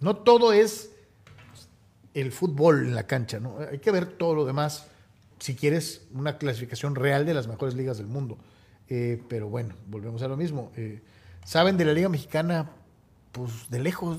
[0.00, 0.90] No todo es
[2.12, 3.56] el fútbol en la cancha, ¿no?
[3.70, 4.86] Hay que ver todo lo demás
[5.38, 8.38] si quieres una clasificación real de las mejores ligas del mundo.
[8.88, 10.72] Eh, pero bueno, volvemos a lo mismo.
[10.76, 11.02] Eh,
[11.44, 12.70] ¿Saben de la Liga Mexicana?
[13.32, 14.18] Pues de lejos.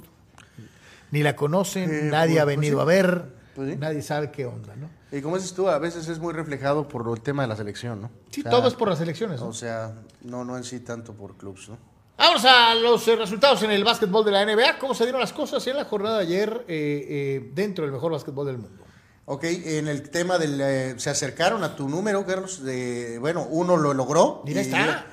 [1.11, 3.25] Ni la conocen, Eh, nadie pues- ha pues venido a ver,
[3.55, 3.77] Pues sí.
[3.77, 4.89] nadie sabe qué onda, ¿no?
[5.11, 7.99] Y como dices tú, a veces es muy reflejado por el tema de la selección,
[8.01, 8.11] ¿no?
[8.29, 9.47] Sí, O sea, todo es por las elecciones, ¿no?
[9.47, 11.77] O sea, no, no en sí tanto por clubs, ¿no?
[12.15, 14.77] Vamos a los eh, resultados en el básquetbol de la NBA.
[14.77, 18.11] ¿Cómo se dieron las cosas en la jornada de ayer eh, eh, dentro del mejor
[18.11, 18.83] básquetbol del mundo?
[19.31, 20.59] Ok, en el tema del...
[20.59, 23.19] eh, se acercaron a tu número, Carlos, de...
[23.19, 24.41] Bueno, uno lo logró.
[24.43, 25.05] Mira, y, está,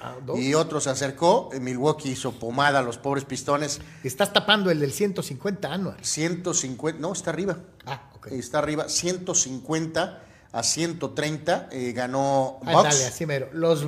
[0.56, 1.50] otro se acercó.
[1.52, 3.78] Eh, Milwaukee hizo pomada a los pobres pistones.
[4.02, 5.98] Estás tapando el del 150 anual.
[6.00, 6.98] 150...
[6.98, 7.58] No, está arriba.
[7.84, 8.28] Ah, ok.
[8.28, 8.88] Está arriba.
[8.88, 10.22] 150
[10.52, 12.84] a 130 eh, ganó Ah, Bucks.
[12.94, 13.48] dale, así mero.
[13.52, 13.86] Los,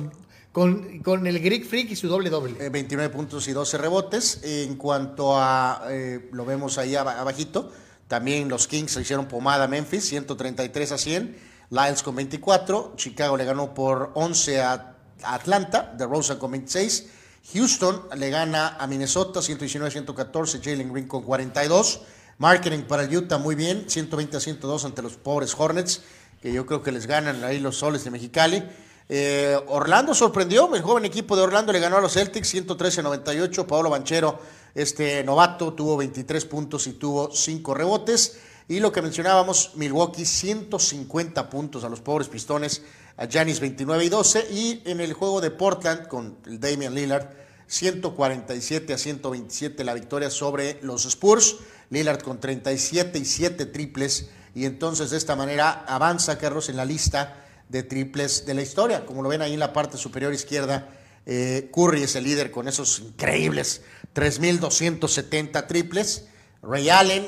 [0.51, 2.55] con, con el Greek Freak y su doble doble.
[2.63, 4.41] Eh, 29 puntos y 12 rebotes.
[4.43, 7.71] En cuanto a, eh, lo vemos ahí aba- abajito,
[8.09, 11.37] también los Kings se hicieron pomada a Memphis, 133 a 100.
[11.69, 12.93] Lyles con 24.
[12.95, 15.93] Chicago le ganó por 11 a Atlanta.
[15.95, 17.07] DeRozan con 26.
[17.53, 20.59] Houston le gana a Minnesota, 119 a 114.
[20.59, 22.01] Jalen Green con 42.
[22.39, 26.01] Marketing para Utah muy bien, 120 a 102 ante los pobres Hornets,
[26.41, 28.63] que yo creo que les ganan ahí los soles de Mexicali.
[29.07, 33.03] Eh, Orlando sorprendió, el joven equipo de Orlando le ganó a los Celtics 113 a
[33.03, 33.67] 98.
[33.67, 34.39] Paolo Banchero,
[34.75, 38.39] este novato, tuvo 23 puntos y tuvo 5 rebotes.
[38.67, 42.83] Y lo que mencionábamos, Milwaukee 150 puntos a los pobres pistones,
[43.17, 44.47] a Giannis 29 y 12.
[44.51, 47.29] Y en el juego de Portland con el Damian Lillard,
[47.65, 51.57] 147 a 127 la victoria sobre los Spurs.
[51.89, 54.29] Lillard con 37 y 7 triples.
[54.53, 59.05] Y entonces de esta manera avanza Carlos en la lista de triples de la historia.
[59.05, 60.89] Como lo ven ahí en la parte superior izquierda,
[61.25, 63.81] eh, Curry es el líder con esos increíbles
[64.15, 66.25] 3.270 triples.
[66.61, 67.27] Ray Allen,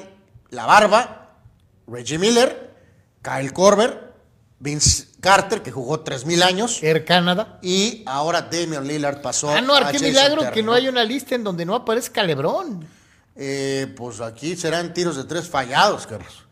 [0.49, 1.37] La Barba,
[1.87, 2.73] Reggie Miller,
[3.21, 4.13] Kyle Korver,
[4.59, 6.83] Vince Carter, que jugó 3.000 años.
[6.83, 7.59] Air Canada.
[7.61, 10.77] Y ahora Damian Lillard pasó Ah, no, a qué Jason milagro Terry, que no ¿no?
[10.77, 12.85] hay una lista en donde no aparezca Lebrón.
[13.35, 16.45] Eh, pues aquí serán tiros de tres fallados, Carlos.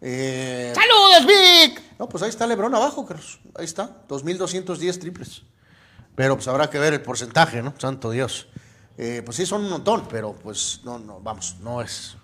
[0.00, 1.80] Eh, ¡Saludos, Vic!
[1.98, 3.38] no, pues ahí está Lebron abajo, Carlos.
[3.54, 5.42] Ahí está, 2.210 triples.
[6.14, 7.72] Pero pues habrá que ver el porcentaje, ¿no?
[7.78, 8.48] Santo Dios.
[8.96, 12.16] Eh, pues sí, son un montón, pero pues no, no, vamos, no es,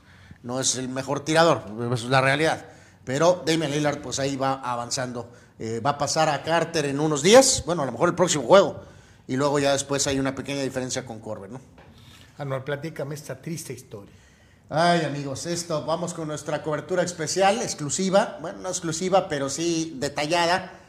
[0.43, 2.65] no es el mejor tirador, es la realidad.
[3.05, 5.31] Pero Damian Lillard, pues ahí va avanzando.
[5.59, 8.45] Eh, va a pasar a Carter en unos días, bueno, a lo mejor el próximo
[8.45, 8.83] juego.
[9.27, 11.61] Y luego ya después hay una pequeña diferencia con Corbett, ¿no?
[12.39, 14.15] Anual, platícame esta triste historia.
[14.69, 20.80] Ay, amigos, esto, vamos con nuestra cobertura especial, exclusiva, bueno, no exclusiva, pero sí detallada.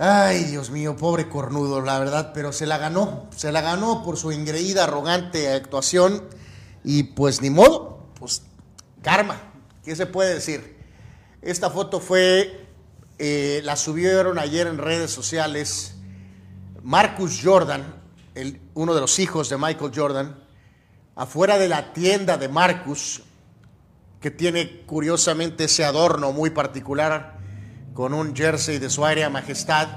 [0.00, 4.16] Ay, Dios mío, pobre cornudo, la verdad, pero se la ganó, se la ganó por
[4.16, 6.22] su engreída, arrogante actuación
[6.84, 8.42] y pues ni modo, pues
[9.02, 9.40] karma,
[9.84, 10.76] ¿qué se puede decir?
[11.42, 12.64] Esta foto fue,
[13.18, 15.96] eh, la subieron ayer en redes sociales
[16.84, 18.00] Marcus Jordan,
[18.74, 20.38] uno de los hijos de Michael Jordan,
[21.16, 23.22] afuera de la tienda de Marcus,
[24.20, 27.37] que tiene curiosamente ese adorno muy particular
[27.98, 29.88] con un jersey de su aérea majestad,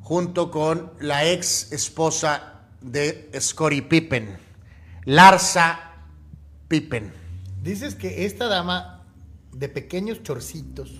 [0.00, 4.38] junto con la ex esposa de Scottie Pippen,
[5.04, 5.96] Larsa
[6.66, 7.12] Pippen.
[7.62, 9.04] Dices que esta dama
[9.52, 10.90] de pequeños chorcitos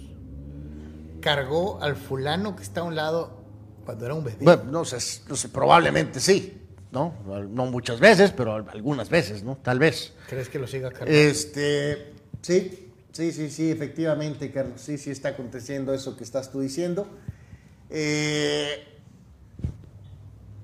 [1.22, 3.42] cargó al fulano que está a un lado
[3.86, 4.44] cuando era un bebé.
[4.44, 6.60] Bueno, no sé, no sé, probablemente sí,
[6.92, 7.14] ¿no?
[7.48, 9.56] No muchas veces, pero algunas veces, ¿no?
[9.62, 10.12] Tal vez.
[10.28, 11.14] ¿Crees que lo siga cargando?
[11.14, 12.85] Este, sí,
[13.16, 17.08] sí, sí, sí, efectivamente, Carlos, sí, sí está aconteciendo eso que estás tú diciendo.
[17.88, 19.00] Eh,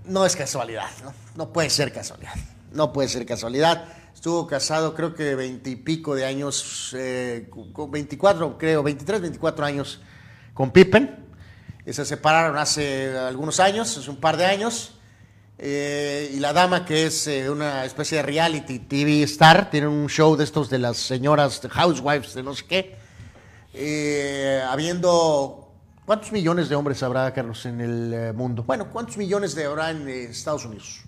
[0.04, 1.14] no es casualidad, ¿no?
[1.34, 2.34] No puede ser casualidad,
[2.72, 3.88] no puede ser casualidad.
[4.14, 10.00] Estuvo casado creo que veintipico de años, eh, con 24 creo, 23, 24 años
[10.52, 11.24] con Pippen.
[11.86, 14.98] Y se separaron hace algunos años, hace un par de años.
[15.64, 20.08] Eh, y la dama, que es eh, una especie de reality TV star, tiene un
[20.08, 22.96] show de estos de las señoras de housewives de no sé qué.
[23.72, 25.72] Eh, habiendo.
[26.04, 28.64] ¿Cuántos millones de hombres habrá, Carlos, en el eh, mundo?
[28.64, 31.04] Bueno, ¿cuántos millones de habrá en eh, Estados Unidos?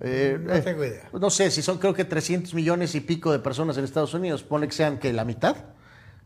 [0.00, 1.08] Eh, No tengo idea.
[1.12, 4.44] No sé, si son creo que 300 millones y pico de personas en Estados Unidos,
[4.44, 5.56] pone que sean que la mitad,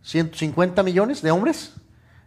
[0.03, 1.73] 150 millones de hombres.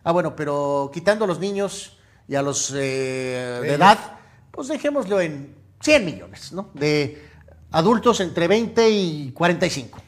[0.03, 4.16] Ah, bueno, pero quitando a los niños y a los de edad,
[4.58, 6.72] pues dejémoslo en 100 millones, ¿no?
[6.74, 7.30] De
[7.70, 10.02] adultos entre 20 y 45.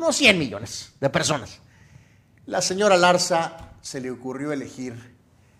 [0.00, 1.60] No 100 millones de personas.
[2.46, 5.16] La señora Larsa se le ocurrió elegir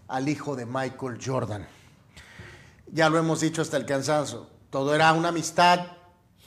[0.09, 1.69] al hijo de Michael Jordan.
[2.91, 4.49] Ya lo hemos dicho hasta el cansancio.
[4.71, 5.87] Todo era una amistad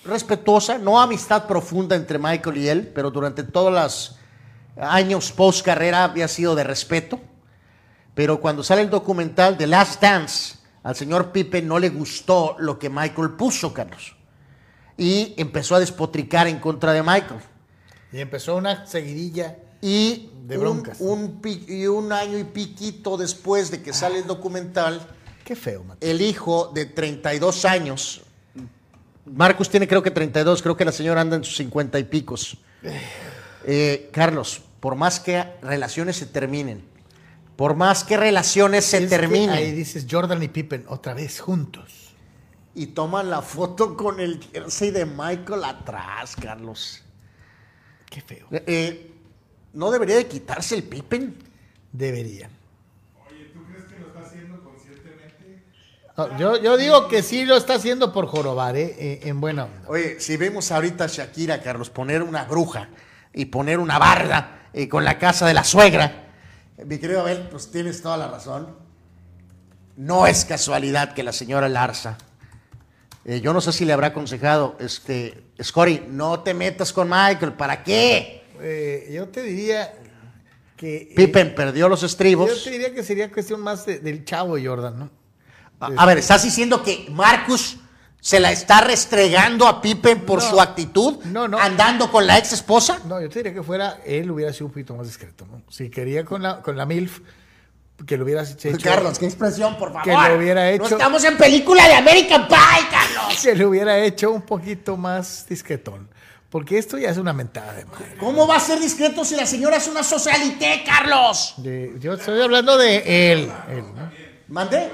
[0.04, 4.18] respetuosa, no amistad profunda entre Michael y él, pero durante todos los
[4.78, 7.22] años post carrera había sido de respeto.
[8.16, 12.80] Pero cuando sale el documental de Last Dance, al señor Pippen no le gustó lo
[12.80, 14.16] que Michael puso, Carlos.
[14.98, 17.40] Y empezó a despotricar en contra de Michael.
[18.12, 19.58] Y empezó una seguidilla.
[19.82, 20.98] Y, De broncas.
[21.00, 25.02] Un, y un año y piquito después de que sale el documental,
[25.46, 26.06] Qué feo, Mati.
[26.06, 28.22] el hijo de 32 años,
[29.26, 32.58] Marcus tiene creo que 32, creo que la señora anda en sus 50 y picos.
[33.66, 36.84] Eh, Carlos, por más que relaciones se terminen,
[37.60, 42.16] por más que relaciones se Es terminen, Ahí dices Jordan y Pippen otra vez juntos.
[42.74, 47.04] y toman la foto con el jersey de Michael atrás, Carlos.
[48.10, 48.48] Qué feo.
[48.52, 49.12] Eh, eh,
[49.74, 51.36] ¿No debería de quitarse el Pippen?
[51.92, 52.50] Deberían.
[53.30, 55.64] Oye, ¿tú crees que lo está haciendo conscientemente?
[56.16, 58.96] No, yo, yo digo que sí lo está haciendo por jorobar, ¿eh?
[58.98, 59.82] Eh, en buena onda.
[59.90, 62.88] Oye, si vemos ahorita a Shakira, Carlos, poner una bruja
[63.34, 66.29] y poner una barda eh, con la casa de la suegra,
[66.86, 68.68] mi querido Abel, pues tienes toda la razón.
[69.98, 72.18] No es casualidad que la señora Larsa,
[73.26, 77.54] eh, yo no sé si le habrá aconsejado, este, Scotty, no te metas con Michael,
[77.54, 78.44] ¿para qué?
[78.62, 79.94] Eh, yo te diría
[80.78, 80.96] que.
[80.98, 82.64] eh, Pippen perdió los yo estribos.
[82.64, 85.10] te diría que sería cuestión más de- del chavo Jordan, ¿no?
[85.82, 87.78] A, a ver, ¿estás diciendo que Marcus
[88.22, 90.50] se la está restregando a Pippen por No.
[90.50, 91.24] su actitud?
[91.26, 91.58] No, no.
[91.60, 93.00] Andando con la ex esposa.
[93.06, 95.62] No, yo te diría que fuera, él hubiera sido un poquito más discreto, ¿no?
[95.70, 97.20] Si quería con la, con la MILF,
[98.06, 98.78] que lo hubieras hecho.
[98.84, 100.04] Carlos, qué expresión, por favor.
[100.04, 102.58] Que lo hubiera No hecho- estamos en película de American Pie,
[102.92, 103.40] Carlos.
[103.44, 106.10] Que lo hubiera hecho un poquito más discretón.
[106.50, 108.16] Porque esto ya es una mentada de madre.
[108.20, 111.54] ¿Cómo va a ser discreto si la señora es una socialité, Carlos?
[111.58, 113.52] De- yo estoy hablando de él.
[113.70, 114.10] él, ¿no?
[114.48, 114.90] ¿Mandé?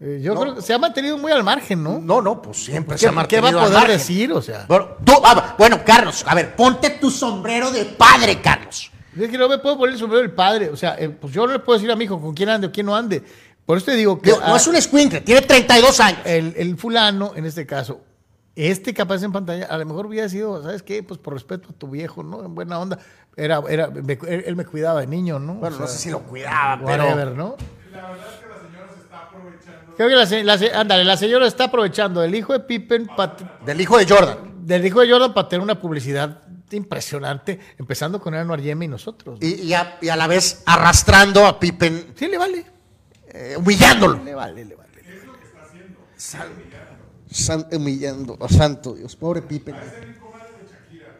[0.00, 0.40] Eh, yo No.
[0.40, 1.98] creo que se ha mantenido muy al margen, ¿no?
[1.98, 4.32] No, no, pues siempre ¿Qué, se ha qué mantenido va a poder decir?
[4.32, 8.90] O sea, Bueno, tú, ah, bueno, Carlos, a ver, ponte tu sombrero de padre, Carlos.
[9.18, 10.70] es que no me puedo poner el sombrero del padre.
[10.70, 12.68] O sea, eh, pues yo no le puedo decir a mi hijo con quién ande
[12.68, 13.22] o quién no ande.
[13.66, 16.20] Por eso te digo que no ah, es un escuincle, tiene 32 años.
[16.24, 18.00] el, el fulano, en este caso,
[18.56, 21.02] este que aparece en pantalla, a lo mejor hubiera sido, ¿sabes qué?
[21.02, 22.42] Pues por respeto a tu viejo, ¿no?
[22.44, 22.98] En buena onda.
[23.36, 25.54] Era, era, me- él, él me cuidaba de niño, ¿no?
[25.56, 27.34] Bueno, O no sé si lo cuidaba, whatever, pero...
[27.34, 27.56] ¿no?
[27.92, 29.79] La verdad es que la señora se está aprovechando.
[30.00, 33.06] Creo que la, la ándale, la señora está aprovechando del hijo de Pippen,
[33.66, 34.66] Del hijo de Jordan.
[34.66, 36.40] del hijo de Jordan para tener una publicidad
[36.70, 39.38] impresionante, empezando con Aaron Yeme y nosotros.
[39.42, 42.64] Y, y a, y a la vez arrastrando a Pippen, Sí, le vale.
[43.28, 44.24] eh, humillándolo.
[44.24, 44.90] Le vale, le vale.
[47.30, 49.74] San- humillando a santo Dios, pobre Pippen.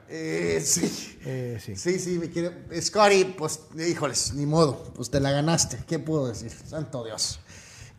[0.08, 1.18] Eh, sí.
[1.26, 1.76] Eh, sí.
[1.76, 2.80] Sí, sí, me quiere.
[2.80, 5.80] Scotty, pues, híjoles, ni modo, pues te la ganaste.
[5.86, 6.50] ¿Qué puedo decir?
[6.50, 7.40] Santo Dios.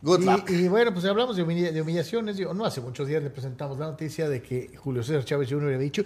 [0.02, 0.50] Good luck.
[0.50, 2.36] Y, bueno, pues hablamos de, humilla- de humillaciones.
[2.36, 5.66] Digo, no hace muchos días le presentamos la noticia de que Julio César Chávez Jr.
[5.66, 6.02] había dicho: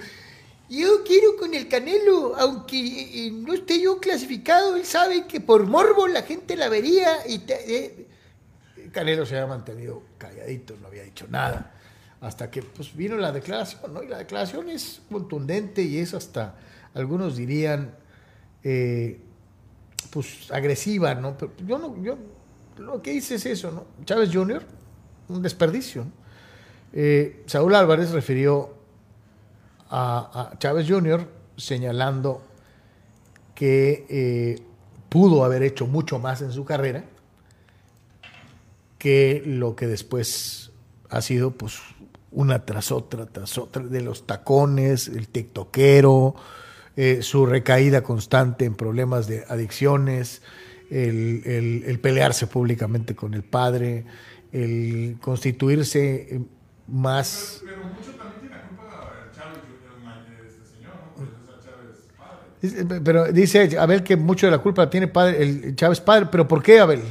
[0.68, 6.06] Yo quiero con el Canelo, aunque no esté yo clasificado, él sabe que por morbo
[6.08, 7.26] la gente la vería.
[7.26, 8.06] Y te- eh".
[8.92, 11.72] Canelo se había mantenido calladito, no había dicho nada.
[12.20, 14.02] hasta que pues, vino la declaración, ¿no?
[14.02, 16.56] Y la declaración es contundente y es hasta,
[16.94, 17.94] algunos dirían,
[18.64, 19.20] eh,
[20.10, 21.36] pues agresiva, ¿no?
[21.36, 22.16] Pero yo no, yo
[22.78, 23.84] lo que hice es eso, ¿no?
[24.04, 24.62] Chávez Jr.,
[25.28, 26.04] un desperdicio.
[26.04, 26.12] ¿no?
[26.92, 28.74] Eh, Saúl Álvarez refirió
[29.90, 31.28] a, Chávez Jr.
[31.56, 32.42] señalando
[33.54, 34.62] que eh,
[35.08, 37.04] pudo haber hecho mucho más en su carrera
[38.98, 40.72] que lo que después
[41.10, 41.78] ha sido pues
[42.32, 46.34] una tras otra, tras otra, de los tacones, el tiktokero,
[46.96, 50.42] eh, su recaída constante en problemas de adicciones,
[50.90, 54.04] el, el- el pelearse públicamente con el padre,
[54.52, 56.40] el constituirse eh,
[56.88, 57.62] más...
[57.64, 59.58] Pero mucho también tiene la culpa Chávez,
[59.98, 61.14] el ma- este señor, ¿no?
[61.16, 63.00] Pues es a Chávez padre.
[63.04, 66.62] Pero dice Abel que mucho de la culpa tiene padre, el Chávez padre, pero ¿por
[66.62, 67.02] qué Abel?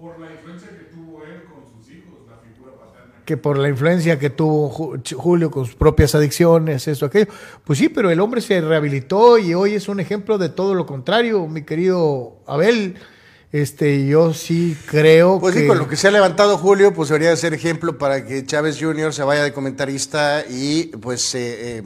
[0.00, 3.14] Por la influencia que tuvo él con sus hijos, la figura paterna.
[3.30, 7.28] Que por la influencia que tuvo Julio con sus propias adicciones, eso, aquello.
[7.62, 10.84] Pues sí, pero el hombre se rehabilitó y hoy es un ejemplo de todo lo
[10.84, 12.96] contrario, mi querido Abel.
[13.52, 15.60] Este, yo sí creo Pues que...
[15.60, 18.78] sí, con lo que se ha levantado Julio, pues debería ser ejemplo para que Chávez
[18.80, 19.14] Jr.
[19.14, 21.82] se vaya de comentarista y pues eh, eh,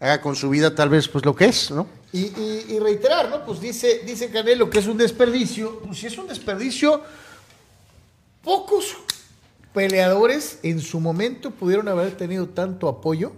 [0.00, 1.86] haga con su vida tal vez pues lo que es, ¿no?
[2.12, 3.44] Y, y- y reiterar, ¿no?
[3.46, 5.78] Pues dice, dice Canelo que es un desperdicio.
[5.86, 7.00] Pues si es un desperdicio,
[8.42, 8.96] pocos
[9.72, 13.32] peleadores en su momento pudieron haber tenido tanto apoyo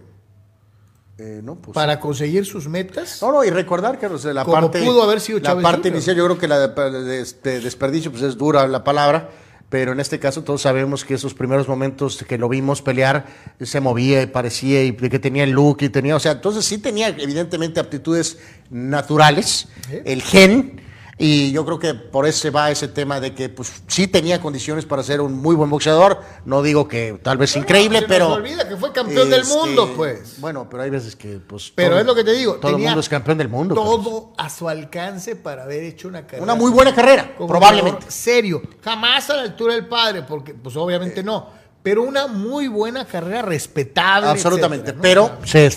[1.18, 3.20] Eh, no, pues, para conseguir sus metas.
[3.20, 5.92] No, no, y recordar, Carlos, la Como parte, pudo haber sido la Chávez parte Jr..
[5.94, 9.28] inicial, yo creo que la de, de- de desperdicio, pues es dura la palabra,
[9.68, 13.26] pero en este caso todos sabemos que esos primeros momentos que lo vimos pelear,
[13.60, 16.78] se movía y parecía y que tenía el look y tenía, o sea, entonces sí
[16.78, 18.38] tenía evidentemente aptitudes
[18.70, 19.68] naturales,
[20.04, 20.80] el gen,
[21.24, 24.84] y yo creo que por ese va ese tema de que pues sí tenía condiciones
[24.86, 28.32] para ser un muy buen boxeador, no digo que tal vez increíble, se pero...
[28.32, 30.40] olvida que fue campeón del este, mundo, pues.
[30.40, 31.72] Bueno, pero hay veces que pues...
[31.76, 32.54] Pero todo- es lo que te digo.
[32.56, 33.76] Todo el mundo es campeón del mundo.
[33.76, 34.02] Carlos.
[34.04, 36.42] Todo a su alcance para haber hecho una carrera.
[36.42, 38.10] Una muy buena carrera, probablemente.
[38.10, 38.60] Serio.
[38.82, 41.50] Jamás a la altura del padre, porque pues obviamente no.
[41.84, 44.28] Pero una muy buena carrera respetable.
[44.28, 44.90] Absolutamente.
[44.90, 45.30] etcétera, ¿no?
[45.38, 45.70] Pero se-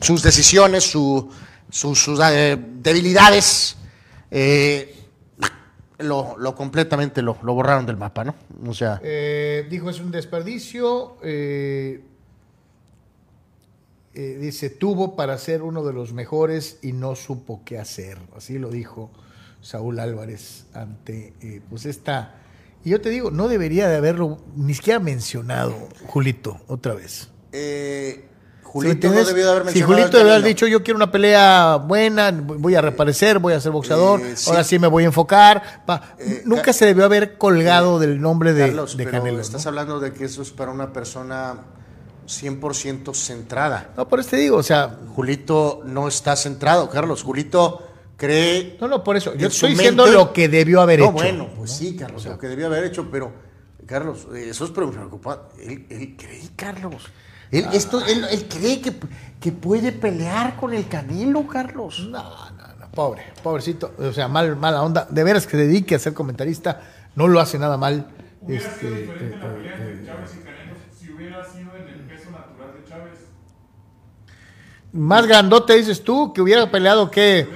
[0.00, 1.28] sus decisiones, su-
[1.70, 3.76] su- sus eh, debilidades,
[4.32, 4.96] eh,
[5.98, 8.34] lo, lo completamente lo, lo borraron del mapa, ¿no?
[8.66, 11.16] O sea, eh, dijo es un desperdicio.
[11.22, 12.02] eh,
[14.14, 18.18] eh, dice, tuvo para ser uno de los mejores y no supo qué hacer.
[18.36, 19.10] Así lo dijo
[19.62, 21.32] Saúl Álvarez ante
[21.70, 22.34] pues esta...
[22.84, 27.30] Y yo te digo, no debería de haberlo ni siquiera mencionado, Julito, otra vez.
[27.52, 28.24] eh,
[28.72, 29.26] ¿Sí Julito no entiendes?
[29.28, 29.92] debió de haber Si mencionado.
[29.94, 33.60] Julito al debe haber dicho, yo quiero una pelea buena, voy a reaparecer, voy a
[33.60, 34.48] ser boxeador, Eh, sí.
[34.48, 35.82] ahora sí me voy a enfocar.
[35.84, 39.40] pa- Eh, Nunca Ca- se debió haber colgado del nombre de, Carlos, de pero Canelo.
[39.40, 39.68] estás ¿no?
[39.68, 41.56] hablando de que eso es para una persona
[42.26, 43.90] 100% centrada.
[43.96, 47.22] No, por eso te digo, o sea, Julito no está centrado, Carlos.
[47.22, 47.82] Julito
[48.16, 49.34] cree no, no, por eso.
[49.34, 51.12] Yo estoy diciendo mente- lo que debió haber no, hecho.
[51.12, 53.32] bueno, pues sí, Carlos, lo que debió haber hecho, pero,
[53.86, 55.62] Carlos, eh, eso es preocupante.
[55.66, 57.02] Él, él cree, Carlos.
[57.52, 58.94] Él, esto, él, él cree que,
[59.38, 62.00] que puede pelear con el Canelo, Carlos.
[62.10, 63.92] No, no, no, pobre, pobrecito.
[63.98, 65.06] O sea, mal, mala onda.
[65.08, 66.80] De veras que se dedique a ser comentarista,
[67.14, 68.06] no lo hace nada mal.
[68.40, 71.76] Hubiera Este, sido diferente eh, la pelea eh, entre Chávez y Canelo si hubiera sido
[71.76, 73.18] en el peso natural de Chávez.
[74.92, 77.46] Más grandote dices tú, que hubiera peleado que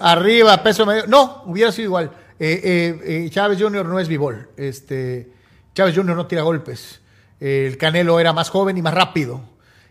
[0.00, 1.06] arriba, peso medio.
[1.06, 2.10] No, hubiera sido igual.
[2.38, 3.86] Eh, eh, eh, Chávez Jr.
[3.86, 4.50] no es bibol.
[4.56, 5.32] Este,
[5.74, 6.14] Chávez Jr.
[6.16, 7.00] no tira golpes.
[7.40, 9.40] El Canelo era más joven y más rápido.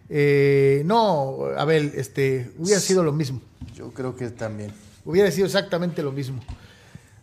[0.09, 3.41] Eh, no, Abel, este, hubiera sido lo mismo.
[3.75, 4.71] Yo creo que también.
[5.03, 6.41] Hubiera sido exactamente lo mismo.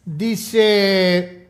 [0.04, 1.42] Dice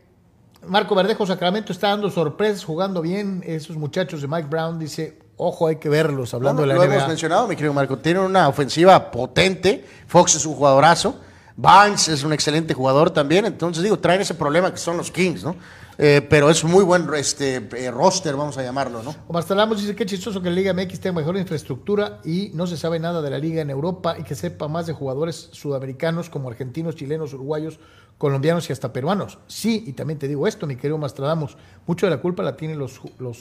[0.67, 3.43] Marco Verdejo Sacramento está dando sorpresas, jugando bien.
[3.45, 6.95] Esos muchachos de Mike Brown, dice, ojo, hay que verlos, hablando de la lo NBA.
[6.95, 7.97] hemos mencionado, mi querido Marco.
[7.97, 9.85] Tienen una ofensiva potente.
[10.07, 11.19] Fox es un jugadorazo.
[11.55, 13.45] Barnes es un excelente jugador también.
[13.45, 15.55] Entonces, digo, traen ese problema que son los Kings, ¿no?
[15.97, 19.15] Eh, pero es muy buen este, eh, roster, vamos a llamarlo, ¿no?
[19.27, 22.77] Omar Salamos dice que chistoso que la Liga MX tenga mejor infraestructura y no se
[22.77, 26.49] sabe nada de la liga en Europa y que sepa más de jugadores sudamericanos como
[26.49, 27.79] argentinos, chilenos, uruguayos,
[28.17, 29.39] colombianos y hasta peruanos.
[29.47, 32.79] Sí, y también te digo esto, mi querido Mastradamos, mucho de la culpa la tienen
[32.79, 32.99] los,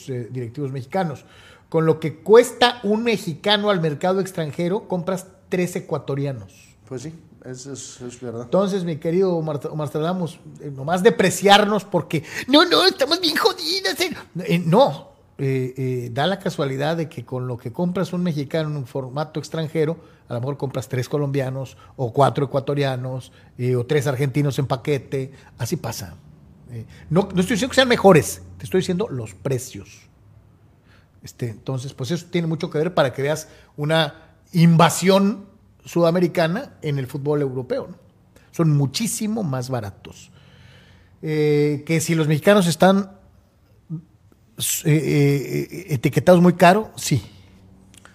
[0.09, 1.24] eh, directivos mexicanos.
[1.69, 6.77] Con lo que cuesta un mexicano al mercado extranjero, compras tres ecuatorianos.
[6.87, 8.43] Pues sí, eso es, es verdad.
[8.43, 14.01] Entonces, mi querido Marstradamus, eh, nomás depreciarnos porque no, no, estamos bien jodidos.
[14.01, 14.10] eh".
[14.44, 15.12] Eh, no,
[16.12, 19.97] da la casualidad de que con lo que compras un mexicano en un formato extranjero,
[20.28, 23.32] a lo mejor compras tres colombianos o cuatro ecuatorianos
[23.77, 25.32] o tres argentinos en paquete.
[25.59, 26.14] Así pasa.
[27.10, 30.12] No, no estoy diciendo que sean mejores, te estoy diciendo los precios.
[31.23, 35.52] Este, entonces, pues eso tiene mucho que ver para que veas una invasión
[35.85, 37.89] sudamericana en el fútbol europeo.
[37.89, 37.97] ¿no?
[38.51, 40.31] Son muchísimo más baratos.
[41.23, 43.13] Eh, que si los mexicanos están
[44.85, 47.23] eh, eh, etiquetados muy caro, sí,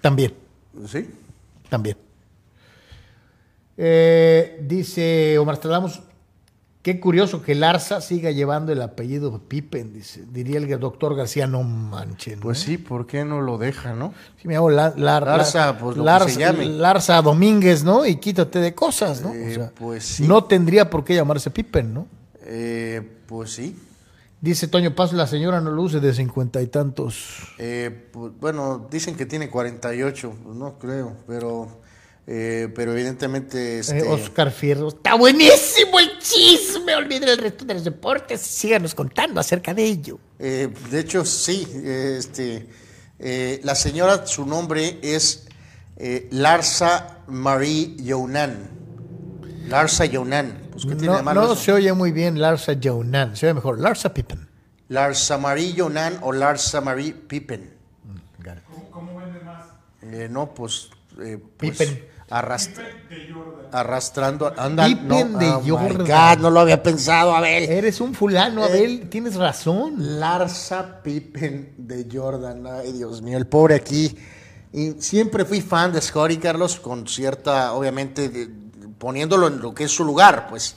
[0.01, 0.33] también,
[0.87, 1.09] ¿Sí?
[1.69, 1.97] también.
[3.75, 6.01] Eh, dice Omar Stradamus,
[6.93, 11.61] qué curioso que Larza siga llevando el apellido Pippen, dice, diría el doctor García, no
[11.63, 12.39] manchen.
[12.39, 14.13] Pues sí, ¿por qué no lo deja, no?
[14.41, 16.65] Sí, me hago La- Lar- Larza, Lar- pues, lo que se llame.
[16.67, 18.05] Larza Domínguez, ¿no?
[18.05, 19.33] Y quítate de cosas, ¿no?
[19.33, 20.25] Eh, pues sí.
[20.25, 22.07] No tendría por qué llamarse Pippen, ¿no?
[22.45, 23.77] Eh, pues sí.
[24.39, 27.53] Dice Toño Paz, la señora no luce de cincuenta y tantos.
[27.57, 31.67] Eh, pues, bueno, dicen que tiene 48, pues no creo, pero,
[32.27, 33.79] eh, pero evidentemente...
[33.79, 34.89] Este, Eh, Oscar Fierro.
[34.89, 36.95] Está buenísimo el chisme.
[36.95, 38.41] Olviden el resto de los deportes.
[38.41, 40.19] Síganos contando acerca de ello.
[40.39, 41.65] Eh, de hecho, sí.
[41.73, 42.67] eh, Este,
[43.19, 45.47] eh, la señora, su nombre es
[45.95, 48.69] eh, Larsa Marie Younan.
[49.67, 50.67] Larsa Younan.
[50.71, 51.55] Pues, ¿qué tiene de No, malo no eso?
[51.55, 54.47] se oye muy bien Larsa Jounan, se oye mejor Larsa Pippen.
[54.89, 57.73] Larsa Marie Younan o Larsa Marie Pippen.
[58.71, 59.65] ¿Cómo, cómo vende más?
[60.03, 60.89] Eh, no, pues,
[61.21, 62.05] eh, pues, Pippen.
[62.29, 62.75] Arrast-
[63.09, 63.67] De Jordan.
[63.71, 64.53] arrastrando.
[64.57, 66.07] Anda, Pippen no, de oh my Jordan.
[66.37, 67.63] God, no lo había pensado, Abel.
[67.69, 68.69] Eres un fulano, Eh.
[68.69, 70.19] Abel, tienes razón.
[70.19, 72.65] Larsa Pippen de Jordan.
[72.67, 74.15] Ay, Dios mío, el pobre aquí.
[74.73, 78.49] Y siempre fui fan de Scotty Carlos con cierta, obviamente, de-
[78.97, 80.75] poniéndolo en lo que es su lugar, pues.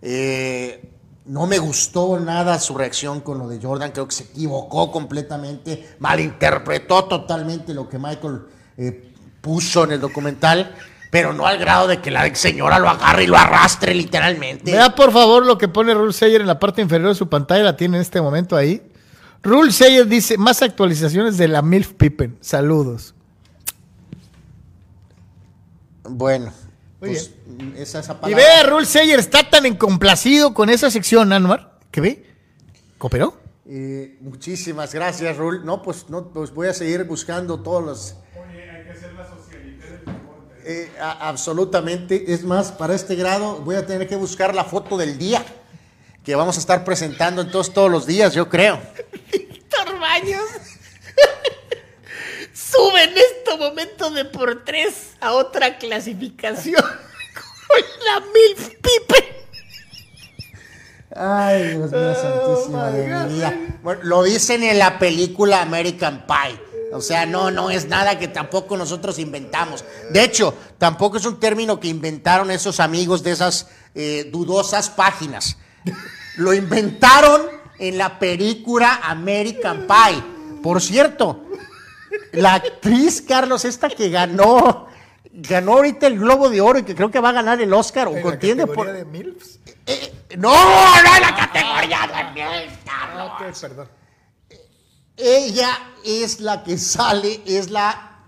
[0.00, 0.88] Eh,
[1.26, 5.94] no me gustó nada su reacción con lo de Jordan, creo que se equivocó completamente,
[6.00, 8.40] malinterpretó totalmente lo que Michael
[8.76, 10.74] eh, puso en el documental,
[11.12, 14.72] pero no al grado de que la señora lo agarre y lo arrastre literalmente.
[14.72, 17.62] Vea por favor lo que pone Rule Sayer en la parte inferior de su pantalla,
[17.62, 18.82] la tiene en este momento ahí.
[19.42, 22.38] Rule Sayer dice, más actualizaciones de la MILF Pippen.
[22.40, 23.14] Saludos.
[26.04, 26.50] Bueno,
[26.98, 27.32] pues
[27.76, 32.26] esa, esa Y vea, Rule Sayer está tan encomplacido con esa sección, Anwar, que ve,
[32.96, 33.36] cooperó.
[33.66, 35.62] Eh, muchísimas gracias, Rul.
[35.64, 38.16] No, pues no, pues voy a seguir buscando todos los.
[38.34, 40.51] Oye, hay que hacer la socialité del deporte.
[40.64, 42.32] Eh, a- absolutamente.
[42.32, 45.44] Es más, para este grado voy a tener que buscar la foto del día
[46.24, 48.80] que vamos a estar presentando entonces todos los días, yo creo.
[49.32, 50.42] Víctor Baños.
[52.54, 56.80] Sube en este momento de por tres a otra clasificación.
[56.82, 59.24] Con la Milf Pippen.
[61.14, 63.54] Ay, Dios mío, santísima de mi vida.
[63.82, 66.58] Bueno, lo dicen en la película American Pie.
[66.92, 69.84] O sea, no, no es nada que tampoco nosotros inventamos.
[70.10, 75.56] De hecho, tampoco es un término que inventaron esos amigos de esas eh, dudosas páginas.
[76.36, 77.42] Lo inventaron
[77.78, 80.22] en la película American Pie.
[80.62, 81.44] Por cierto,
[82.32, 84.86] la actriz, Carlos, esta que ganó,
[85.32, 88.08] ganó ahorita el Globo de Oro y que creo que va a ganar el Oscar
[88.08, 88.92] o contiende por...
[88.92, 89.58] de MILFs?
[89.86, 93.32] Eh, no, no en la categoría de miel, Carlos.
[93.34, 94.01] Ok, perdón.
[95.22, 98.18] Ella es la que sale, es la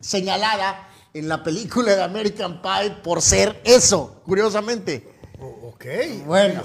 [0.00, 5.08] señalada en la película de American Pie por ser eso, curiosamente.
[5.38, 5.84] Ok.
[6.26, 6.62] Bueno.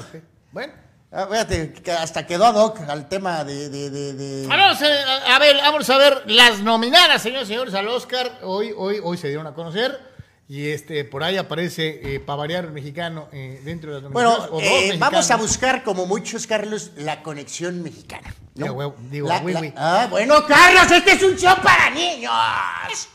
[0.51, 0.73] Bueno.
[1.11, 3.69] Ah, fíjate, hasta quedó ad hoc al tema de...
[3.69, 7.73] de, de, de- Vamos a, a ver, vamos a ver las nominadas, señores y señores,
[7.73, 8.39] al Oscar.
[8.43, 9.97] Hoy, hoy, hoy se dieron a conocer.
[10.49, 14.49] Y este, por ahí aparece, eh, para variar el mexicano, eh, dentro de las nominaciones.
[14.49, 18.35] Bueno, o dos eh, vamos a buscar, como muchos, Carlos, la conexión mexicana.
[18.55, 18.63] ¿No?
[18.65, 19.73] Digo, huevo, digo, La- güey, la- güey.
[19.77, 22.31] ah, bueno, Carlos, este es un show para niños.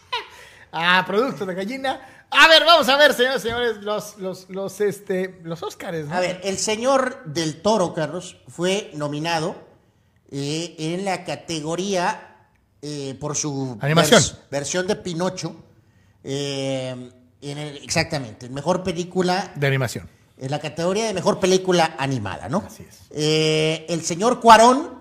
[0.72, 2.00] Ah, producto de gallina.
[2.30, 6.06] A ver, vamos a ver, señores y señores, los, los, los, este, los Óscares.
[6.06, 6.14] ¿no?
[6.14, 9.56] A ver, el señor del Toro, Carlos, fue nominado
[10.30, 12.46] eh, en la categoría
[12.82, 14.22] eh, por su Animación.
[14.48, 15.56] versión de Pinocho.
[16.22, 17.10] eh,
[17.42, 20.08] en el- exactamente, mejor película, De animación.
[20.38, 22.62] en la categoría de mejor película animada, ¿no?
[22.64, 22.98] Así es.
[23.10, 24.99] Eh, el señor Cuarón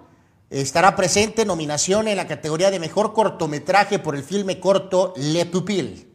[0.50, 6.08] estará presente, nominación en la categoría de mejor cortometraje por el filme corto Le Pupil.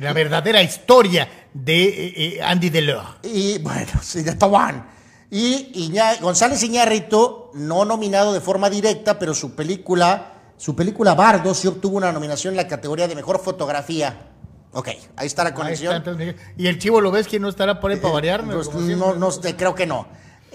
[0.00, 3.08] La verdadera historia de eh, eh, Andy Delors.
[3.22, 4.86] Y bueno, sí, de Taiwán.
[5.30, 11.66] Y González Iñárritu, no nominado de forma directa, pero su película, su película Bardo sí
[11.66, 14.30] obtuvo una nominación en la categoría de mejor fotografía.
[14.72, 15.96] Ok, ahí está la conexión.
[15.96, 18.54] está, entonces, y el chivo lo ves que no estará por ahí para variarme.
[18.54, 20.06] Pues, no, no, creo que no.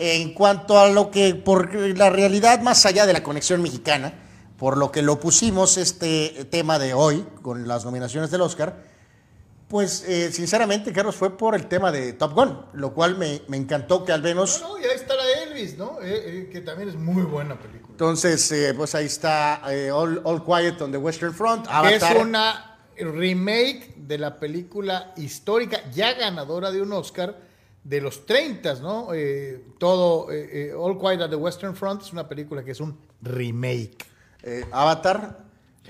[0.04, 4.14] En cuanto a lo que, por la realidad más allá de la conexión mexicana,
[4.58, 8.84] por lo que lo pusimos este tema de hoy con las nominaciones del Oscar,
[9.68, 13.58] pues eh, sinceramente, Carlos, fue por el tema de Top Gun, lo cual me, me
[13.58, 14.60] encantó que al menos...
[14.62, 15.52] No, no, y ahí estará él.
[15.52, 16.00] Elvis, ¿no?
[16.02, 17.92] Eh, eh, que también es muy buena película.
[17.92, 19.62] Entonces, eh, pues ahí está
[19.94, 21.68] All, All Quiet on the Western Front.
[21.86, 27.51] Es una remake de la película histórica, ya ganadora de un Oscar
[27.84, 29.14] de los 30, ¿no?
[29.14, 32.80] Eh, todo, eh, eh, All Quiet at the Western Front es una película que es
[32.80, 34.06] un remake.
[34.72, 35.40] Avatar.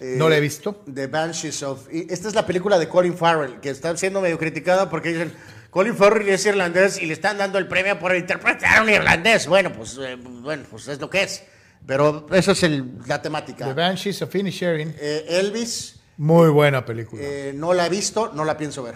[0.01, 0.83] No la he visto.
[0.91, 1.87] The Banshees of...
[1.91, 5.31] Esta es la película de Colin Farrell, que está siendo medio criticada porque dicen,
[5.69, 9.47] Colin Farrell es irlandés y le están dando el premio por interpretar a un irlandés.
[9.47, 9.99] Bueno, pues,
[10.41, 11.43] bueno, pues es lo que es.
[11.85, 13.65] Pero eso es el- la temática.
[13.65, 17.21] The Banshees of Inisherin, Elvis, muy buena película.
[17.53, 18.95] no la he visto, no la pienso ver.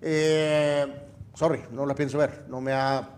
[0.00, 0.86] Eh,
[1.36, 2.44] sorry, no la pienso ver.
[2.48, 3.08] No me ha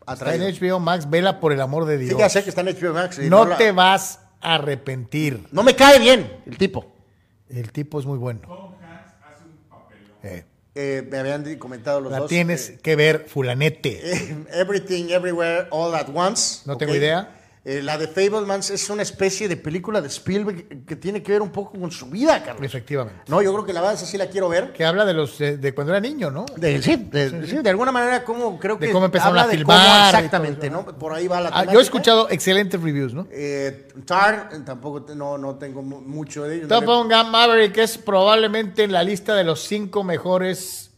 [0.00, 0.46] Está atraído.
[0.46, 2.12] en HBO Max, vela por el amor de Dios.
[2.14, 3.18] Sí, ya sé que está en HBO Max.
[3.18, 5.46] y no la- te vas a arrepentir.
[5.52, 6.86] No me cae bien el tipo.
[7.48, 8.40] El tipo es muy bueno.
[10.22, 10.44] Eh,
[10.76, 12.28] Eh, me habían comentado los la dos.
[12.28, 14.00] tienes eh, que ver, fulanete.
[14.12, 16.62] eh, Everything, Everywhere, All at Once.
[16.66, 17.28] No tengo idea.
[17.66, 21.40] Eh, la de Fablemans es una especie de película de Spielberg que tiene que ver
[21.40, 22.62] un poco con su vida, Carlos.
[22.62, 23.22] Efectivamente.
[23.28, 24.74] No, yo creo que la verdad sí la quiero ver.
[24.74, 26.44] Que habla de los de, de cuando era niño, ¿no?
[26.58, 28.92] De, sí, de, sí, de alguna manera, como creo De que.
[28.92, 30.84] cómo empezaron habla a de filmar cómo exactamente, ¿no?
[30.84, 33.26] Por ahí va la Ah, yo he escuchado excelentes reviews, ¿no?
[33.30, 36.68] Eh, Tar, tampoco no, no tengo mu- mucho de ello.
[36.68, 40.90] Top No le- Gun Maverick es probablemente en la lista de los cinco mejores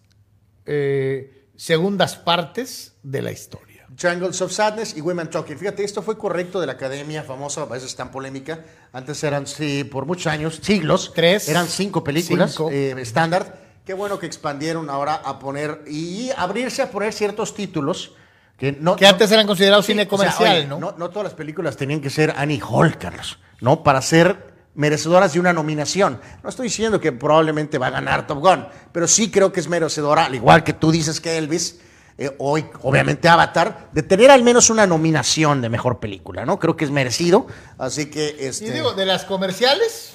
[0.64, 3.65] eh, segundas partes de la historia.
[3.96, 5.58] Triangles of Sadness y Women Talking.
[5.58, 8.60] Fíjate, esto fue correcto de la academia famosa, a veces tan polémica.
[8.92, 11.12] Antes eran, sí, por muchos años, siglos.
[11.14, 11.48] Tres.
[11.48, 13.58] Eran cinco películas eh, estándar.
[13.86, 18.12] Qué bueno que expandieron ahora a poner y abrirse a poner ciertos títulos
[18.58, 18.96] que no.
[18.96, 20.94] Que antes eran considerados Sí, cine o sea, comercial, oye, ¿no?
[20.96, 21.10] ¿no?
[21.10, 23.82] todas las películas tenían que ser Annie Hall, Carlos, ¿no?
[23.82, 26.20] Para ser merecedoras de una nominación.
[26.42, 29.68] No estoy diciendo que probablemente va a ganar Top Gun, pero sí creo que es
[29.68, 31.80] merecedora, al igual que tú dices que Elvis,
[32.18, 36.58] eh, hoy obviamente Avatar, de tener al menos una nominación de mejor película, ¿no?
[36.58, 37.46] Creo que es merecido,
[37.78, 38.66] así que este...
[38.66, 40.12] Y digo, de las comerciales,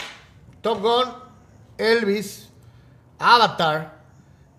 [0.62, 1.06] Top Gun,
[1.78, 2.50] Elvis,
[3.20, 4.00] Avatar,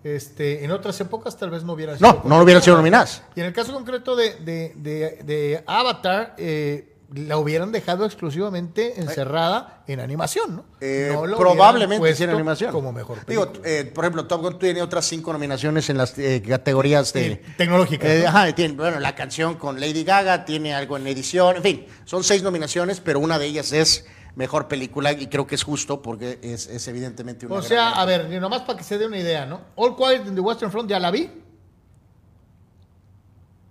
[0.03, 3.23] este, en otras épocas tal vez no hubieran no, no hubieran sido nominadas.
[3.35, 8.99] Y en el caso concreto de, de- de- de Avatar, eh, la hubieran dejado exclusivamente
[8.99, 10.65] encerrada en animación, ¿no?
[10.81, 12.71] Eh, No probablemente sin animación.
[12.71, 13.69] Como mejor Digo, película.
[13.71, 17.41] eh, por ejemplo, Top Gun tiene otras cinco nominaciones en las eh, categorías de...
[17.45, 18.29] Sí, tecnológicas, Eh, ¿no?
[18.29, 22.23] ajá, tiene, bueno, la canción con Lady Gaga, tiene algo en edición, en fin, son
[22.23, 26.39] seis nominaciones, pero una de ellas es mejor película y creo que es justo porque
[26.41, 29.19] es, es evidentemente una O gran- sea, a ver, nomás para que se dé una
[29.19, 29.61] idea, ¿no?
[29.75, 31.29] All Quiet in the Western Front ya la vi.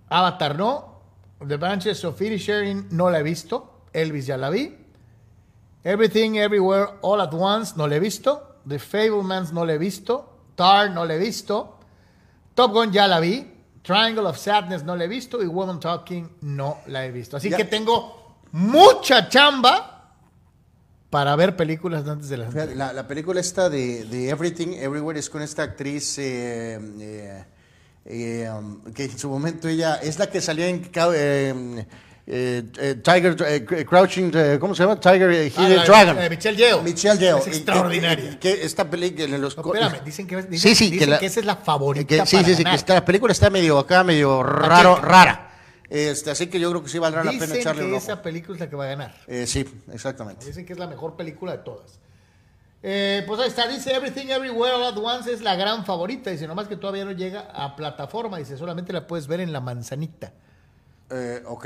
[0.09, 0.92] Avatar no.
[1.47, 3.69] The Branches of Sharing no la he visto.
[3.93, 4.71] Elvis ya la vi.
[5.83, 8.41] Everything Everywhere All at Once no la he visto.
[8.65, 10.29] The Fablemans no la he visto.
[10.55, 11.79] Tar no la he visto.
[12.55, 13.45] Top Gun ya la vi.
[13.83, 15.41] Triangle of Sadness no la he visto.
[15.41, 17.37] Y Woman Talking no la he visto.
[17.37, 17.57] Así Ya.
[17.57, 19.89] que tengo mucha chamba
[21.09, 25.29] para ver películas antes de las La, la película esta de, de Everything Everywhere es
[25.29, 27.45] con esta actriz eh, eh,
[28.05, 31.85] eh, um, que en su momento ella es la que salía en eh,
[32.25, 34.99] eh, eh, Tiger eh, Crouching, eh, ¿cómo se llama?
[34.99, 36.17] Tiger Ah, Hidden la- Dragon.
[36.29, 36.81] Michelle Yeoh.
[36.81, 37.37] Michelle Yeoh.
[37.39, 38.39] Es extraordinaria.
[38.39, 41.19] que esta película en los No, espérame, dicen que, dicen, sí, sí, dicen que, la-
[41.19, 43.77] que esa es la favorita que- sí, para sí, sí, que esta película está medio
[43.77, 45.49] acá, medio raro, rara.
[45.89, 48.03] Este, así que yo creo que sí valdrá la pena Dicen echarle un que ojo.
[48.05, 49.15] esa película es la que va a ganar.
[49.45, 50.45] Sí, exactamente.
[50.45, 51.99] Dicen que es la mejor película de todas.
[52.85, 56.29] Eh, pues ahí está, dice Everything Everywhere All at Once es la gran favorita.
[56.29, 58.37] Dice, nomás que todavía no llega a plataforma.
[58.37, 60.33] Dice, solamente la puedes ver en la manzanita.
[61.09, 61.65] Eh, ok.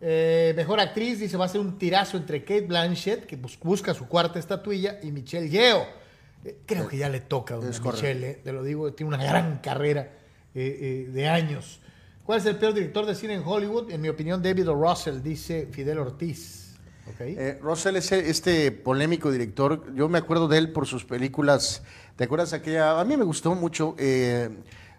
[0.00, 3.92] Eh, mejor actriz, dice, va a ser un tirazo entre Kate Blanchett, que bus- busca
[3.94, 5.84] su cuarta estatuilla, y Michelle Yeoh.
[6.44, 7.58] Eh, creo que ya le toca a.
[7.58, 10.12] Michelle, te lo digo, tiene una gran carrera
[10.54, 11.80] de años.
[12.24, 13.90] ¿Cuál es el peor director de cine en Hollywood?
[13.90, 14.74] En mi opinión, David O.
[14.74, 16.65] Russell, dice Fidel Ortiz.
[17.08, 17.20] Ok.
[17.20, 19.94] Eh, Russell es este polémico director.
[19.94, 21.82] Yo me acuerdo de él por sus películas.
[22.16, 22.98] ¿Te acuerdas aquella?
[23.00, 23.94] A mí me gustó mucho.
[23.98, 24.50] eh,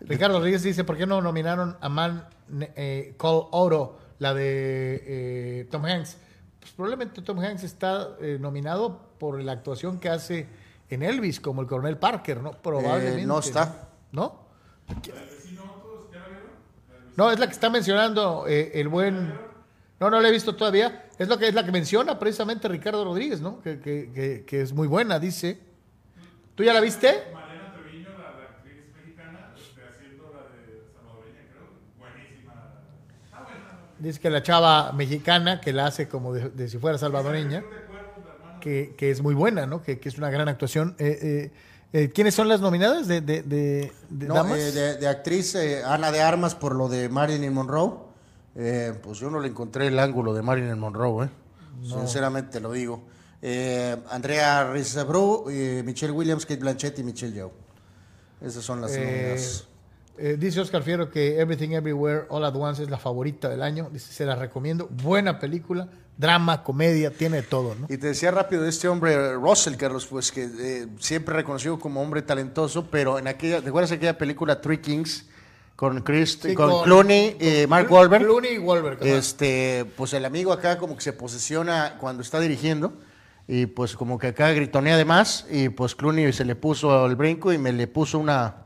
[0.02, 2.28] Ricardo Rodríguez dice, ¿por qué no nominaron a Man
[2.76, 6.18] eh, Call Oro, la de eh, Tom Hanks?
[6.60, 8.10] Pues probablemente Tom Hanks está
[8.40, 10.48] nominado por la actuación que hace
[10.90, 12.52] en Elvis, como el coronel Parker, ¿no?
[12.52, 13.26] Probablemente.
[13.26, 13.90] No está.
[14.12, 14.48] ¿No?
[17.16, 19.34] No, es la que está mencionando el buen...
[20.00, 21.07] No, no la he visto todavía.
[21.20, 23.62] Es lo que es la que menciona precisamente Ricardo Rodríguez, ¿no?
[23.62, 25.60] Que, que- que- que es muy buena, dice.
[26.56, 27.08] ¿Tú ya la viste?
[27.34, 31.68] Mariana Treviño, la, la actriz mexicana, este, haciendo la de salvadoreña, creo.
[32.00, 32.54] Buenísima.
[33.34, 33.66] Ah, bueno.
[34.00, 37.64] Dice que la chava mexicana, que la hace como de, de si fuera salvadoreña,
[38.62, 39.82] que, que es muy buena, ¿no?
[39.82, 40.96] Que, que es una gran actuación.
[41.00, 41.52] Eh, eh,
[41.94, 44.60] eh, ¿Quiénes son las nominadas de, de, de- de no, damas?
[44.60, 48.07] eh, de, de actriz eh, Ana de Armas por lo de Marilyn Monroe.
[48.58, 51.30] Eh, pues yo no le encontré el ángulo de Marilyn Monroe, ¿eh?
[51.84, 53.04] sinceramente lo digo.
[53.42, 57.52] Eh, Andrea Risebro, eh, Michelle Williams, Kate Blanchett y Michelle Yeoh.
[58.42, 60.40] Esas son las Eh, nominadas.
[60.40, 63.90] dice Oscar Fierro que Everything Everywhere All at Once es la favorita del año.
[63.94, 64.88] Dice, se la recomiendo.
[64.90, 67.86] Buena película, drama, comedia, tiene todo, ¿no?
[67.90, 72.24] Y te decía rápido de este hombre, Russell, Carlos, pues que siempre reconocido como hombre
[72.24, 75.26] talentoso, pero en aquella, ¿te acuerdas de aquella película Three Kings?
[75.78, 78.24] Con, Chris, Sí, con, con- Clooney, eh, Mark Wahlberg.
[78.26, 78.98] Clooney y Wahlberg.
[79.00, 79.08] ajá.
[79.08, 82.94] Este, pues el amigo acá como que se posesiona cuando está dirigiendo
[83.48, 87.16] y pues como que acá gritonea de más y pues Clooney se le puso el
[87.16, 88.66] brinco y me le puso una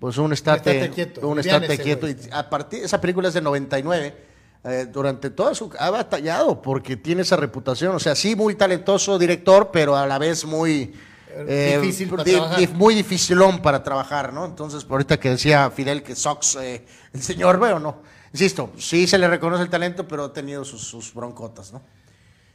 [0.00, 3.40] pues un estate, estate quieto, un estate quieto y a partir esa película es de
[3.42, 4.16] 99
[4.64, 9.18] eh, durante toda su ha batallado porque tiene esa reputación, o sea, sí muy talentoso
[9.18, 10.92] director, pero a la vez muy
[11.34, 12.58] eh, Difícil para di- trabajar.
[12.58, 14.44] di- muy dificilón para trabajar, ¿no?
[14.44, 18.02] Entonces, por ahorita que decía Fidel que Sox, eh, el señor, veo, no.
[18.32, 21.82] Insisto, sí se le reconoce el talento, pero ha tenido sus, sus broncotas, ¿no?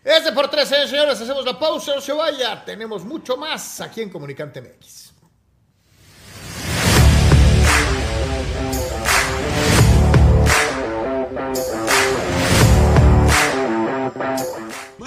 [0.03, 2.63] Este por tres, señores, señores, hacemos la pausa, no se vaya.
[2.63, 5.13] Tenemos mucho más aquí en Comunicante MX.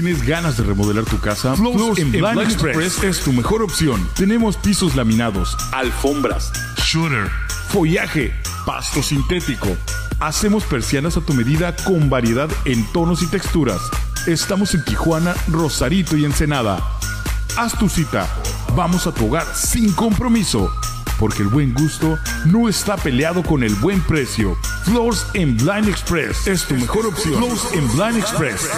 [0.00, 1.56] ¿Tienes ganas de remodelar tu casa?
[1.56, 4.08] Flows en Blind Express es tu mejor opción.
[4.14, 7.28] Tenemos pisos laminados, alfombras, shooter,
[7.70, 8.32] follaje,
[8.64, 9.76] pasto sintético.
[10.20, 13.80] Hacemos persianas a tu medida con variedad en tonos y texturas.
[14.28, 16.80] Estamos en Tijuana, Rosarito y Ensenada.
[17.56, 18.28] Haz tu cita.
[18.76, 20.70] Vamos a tu hogar sin compromiso.
[21.18, 24.56] Porque el buen gusto no está peleado con el buen precio.
[24.84, 27.34] Floors en Blind Express es tu mejor opción.
[27.34, 28.68] Floors en Blind Express.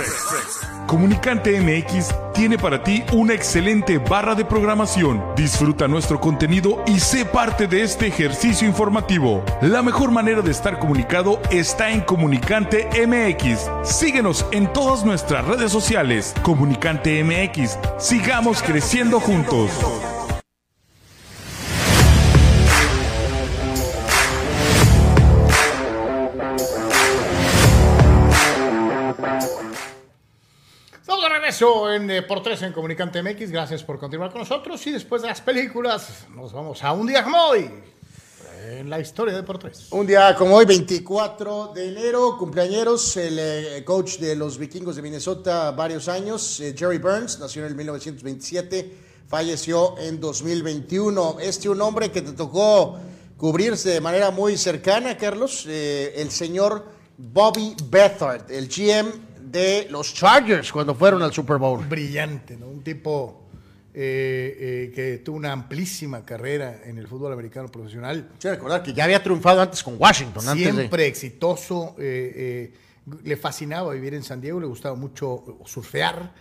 [0.91, 5.23] Comunicante MX tiene para ti una excelente barra de programación.
[5.37, 9.45] Disfruta nuestro contenido y sé parte de este ejercicio informativo.
[9.63, 13.71] La mejor manera de estar comunicado está en Comunicante MX.
[13.89, 16.35] Síguenos en todas nuestras redes sociales.
[16.43, 17.79] Comunicante MX.
[17.99, 19.71] Sigamos creciendo juntos.
[31.61, 33.51] Regreso en eh, por tres en Comunicante MX.
[33.51, 34.87] Gracias por continuar con nosotros.
[34.87, 37.71] Y después de las películas, nos vamos a un día como hoy
[38.79, 39.89] en la historia de por tres.
[39.91, 45.03] Un día como hoy, 24 de enero, cumpleañeros, el eh, coach de los vikingos de
[45.03, 48.97] Minnesota, varios años, eh, Jerry Burns, nació en el 1927,
[49.29, 51.39] falleció en 2021.
[51.41, 52.99] Este un hombre que te tocó
[53.37, 56.87] cubrirse de manera muy cercana, Carlos, eh, el señor
[57.19, 61.85] Bobby Bethard, el GM de los Chargers cuando fueron al Super Bowl.
[61.87, 62.69] Brillante, ¿no?
[62.69, 63.41] Un tipo
[63.93, 68.31] eh, eh, que tuvo una amplísima carrera en el fútbol americano profesional.
[68.39, 70.73] Que recordar que ya había triunfado antes con Washington, antes de...
[70.73, 71.97] Siempre exitoso.
[71.99, 72.73] eh,
[73.25, 76.33] le fascinaba vivir en San Diego, le gustaba mucho surfear.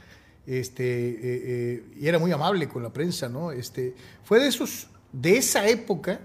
[0.45, 3.51] Este, y era muy amable con la prensa, ¿no?
[3.51, 6.19] Este, fue de esos, de esa época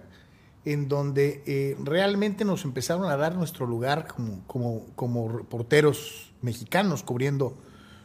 [0.64, 7.56] en donde realmente nos empezaron a dar nuestro lugar como, como, como reporteros mexicanos cubriendo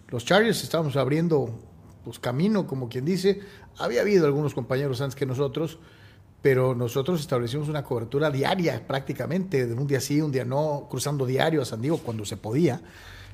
[0.08, 0.64] los Chargers.
[0.64, 1.60] Estábamos abriendo
[2.04, 3.42] pues, camino, como quien dice.
[3.78, 5.78] Había habido algunos compañeros antes que nosotros,
[6.42, 11.26] pero nosotros establecimos una cobertura diaria prácticamente, de un día sí, un día no, cruzando
[11.26, 12.82] diario a San Diego cuando se podía.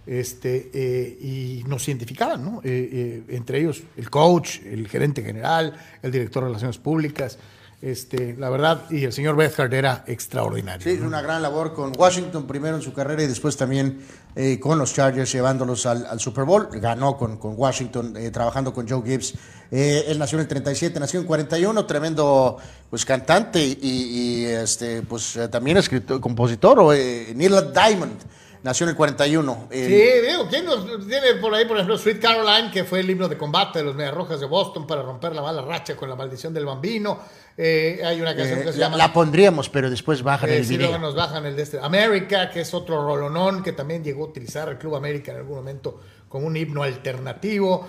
[0.08, 2.62] Este, eh, y nos identificaban, ¿no?
[2.64, 7.40] Eh, eh, entre ellos el coach, el gerente general, el director de Relaciones Públicas.
[7.82, 10.82] Este, la verdad, y el señor Bethard era extraordinario.
[10.82, 14.00] Sí, una gran labor con Washington primero en su carrera y después también
[14.36, 16.68] eh, con los Chargers llevándolos al, al Super Bowl.
[16.72, 19.36] Ganó con, con Washington, eh, trabajando con Joe Gibbs.
[19.72, 22.58] Eh, él nació en el 37, nació en 41, tremendo
[22.90, 26.80] pues cantante y, y, este pues eh, también escritor, compositor.
[26.80, 28.18] O, eh, Neil Diamond
[28.66, 29.68] nació en el 41.
[29.72, 33.10] Sí, Eh, digo, ¿quién nos tiene por ahí, por ejemplo, Sweet Caroline, que fue el
[33.10, 36.10] himno de combate de los Medias Rojas de Boston para romper la mala racha con
[36.10, 37.20] la maldición del bambino?
[37.58, 38.98] Eh, hay una canción eh, que se la, llama...
[38.98, 40.90] la pondríamos, pero después bajan el sí, video.
[40.90, 41.80] luego nos bajan el de este.
[41.80, 45.56] América, que es otro rolonón que también llegó a utilizar el Club América en algún
[45.56, 47.88] momento como un himno alternativo.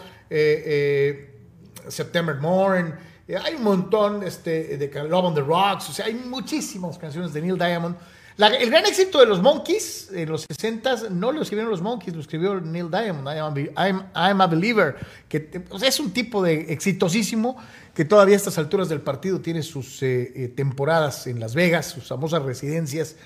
[1.88, 2.94] September Morn.
[3.28, 5.90] Eh, hay un montón este, de Love on the Rocks.
[5.90, 7.96] O sea, hay muchísimas canciones de Neil Diamond.
[8.38, 12.14] La- el gran éxito de los Monkeys en los 60 no lo escribieron los Monkeys,
[12.14, 13.26] lo escribió Neil Diamond.
[13.28, 14.96] I am, a be- I'm- I'm a Believer.
[15.28, 15.48] Que
[15.82, 17.56] es un tipo de exitosísimo
[17.94, 21.86] que todavía a estas alturas del partido tiene sus eh, eh, temporadas en Las Vegas,
[21.86, 23.16] sus famosas residencias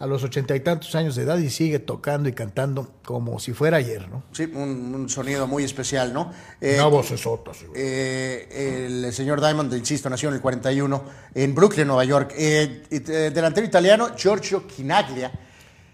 [0.00, 3.52] a los ochenta y tantos años de edad y sigue tocando y cantando como si
[3.52, 4.24] fuera ayer, ¿no?
[4.32, 6.32] Sí, un, un sonido muy especial, ¿no?
[6.60, 6.88] Eh, Una
[7.52, 7.80] sí, güey.
[7.82, 11.04] Eh, el señor Diamond, insisto, nació en el 41
[11.34, 12.32] en Brooklyn, Nueva York.
[12.34, 15.30] Eh, eh, delantero italiano, Giorgio Chinaglia,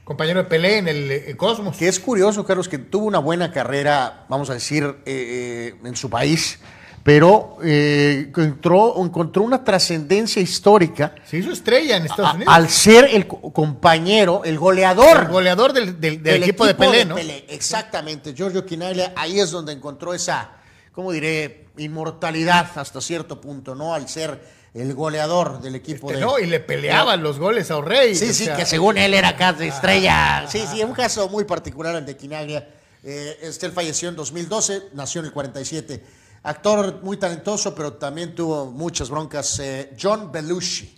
[0.05, 1.77] Compañero de Pelé en el Cosmos.
[1.77, 5.97] que es curioso, Carlos, que tuvo una buena carrera, vamos a decir, eh, eh, en
[5.97, 6.61] su país,
[7.07, 12.53] pero eh, encontró, encontró una trascendencia histórica Se hizo estrella en Estados a- Unidos.
[12.53, 15.23] al ser el co- compañero, el goleador.
[15.23, 17.17] el goleador del, del- del El equipo, de Pelé, ¿no?
[17.17, 20.51] Exactamente, Giorgio Quinaglia, ahí es donde encontró esa,
[20.91, 21.69] ¿cómo diré?
[21.79, 23.95] Inmortalidad hasta cierto punto, ¿no?
[23.95, 24.41] Al ser
[24.75, 26.27] el goleador del equipo Este, de...
[26.27, 28.17] no, y le peleaban los goles a Orrey.
[28.17, 30.45] Sí, sí, sea, que según él era de estrella.
[30.49, 32.69] Sí, sí, un caso muy particular el de Quinaglia.
[33.05, 36.03] Eh, este él falleció en 2012, nació en el 47.
[36.47, 39.59] Actor muy talentoso, pero también tuvo muchas broncas.
[39.61, 40.95] eh, John Belushi.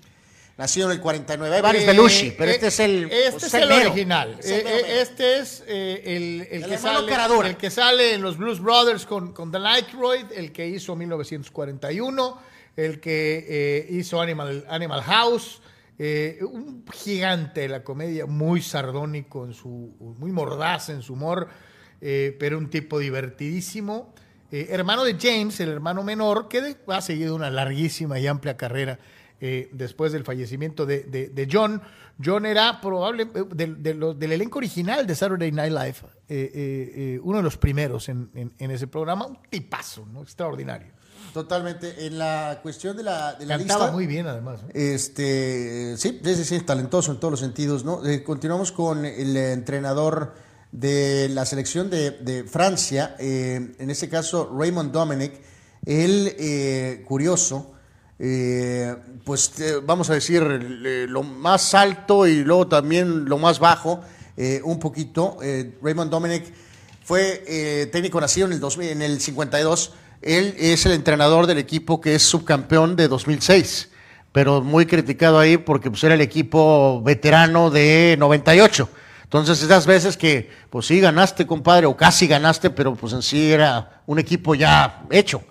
[0.59, 1.55] Nació en el 49.
[1.57, 3.11] Hay varios eh, Belushi, pero eh, este es el.
[3.12, 3.91] Este es el mero.
[3.91, 4.37] original.
[4.41, 5.01] Es el Eh, mero mero.
[5.03, 6.03] este es eh,
[6.51, 10.51] el, que sale, el que sale en los Blues Brothers con, con The Nightroid, el
[10.53, 12.39] que hizo 1941,
[12.77, 15.61] el que hizo Animal, Animal House.
[16.01, 19.69] eh, un gigante de la comedia, muy sardónico en su,
[20.19, 21.49] muy mordaz en su humor,
[22.01, 24.12] eh, pero un tipo divertidísimo.
[24.51, 28.57] Eh, hermano de James, el hermano menor, que de- ha seguido una larguísima y amplia
[28.57, 28.99] carrera
[29.41, 31.81] eh, después del fallecimiento de, de- de John.
[32.25, 35.97] John era probable eh, del- elenco original de Saturday Night Live,
[36.29, 40.23] eh, uno de los primeros en, en- en ese programa, un tipazo, ¿no?
[40.23, 40.93] extraordinario.
[41.35, 42.07] Totalmente.
[42.07, 43.93] En la cuestión de la, de la Cantaba lista.
[43.95, 44.61] muy bien además.
[44.73, 48.05] Este, sí, sí, talentoso en todos los sentidos, ¿no?
[48.05, 50.35] Eh, continuamos con el entrenador
[50.73, 55.32] de la selección de, de Francia, eh, en este caso Raymond Dominic,
[55.89, 57.73] él, eh, curioso,
[58.19, 64.03] eh, pues eh, vamos a decir lo más alto y luego también lo más bajo,
[64.62, 65.39] un poquito.
[65.82, 66.45] Raymond Dominic
[67.03, 69.95] fue técnico nacido en el, 2000, en el 52.
[70.23, 73.89] Él es el entrenador del equipo que es subcampeón de 2006,
[74.31, 78.89] pero muy criticado ahí porque pues, era el equipo veterano de 98.
[79.28, 83.52] Entonces, esas veces que, pues sí, ganaste, compadre, o casi ganaste, pero pues en sí
[83.52, 85.42] era un equipo ya hecho.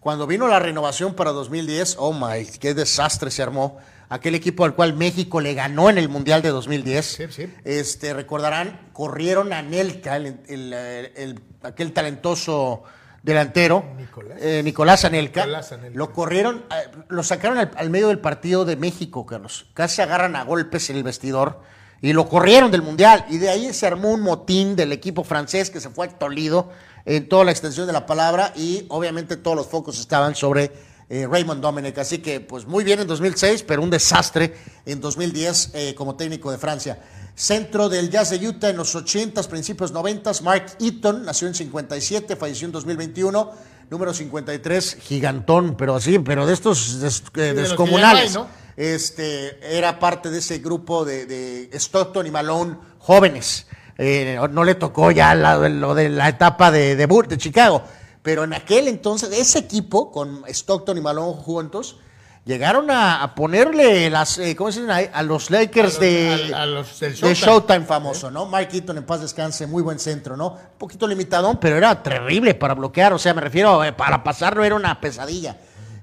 [0.00, 3.76] Cuando vino la renovación para 2010, oh my, qué desastre se armó.
[4.08, 7.04] Aquel equipo al cual México le ganó en el Mundial de 2010.
[7.06, 7.54] Sí, sí.
[7.64, 12.82] Este, recordarán, corrieron a Nelka, el, el- el- aquel talentoso
[13.22, 14.38] delantero, Nicolás.
[14.40, 15.42] eh, Nicolás Anelka.
[15.42, 15.98] Nicolás Anelka.
[15.98, 19.66] Lo corrieron, eh, lo sacaron al, al medio del partido de México, Carlos.
[19.74, 21.60] Casi agarran a golpes en el vestidor
[22.02, 23.26] y lo corrieron del Mundial.
[23.28, 26.70] Y de ahí se armó un motín del equipo francés que se fue Tolido
[27.04, 30.70] en toda la extensión de la palabra y obviamente todos los focos estaban sobre
[31.08, 31.98] eh, Raymond Dominic.
[31.98, 34.54] Así que, pues muy bien en 2006, pero un desastre
[34.86, 36.98] en 2010 eh, como técnico de Francia.
[37.34, 40.42] Centro del Jazz de Utah en los 80s, principios 90s.
[40.42, 43.50] Mark Eaton nació en 57, falleció en 2021.
[43.90, 48.38] Número 53, gigantón, pero así, pero de estos des- eh, descomunales.
[48.80, 53.66] Este, era parte de ese grupo de, de Stockton y Malone jóvenes.
[53.98, 57.82] Eh, no le tocó ya la- lo de la etapa de debut de Chicago.
[58.22, 61.98] Pero en aquel entonces, ese equipo, con Stockton y Malone juntos,
[62.46, 64.90] llegaron a, a ponerle las, eh, ¿cómo se dicen?
[64.94, 65.10] ahí?
[65.12, 67.80] A los Lakers A los- de, a- a los del de Showtime.
[67.84, 68.46] Famoso, ¿no?
[68.46, 70.52] Mark Eaton en paz descanse, muy buen centro, ¿no?
[70.52, 74.64] Un poquito limitadón, pero era terrible para bloquear, o sea, me refiero, eh, para pasarlo
[74.64, 75.58] era una pesadilla.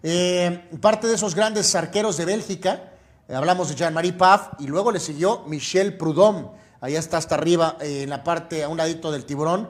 [0.09, 2.93] Eh, parte de esos grandes arqueros de Bélgica,
[3.27, 6.47] eh, hablamos de Jean-Marie Paf, y luego le siguió Michel Prudhomme,
[6.79, 9.69] allá está hasta arriba, eh, en la parte, a un ladito del tiburón.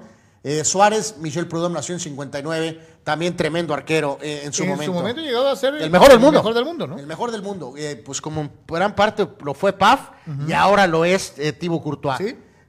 [0.64, 4.94] Suárez, Michel Prudhomme nació en 59, también tremendo arquero en su en momento.
[4.94, 6.38] su momento llegaba a ser El mejor del mundo.
[6.38, 7.00] El mejor del mundo, ¿no?
[7.00, 7.74] El mejor del mundo.
[8.06, 10.12] Pues como en gran parte lo fue Paf
[10.48, 12.18] y ahora lo es Thibaut Courtois.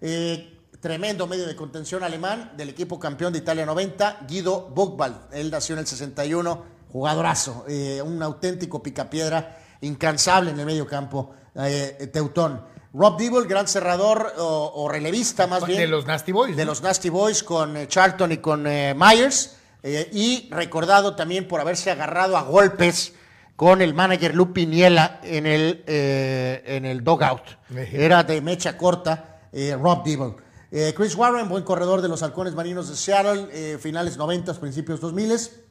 [0.00, 0.58] Sí.
[0.80, 5.32] Tremendo medio de contención alemán del equipo campeón de Italia 90, Guido Buchwald.
[5.32, 11.34] Él nació en el 61, jugadorazo, eh, un auténtico picapiedra, incansable en el medio campo,
[11.54, 12.62] eh, Teutón.
[12.94, 15.78] Rob Dibble, gran cerrador o, o relevista más bien.
[15.78, 16.56] De los Nasty Boys.
[16.56, 16.70] De ¿no?
[16.70, 19.56] los Nasty Boys con eh, Charlton y con Myers.
[19.84, 23.12] y recordado también por haberse agarrado a golpes
[23.54, 27.42] con el manager Lou Piniella en el, en el dogout.
[27.92, 29.40] Era de mecha corta,
[29.80, 30.34] Rob Dibble.
[30.94, 35.67] Chris Warren, buen corredor de los halcones marinos de Seattle, finales 90, principios 2000.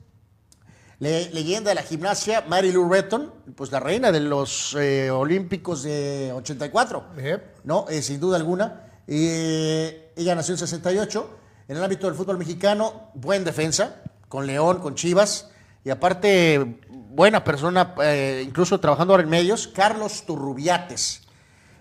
[1.00, 5.84] Le- leyenda de la gimnasia, Mary Lou Retton, pues la reina de los eh, Olímpicos
[5.84, 7.06] de 84.
[7.18, 7.44] Yep.
[7.66, 7.86] ¿no?
[7.90, 8.84] Eh, sin duda alguna.
[9.08, 11.30] Eh, ella nació en 68.
[11.68, 15.50] En el ámbito del fútbol mexicano, buen defensa, con León, con Chivas.
[15.84, 21.27] Y aparte, buena persona, eh, incluso trabajando ahora en medios, Carlos Turrubiates.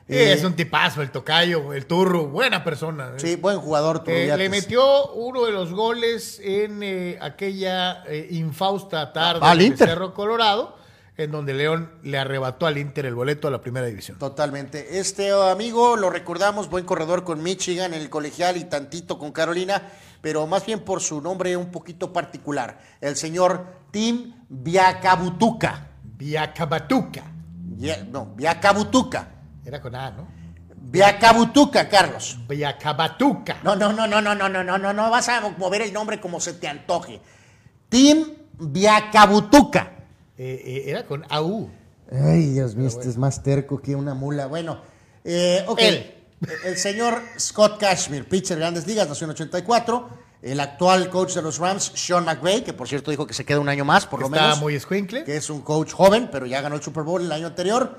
[0.08, 3.14] Eh, es un tipazo, el tocayo, el turro, buena persona.
[3.16, 9.12] Sí, buen jugador Eh, le metió uno de los goles en eh, aquella eh, infausta
[9.12, 9.88] tarde Al en Inter.
[9.88, 10.76] Cerro Colorado,
[11.16, 14.16] en donde León le arrebató al Inter el boleto a la primera división.
[14.18, 15.00] Totalmente.
[15.00, 19.90] Este amigo lo recordamos, buen corredor con Michigan, en el colegial y tantito con Carolina,
[20.20, 25.88] pero más bien por su nombre un poquito particular, el señor Tim Viacabutuca.
[26.16, 27.24] Viacabatuca.
[27.76, 29.32] Ya- no, Viacabutuca.
[29.66, 30.28] Era con A, ¿no?
[30.76, 32.38] Viacabutuca, Carlos.
[32.48, 33.58] Viacabatuca.
[33.64, 36.20] No, no, no, no, no, no, no, no, no, no vas a mover el nombre
[36.20, 37.20] como se te antoje.
[37.88, 38.24] Tim
[38.58, 39.92] Viacabutuca.
[40.38, 41.68] Eh, eh, era con AU.
[42.12, 44.46] Ay, Dios mío, este es más terco que una mula.
[44.46, 44.80] Bueno,
[45.24, 45.78] eh, ok.
[45.80, 46.12] Él.
[46.64, 50.08] El señor Scott Cashmere, pitcher de Grandes Ligas, nació en 84.
[50.42, 53.58] El actual coach de los Rams, Sean McVay, que por cierto dijo que se queda
[53.58, 54.60] un año más, por lo Está menos.
[54.60, 55.24] muy escuincle.
[55.24, 57.96] Que es un coach joven, pero ya ganó el Super Bowl el año anterior.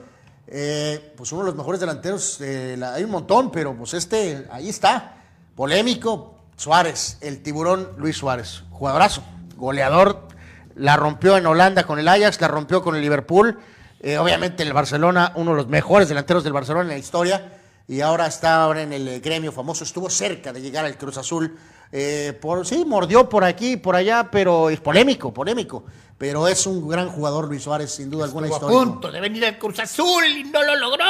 [0.47, 4.47] Eh, pues uno de los mejores delanteros, eh, la- hay un montón, pero pues este,
[4.51, 5.17] ahí está.
[5.55, 8.63] Polémico, Suárez, el tiburón Luis Suárez.
[8.71, 9.23] Jugadorazo,
[9.57, 10.27] goleador.
[10.75, 13.59] La rompió en Holanda con el Ajax, la rompió con el Liverpool.
[13.99, 17.53] Eh, obviamente en el Barcelona, uno de los mejores delanteros del Barcelona en la historia.
[17.87, 19.83] Y ahora está ahora en el eh, gremio famoso.
[19.83, 21.57] Estuvo cerca de llegar al Cruz Azul.
[21.91, 25.83] Eh, por, sí, mordió por aquí y por allá, pero es polémico, polémico.
[26.17, 28.91] Pero es un gran jugador Luis Suárez, sin duda alguna Estuvo a histórico.
[28.93, 31.05] punto de venir al Cruz Azul y no lo logró.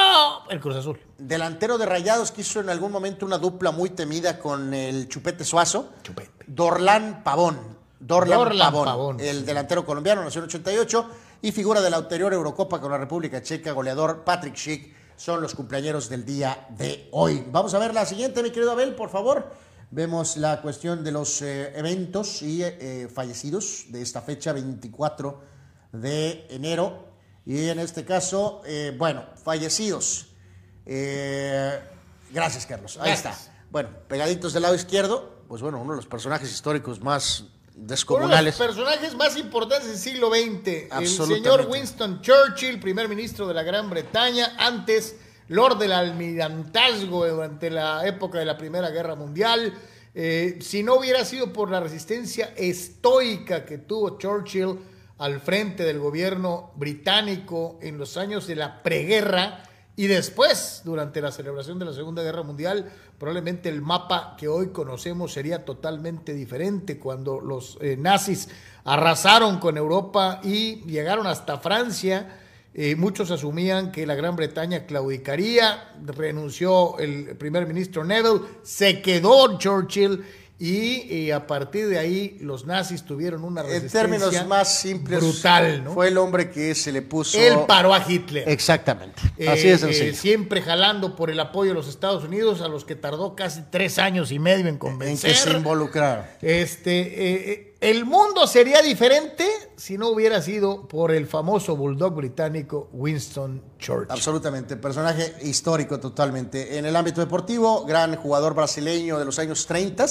[0.50, 1.00] El Cruz Azul.
[1.16, 5.44] Delantero de Rayados que hizo en algún momento una dupla muy temida con el Chupete
[5.44, 5.90] Suazo.
[6.02, 6.30] Chupete.
[6.46, 7.58] Dorlan Pavón.
[8.00, 11.06] Dorlan, Dorlan Pavón, Pavón, el delantero colombiano, nació en 88
[11.42, 15.52] y figura de la anterior Eurocopa con la República Checa, goleador Patrick Schick, son los
[15.56, 17.44] cumpleaños del día de hoy.
[17.50, 19.50] Vamos a ver la siguiente, mi querido Abel, por favor.
[19.90, 25.40] Vemos la cuestión de los eh, eventos y eh, fallecidos de esta fecha 24
[25.92, 27.08] de enero.
[27.46, 30.26] Y en este caso, eh, bueno, fallecidos.
[30.84, 31.78] Eh,
[32.30, 32.98] gracias, Carlos.
[32.98, 33.40] Ahí Gracias.
[33.40, 33.52] está.
[33.70, 37.80] Bueno, pegaditos del lado izquierdo, pues bueno, uno de los personajes históricos más Uno de
[37.80, 38.56] los descomunales.
[38.56, 40.92] personajes más importantes del siglo XX.
[40.98, 45.16] El señor Winston Churchill, primer ministro de la Gran Bretaña, antes
[45.48, 49.74] Lord del Almirantazgo durante la época de la Primera Guerra Mundial.
[50.14, 54.78] Eh, si no hubiera sido por la resistencia estoica que tuvo Churchill
[55.18, 59.64] al frente del gobierno británico en los años de la preguerra
[59.98, 62.88] y después, durante la celebración de la Segunda Guerra Mundial,
[63.18, 68.48] probablemente el mapa que hoy conocemos sería totalmente diferente cuando los eh, nazis
[68.84, 72.38] arrasaron con Europa y llegaron hasta Francia.
[72.74, 79.58] Eh, muchos asumían que la Gran Bretaña claudicaría, renunció el primer ministro Neville, se quedó
[79.58, 80.24] Churchill
[80.60, 85.20] y, eh, a partir de ahí los nazis tuvieron una En resistencia términos más simples,
[85.20, 85.92] brutal, ¿no?
[85.92, 87.38] fue el hombre que se le puso.
[87.38, 88.48] Él paró a Hitler.
[88.48, 89.22] Exactamente.
[89.36, 92.84] Eh, Así de eh, siempre jalando por el apoyo de los Estados Unidos, a los
[92.84, 95.30] que tardó casi tres años y medio en en convencer.
[95.30, 96.24] que se involucraron.
[96.42, 99.46] Este, el mundo sería diferente
[99.76, 104.10] si no hubiera sido por el famoso bulldog británico Winston Churchill.
[104.10, 106.78] Absolutamente, personaje histórico totalmente.
[106.78, 110.06] En el ámbito deportivo, gran jugador brasileño de los años 30,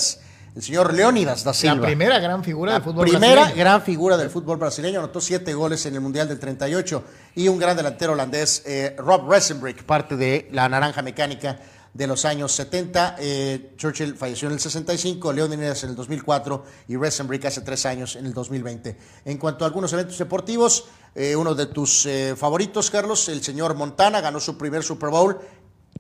[0.56, 1.76] el señor Leónidas da Silva.
[1.76, 3.60] La primera gran figura La del fútbol primera brasileño.
[3.60, 7.04] gran figura del fútbol brasileño, anotó siete goles en el Mundial del 38
[7.36, 11.60] y un gran delantero holandés, eh, Rob Resenbrick, parte de la naranja mecánica
[11.98, 13.16] de los años 70.
[13.20, 18.16] Eh, Churchill falleció en el 65, Leónidas en el 2004 y Resenbrick hace tres años
[18.16, 18.96] en el 2020.
[19.26, 23.74] En cuanto a algunos eventos deportivos, eh, uno de tus eh, favoritos, Carlos, el señor
[23.74, 25.40] Montana ganó su primer Super Bowl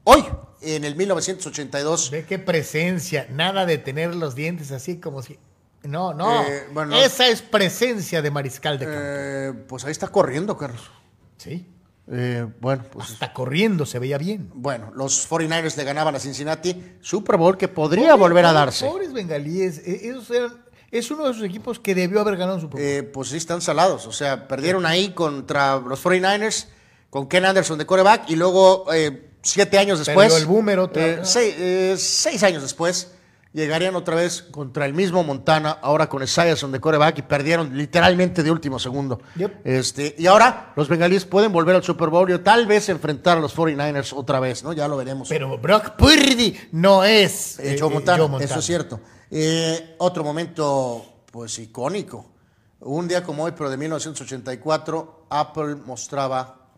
[0.03, 0.23] hoy,
[0.61, 2.11] en el 1982.
[2.11, 5.39] Ve qué presencia, nada de tener los dientes así como si.
[5.81, 6.43] No, no.
[6.73, 6.95] Bueno.
[6.95, 8.99] Esa es presencia de mariscal de campo.
[9.01, 10.91] Eh, pues ahí está corriendo, Carlos.
[11.37, 11.65] sí.
[12.09, 14.49] Eh, bueno, pues Hasta corriendo se veía bien.
[14.53, 18.85] Bueno, los 49ers le ganaban a Cincinnati, Super Bowl que podría volver a darse.
[18.85, 19.79] Pobres bengalíes.
[19.79, 22.89] eh, esos eran- es uno de esos equipos que debió haber ganado Super Bowl.
[22.89, 26.67] Eh, pues sí están salados, o sea, perdieron ahí contra los 49ers
[27.09, 31.05] con Ken Anderson de coreback y luego eh, siete años después, Perdió el boomer otra
[31.05, 33.11] eh, seis, eh, seis años después,
[33.53, 38.43] llegarían otra vez contra el mismo Montana, ahora con Esiason de coreback y perdieron literalmente
[38.43, 39.21] de último segundo.
[39.35, 39.61] Yep.
[39.65, 43.41] Este, y ahora los bengalíes pueden volver al Super Bowl y tal vez enfrentar a
[43.41, 44.73] los 49ers otra vez, ¿no?
[44.73, 45.29] Ya lo veremos.
[45.29, 48.51] Pero Brock Purdy no es Eh, eh, Joe eh, Montana, Joe Montana.
[48.51, 48.99] eso es cierto.
[49.31, 52.31] Eh, otro momento, pues icónico.
[52.79, 56.69] Un día como hoy, pero de 1984, Apple mostraba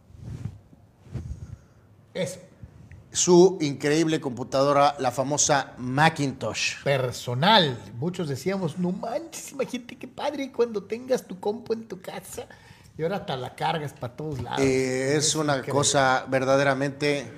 [2.13, 2.39] Es
[3.11, 6.83] su increíble computadora, la famosa Macintosh.
[6.83, 7.77] personal.
[7.97, 12.45] Muchos decíamos, no manches, imagínate qué padre cuando tengas tu compu en tu casa
[12.97, 14.59] y ahora hasta la cargas para todos lados.
[14.61, 15.71] Eh, es una increíble.
[15.79, 17.31] cosa verdaderamente.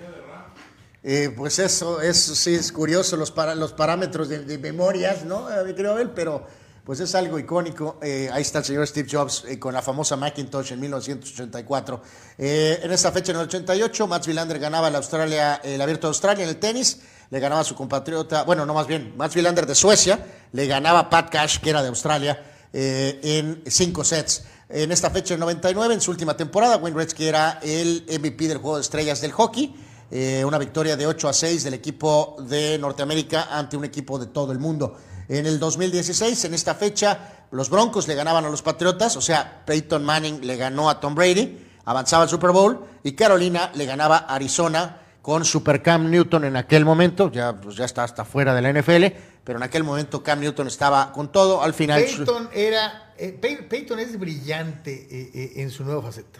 [1.03, 5.49] eh, pues eso, eso sí es curioso, los, para- los parámetros de, de memorias, ¿no?
[5.49, 6.45] Eh, querido Abel, pero
[6.83, 7.99] pues es algo icónico.
[8.01, 12.01] Eh, ahí está el señor Steve Jobs eh, con la famosa Macintosh en 1984.
[12.37, 16.09] Eh, en esa fecha, en el 88, Mats Wilander ganaba el, Australia, el Abierto de
[16.09, 16.99] Australia en el tenis,
[17.29, 20.19] le ganaba su compatriota, bueno, no más bien, Mats Wilander de Suecia,
[20.51, 22.41] le ganaba Pat Cash, que era de Australia,
[22.73, 24.43] eh, en cinco sets.
[24.67, 28.57] En esta fecha, en 99, en su última temporada, Wayne Gretzky era el MVP del
[28.57, 29.75] Juego de Estrellas del hockey.
[30.09, 34.25] Eh, una victoria de 8 a 6 del equipo de Norteamérica ante un equipo de
[34.25, 34.97] todo el mundo.
[35.29, 39.63] En el 2016, en esta fecha, los Broncos le ganaban a los Patriotas, o sea,
[39.65, 44.17] Peyton Manning le ganó a Tom Brady, avanzaba al Super Bowl, y Carolina le ganaba
[44.17, 48.53] a Arizona con Super Cam Newton en aquel momento, ya, pues ya está hasta fuera
[48.55, 49.05] de la NFL,
[49.43, 52.01] pero en aquel momento Cam Newton estaba con todo, al final...
[52.03, 53.13] Peyton era.
[53.17, 56.39] eh, Pey- Peyton es brillante eh, eh, en su nueva faceta.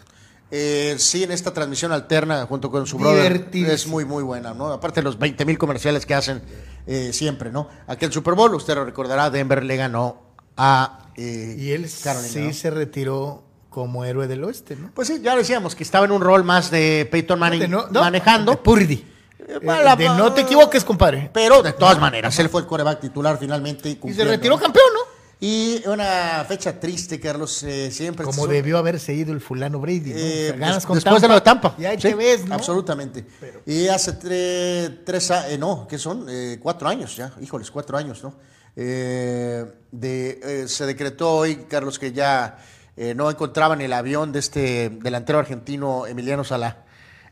[0.51, 4.67] Eh, sí, en esta transmisión alterna junto con su brother es muy, muy buena, ¿no?
[4.73, 6.41] Aparte de los 20 mil comerciales que hacen
[6.87, 7.69] eh, siempre, ¿no?
[7.87, 10.21] Aquel Super Bowl, usted lo recordará, Denver le ganó
[10.57, 12.53] a eh, Y él Carolina, sí ¿no?
[12.53, 14.91] se retiró como héroe del oeste, ¿no?
[14.93, 17.87] Pues sí, ya decíamos que estaba en un rol más de Peyton Manning De no-
[17.89, 18.51] no, manejando.
[18.51, 18.93] de Purdy.
[19.39, 21.29] Eh, Eh, de no te equivoques, compadre.
[21.33, 23.87] Pero de todas maneras, él fue el coreback titular finalmente.
[23.89, 25.20] Y se cumpliendo, retiró campeón, ¿no?
[25.43, 28.23] Y una fecha triste, Carlos, eh, siempre.
[28.26, 30.11] Como son- debió haberse ido el fulano Brady.
[30.11, 30.15] ¿no?
[30.15, 31.73] O sea, Eh, ganas con después de lo de Tampa.
[31.80, 32.53] Y ahí Sí, te ves, ¿no?
[32.53, 33.26] Absolutamente.
[33.65, 36.27] Y hace tre- tres años, no, ¿qué son?
[36.30, 38.35] Eh, cuatro años ya, híjoles, cuatro años, ¿no?
[38.76, 42.59] Eh, de, eh, se decretó hoy, Carlos, que ya
[42.95, 46.43] eh, no encontraban el avión de este delantero argentino Emiliano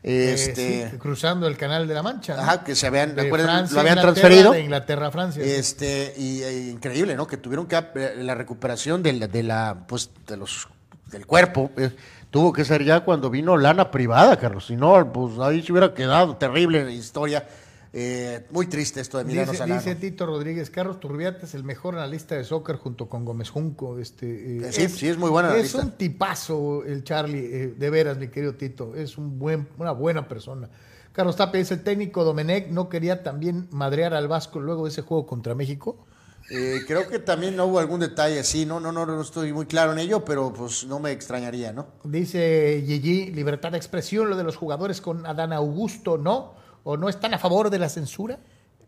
[0.02, 0.14] Sala.
[0.14, 2.40] Eh, Este, sí, cruzando el canal de la Mancha.
[2.40, 3.68] Ajá, que se habían, De ¿recuerdan?
[3.68, 4.52] Francia lo habían Inglaterra, transferido.
[4.52, 5.44] De Inglaterra a Francia.
[5.44, 7.26] Este, y eh, increíble, ¿no?
[7.26, 10.68] Que tuvieron que eh, la recuperación de la, de la pues de los
[11.10, 11.90] del cuerpo eh,
[12.30, 14.66] tuvo que ser ya cuando vino lana privada, Carlos.
[14.66, 17.46] Si no, pues ahí se hubiera quedado terrible historia.
[17.92, 21.96] Eh, muy triste esto de Milano Dice, dice Tito Rodríguez, Carlos Turbiate es el mejor
[21.96, 23.98] analista de soccer junto con Gómez Junco.
[23.98, 25.80] Este, eh, sí, sí, es muy buen Es analista.
[25.80, 28.94] un tipazo el Charlie, eh, de veras, mi querido Tito.
[28.94, 30.68] Es un buen, una buena persona.
[31.12, 35.02] Carlos Tapia dice, el técnico Domenech no quería también madrear al Vasco luego de ese
[35.02, 36.06] juego contra México.
[36.50, 39.66] Eh, creo que también no hubo algún detalle así, no, no, no, no estoy muy
[39.66, 41.88] claro en ello, pero pues no me extrañaría, ¿no?
[42.04, 46.54] Dice Gigi, libertad de expresión, lo de los jugadores con Adán Augusto, ¿no?
[46.84, 48.38] ¿O no están a favor de la censura?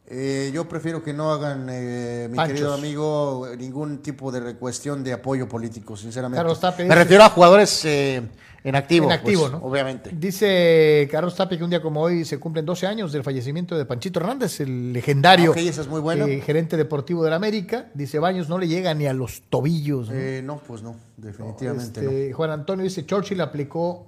[0.07, 2.53] Eh, yo prefiero que no hagan, eh, mi Panchos.
[2.55, 6.39] querido amigo, ningún tipo de cuestión de apoyo político, sinceramente.
[6.39, 8.21] Carlos Tapia Me refiero a jugadores eh,
[8.65, 9.07] en activo.
[9.07, 9.59] en activo, pues, ¿no?
[9.59, 10.11] Obviamente.
[10.13, 13.85] Dice Carlos Tapia que un día como hoy se cumplen 12 años del fallecimiento de
[13.87, 16.27] Panchito Hernández, el legendario Ok, esa es muy buena.
[16.27, 17.87] eh, gerente deportivo de la América.
[17.95, 20.09] Dice Baños no le llega ni a los tobillos.
[20.11, 20.15] ¿no?
[20.17, 24.05] Eh, no, pues no, definitivamente Este, Juan Antonio dice Churchill aplicó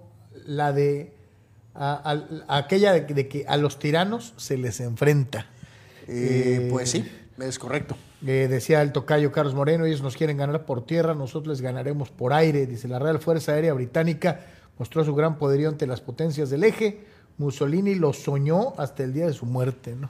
[0.47, 1.15] la de
[1.74, 5.46] a- a- a aquella de, de que a los tiranos se les enfrenta.
[6.06, 7.05] Eh, eh, pues sí,
[7.40, 7.96] es correcto.
[8.26, 12.10] Eh, decía el tocayo Carlos Moreno, ellos nos quieren ganar por tierra, nosotros les ganaremos
[12.10, 12.66] por aire.
[12.66, 14.40] Dice, la Real Fuerza Aérea Británica
[14.78, 17.05] mostró su gran poderío ante las potencias del eje.
[17.36, 20.09] Mussolini lo soñó hasta el día de su muerte, ¿no?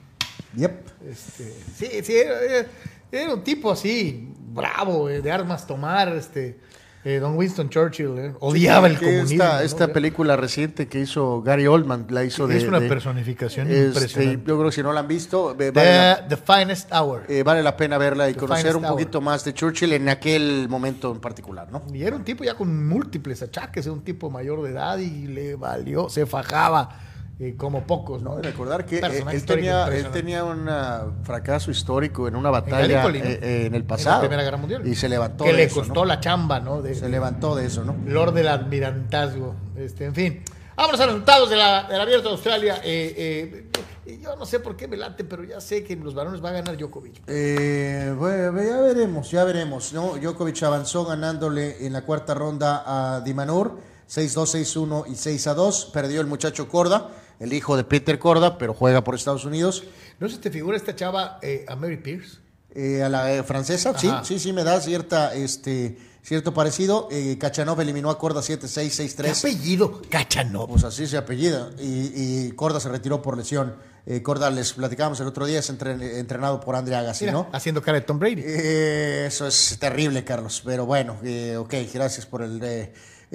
[0.56, 0.86] Yep.
[1.08, 2.68] Este, sí, sí, era, era-
[3.10, 6.58] era un tipo así, bravo, eh, de armas tomar, este,
[7.04, 9.32] eh, Don Winston Churchill, eh, odiaba el comunismo.
[9.44, 9.60] Esta, ¿no?
[9.60, 12.56] esta película reciente que hizo Gary Oldman la hizo de.
[12.56, 14.42] Es una de- personificación este, impresionante.
[14.48, 17.24] Yo creo que si no la han visto, eh, vale, la, The, Finest Hour.
[17.28, 18.92] eh, vale la pena verla y The conocer un Hour.
[18.94, 21.82] poquito más de Churchill en aquel momento en particular, ¿no?
[21.92, 25.26] Y era un tipo ya con múltiples achaques, era un tipo mayor de edad y
[25.26, 27.00] le valió, se fajaba
[27.38, 28.40] eh, como pocos, ¿no?
[28.40, 32.86] Recordar que eh, Personaje él, tenía, él tenía un ah, fracaso histórico en una batalla
[32.86, 33.24] Gallipoli, ¿no?
[33.24, 34.16] eh, eh, en el En pasado.
[34.16, 34.86] la Primera Guerra Mundial.
[34.86, 36.04] Y se levantó Que de le eso, costó ¿no?
[36.04, 36.82] la chamba, ¿no?
[36.82, 37.96] De, Se levantó de eso, ¿no?
[38.06, 39.54] Lord del Almirantazgo.
[39.76, 40.42] Este, en fin.
[40.76, 42.80] Vámonos a los resultados de la, del Abierto de Australia.
[42.82, 43.68] Eh,
[44.06, 46.44] eh, yo no sé por qué me late, pero ya sé que en los varones
[46.44, 47.22] va a ganar Djokovic.
[47.28, 49.92] Eh, bueno, ya veremos, ya veremos.
[49.92, 50.16] ¿no?
[50.16, 53.78] Djokovic avanzó ganándole en la cuarta ronda a Dimanur,
[54.10, 55.92] 6-2, 6-1 y 6-2.
[55.92, 57.08] Perdió el muchacho Corda,
[57.40, 59.84] el hijo de Peter Corda, pero juega por Estados Unidos.
[60.20, 62.38] ¿No se te figura esta chava eh, a Mary Pierce?
[62.74, 64.24] Eh, a la eh, francesa, sí, Ajá.
[64.24, 67.08] sí, sí, me da cierta, este, cierto parecido.
[67.12, 69.38] Eh, Kachanov eliminó a Corda 7-6, ¿Qué 6-3.
[69.38, 70.02] apellido?
[70.10, 70.68] Cachanov.
[70.70, 71.70] Pues así se apellida.
[71.78, 73.76] Y, y Corda se retiró por lesión.
[74.06, 77.48] Eh, Corda, les platicábamos el otro día, es entren- entrenado por Andre Agassi, Mira, ¿no?
[77.52, 78.42] haciendo cara de Tom Brady.
[78.44, 80.60] Eh, eso es terrible, Carlos.
[80.64, 82.58] Pero bueno, eh, ok, gracias por el.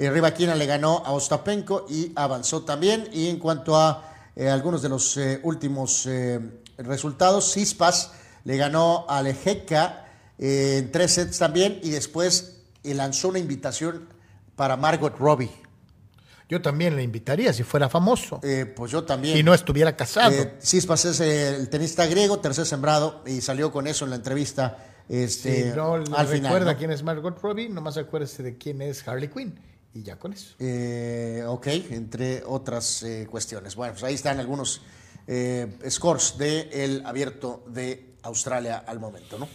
[0.00, 3.08] Eh, Rivaquina le ganó a Ostapenko y avanzó también.
[3.12, 4.02] Y en cuanto a
[4.34, 6.40] eh, algunos de los eh, últimos eh,
[6.78, 8.12] resultados, Cispas
[8.44, 10.06] le ganó a Lejeka
[10.38, 11.80] eh, en tres sets también.
[11.82, 14.08] Y después lanzó una invitación
[14.56, 15.50] para Margot Robbie.
[16.48, 19.36] Yo también le invitaría si fuera famoso Eh, pues yo también.
[19.36, 20.32] y no estuviera casado.
[20.32, 24.78] Eh, Cispas es el tenista griego, tercer sembrado, y salió con eso en la entrevista.
[25.08, 26.76] Este, si no al recuerda final, ¿no?
[26.76, 29.60] quién es Margot Robbie, nomás acuérdese de quién es Harley Quinn.
[29.92, 30.54] Y ya con eso.
[30.58, 33.74] Eh, ok, entre otras eh, cuestiones.
[33.74, 34.82] Bueno, pues ahí están algunos
[35.26, 39.48] eh, scores del abierto de Australia al momento, ¿no?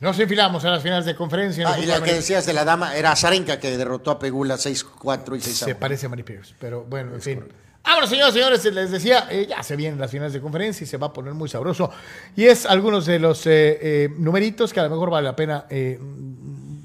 [0.00, 1.68] Nos enfilamos a las finales de conferencia.
[1.72, 5.36] Ah, y la que decías de la dama era Zarenka que derrotó a Pegula 6-4
[5.36, 7.44] y 6 Se parece a Mary Pierce, pero bueno, en fin.
[7.84, 10.96] Vámonos, señores, señores, les decía, eh, ya se vienen las finales de conferencia y se
[10.98, 11.90] va a poner muy sabroso.
[12.36, 15.66] Y es algunos de los eh, eh, numeritos que a lo mejor vale la pena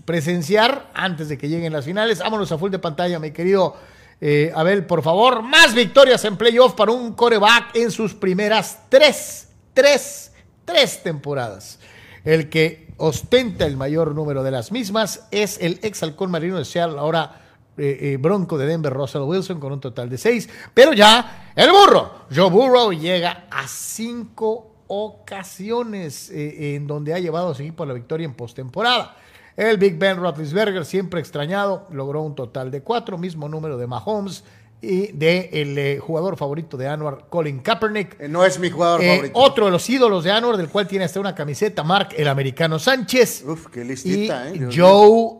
[0.07, 2.19] presenciar antes de que lleguen las finales.
[2.19, 3.75] Vámonos a full de pantalla, mi querido
[4.21, 5.41] eh, Abel, por favor.
[5.41, 10.31] Más victorias en playoff para un coreback en sus primeras tres, tres,
[10.63, 11.79] tres temporadas.
[12.23, 16.63] El que ostenta el mayor número de las mismas es el ex halcón marino de
[16.63, 17.41] Seattle, ahora
[17.75, 20.47] eh, eh, Bronco de Denver, Russell Wilson, con un total de seis.
[20.73, 27.55] Pero ya el burro, Joe Burrow, llega a cinco ocasiones en donde ha llevado a
[27.55, 29.17] su equipo a la victoria en postemporada.
[29.57, 34.43] El Big Ben Roethlisberger, siempre extrañado, logró un total de cuatro, mismo número de Mahomes
[34.79, 38.21] y de el eh, jugador favorito de Anwar, Colin Kaepernick.
[38.21, 39.39] Eh, no es mi jugador Eh, favorito.
[39.39, 42.77] otro de los ídolos de Anwar, del cual tiene hasta una camiseta, Mark, el americano
[42.77, 43.43] Sánchez.
[43.47, 44.51] Uf, qué y listita, ¿eh?
[44.53, 45.39] Dios Joe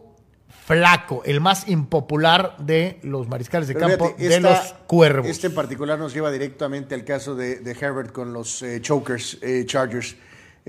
[0.65, 5.27] Flaco, el más impopular de los mariscales de Pero campo fíjate, de los cuervos.
[5.27, 9.37] Este en particular nos lleva directamente al caso de, de Herbert con los eh, Chokers,
[9.43, 10.15] eh, Chargers.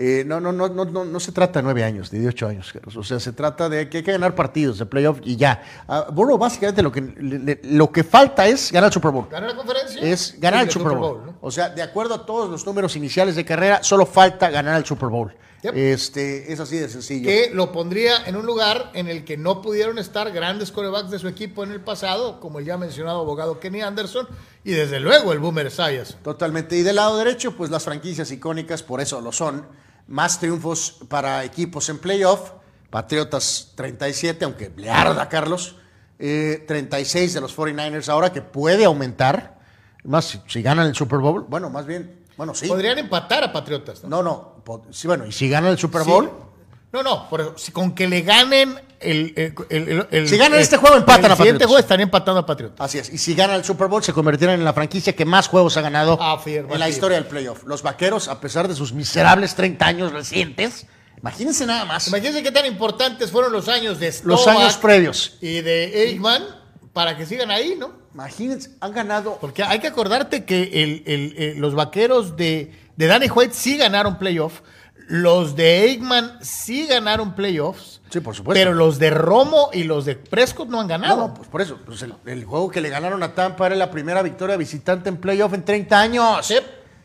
[0.00, 2.72] Eh, no, no, no, no, no, no se trata de nueve años, de 18 años.
[2.94, 5.60] O sea, se trata de que hay que ganar partidos de playoff y ya.
[6.12, 9.26] Burrow básicamente lo que, le- le- lo que falta es ganar el Super Bowl.
[9.28, 10.00] ¿Ganar la conferencia?
[10.00, 11.26] Es ganar el Super Bowl.
[11.26, 11.34] ¿no?
[11.40, 14.84] O sea, de acuerdo a todos los números iniciales de carrera, solo falta ganar el
[14.86, 15.34] Super Bowl.
[15.62, 15.74] Yep.
[15.76, 17.26] Este, es así de sencillo.
[17.26, 21.18] Que lo pondría en un lugar en el que no pudieron estar grandes corebacks de
[21.18, 24.28] su equipo en el pasado, como el ya mencionado abogado Kenny Anderson,
[24.62, 26.16] y desde luego el Boomer Sayas.
[26.22, 26.76] Totalmente.
[26.76, 29.66] Y del lado derecho, pues las franquicias icónicas, por eso lo son.
[30.08, 32.52] Más triunfos para equipos en playoff.
[32.90, 35.76] Patriotas 37, aunque le arda Carlos.
[36.18, 39.58] Eh, 36 de los 49ers ahora, que puede aumentar.
[40.04, 41.44] Más si, si ganan el Super Bowl.
[41.48, 42.66] Bueno, más bien, bueno, sí.
[42.66, 44.22] Podrían empatar a Patriotas, ¿no?
[44.22, 44.22] No,
[44.66, 44.82] no.
[44.90, 46.10] Sí, bueno, y si ganan el Super Sí.
[46.10, 46.30] Bowl.
[46.92, 49.32] No, no, por eso, si con que le ganen el.
[49.36, 52.40] el- el- el- el- Si ganan este juego, empatan el a siguiente juego estarían empatando
[52.40, 52.80] a Patriotas.
[52.80, 53.12] Así es.
[53.12, 55.80] Y si ganan el Super Bowl, se convertirán en la franquicia que más juegos ha
[55.80, 57.64] ganado Ah, en la historia del playoff.
[57.64, 60.86] Los vaqueros, a pesar de sus miserables 30 años recientes,
[61.20, 62.08] imagínense nada más.
[62.08, 65.36] Imagínense qué tan importantes fueron los años de Los Slovak años previos.
[65.40, 66.42] y de Eggman
[66.92, 67.92] para que sigan ahí, ¿no?
[68.14, 69.38] Imagínense, han ganado.
[69.40, 70.62] Porque hay que acordarte que
[71.06, 74.60] el- los vaqueros de, de Danny White sí ganaron playoff.
[75.06, 77.97] Los de Eggman sí ganaron playoffs.
[78.10, 78.58] Sí, por supuesto.
[78.58, 81.16] Pero los de Romo y los de Prescott no han ganado.
[81.16, 81.78] No, no, pues por eso.
[81.84, 85.18] pues el, el juego que le ganaron a Tampa era la primera victoria visitante en
[85.18, 86.46] playoff en 30 años.
[86.46, 86.56] Sí,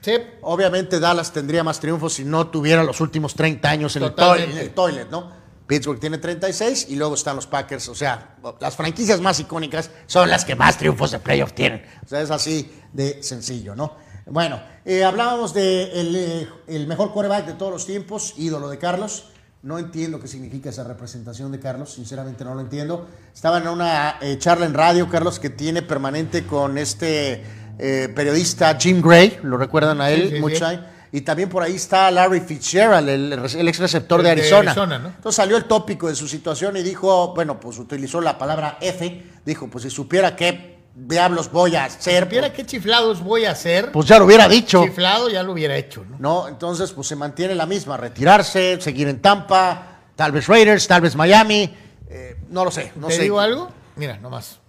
[0.02, 0.14] sí.
[0.42, 4.50] Obviamente Dallas tendría más triunfos si no tuviera los últimos 30 años en el, toilet,
[4.50, 5.44] en el toilet, ¿no?
[5.68, 7.90] Pittsburgh tiene 36 y luego están los Packers.
[7.90, 11.86] O sea, las franquicias más icónicas son las que más triunfos de playoff tienen.
[12.06, 13.96] O sea, es así de sencillo, ¿no?
[14.26, 18.78] Bueno, eh, hablábamos de el, eh, el mejor quarterback de todos los tiempos, ídolo de
[18.78, 19.33] Carlos.
[19.64, 23.08] No entiendo qué significa esa representación de Carlos, sinceramente no lo entiendo.
[23.34, 27.42] Estaba en una eh, charla en radio, Carlos, que tiene permanente con este
[27.80, 30.80] eh, periodista Jim Gray, lo recuerdan a él Sí, sí, mucho sí.
[31.14, 34.72] Y también por ahí está Larry Fitzgerald, el, el ex receptor de Arizona.
[34.72, 35.08] Arizona, ¿no?
[35.08, 39.24] Entonces salió el tópico de su situación y dijo, bueno, pues utilizó la palabra F,
[39.46, 43.92] dijo, pues si supiera qué diablos voy a hacer, pues, qué chiflados voy a hacer.
[43.92, 44.84] pues ya lo hubiera dicho.
[44.84, 46.18] Chiflado ya lo hubiera hecho, ¿no?
[46.20, 46.48] ¿no?
[46.48, 51.16] Entonces, pues se mantiene la misma, retirarse, seguir en Tampa, tal vez Raiders, tal vez
[51.16, 51.74] Miami,
[52.10, 53.24] eh, no lo sé, no ¿Te sé.
[53.24, 53.72] digo algo?
[53.96, 54.60] Mira, nomás.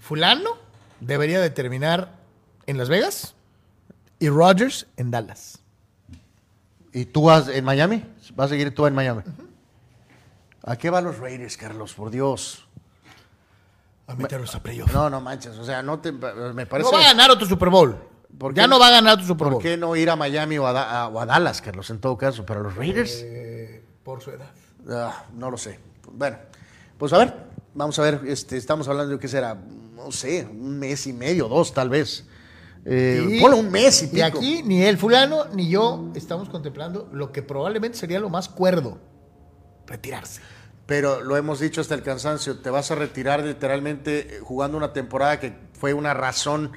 [0.00, 0.58] Fulano
[1.00, 2.12] debería de terminar
[2.66, 3.34] en Las Vegas
[4.18, 5.60] y Rodgers en Dallas.
[6.92, 8.04] ¿Y tú vas en Miami?
[8.34, 9.22] ¿Vas a seguir tú en Miami?
[10.62, 11.92] ¿A qué van los Raiders, Carlos?
[11.92, 12.65] Por Dios.
[14.08, 14.92] A meterlos a playoff.
[14.92, 16.90] No, no manches, o sea, no te, me No parece...
[16.92, 17.96] va a ganar otro Super Bowl.
[18.38, 19.62] ¿Por ya no va a ganar otro Super ¿Por Bowl.
[19.62, 22.16] qué no ir a Miami o a, Da- a- o a Dallas, Carlos, en todo
[22.16, 22.44] caso?
[22.46, 23.24] Pero los Raiders,
[24.04, 24.50] Por su edad.
[24.90, 25.80] ah, no lo sé.
[26.12, 26.36] Bueno,
[26.98, 27.34] pues a ver,
[27.74, 31.48] vamos a ver, este, estamos hablando de qué será, no sé, un mes y medio,
[31.48, 32.26] dos tal vez.
[32.84, 34.26] Eh, Y- ponle un mes y Y pico.
[34.26, 38.98] aquí ni el fulano ni yo estamos contemplando lo que probablemente sería lo más cuerdo.
[39.86, 40.40] Retirarse.
[40.86, 44.92] Pero lo hemos dicho hasta el cansancio, te vas a retirar literalmente eh, jugando una
[44.92, 46.72] temporada que fue una razón,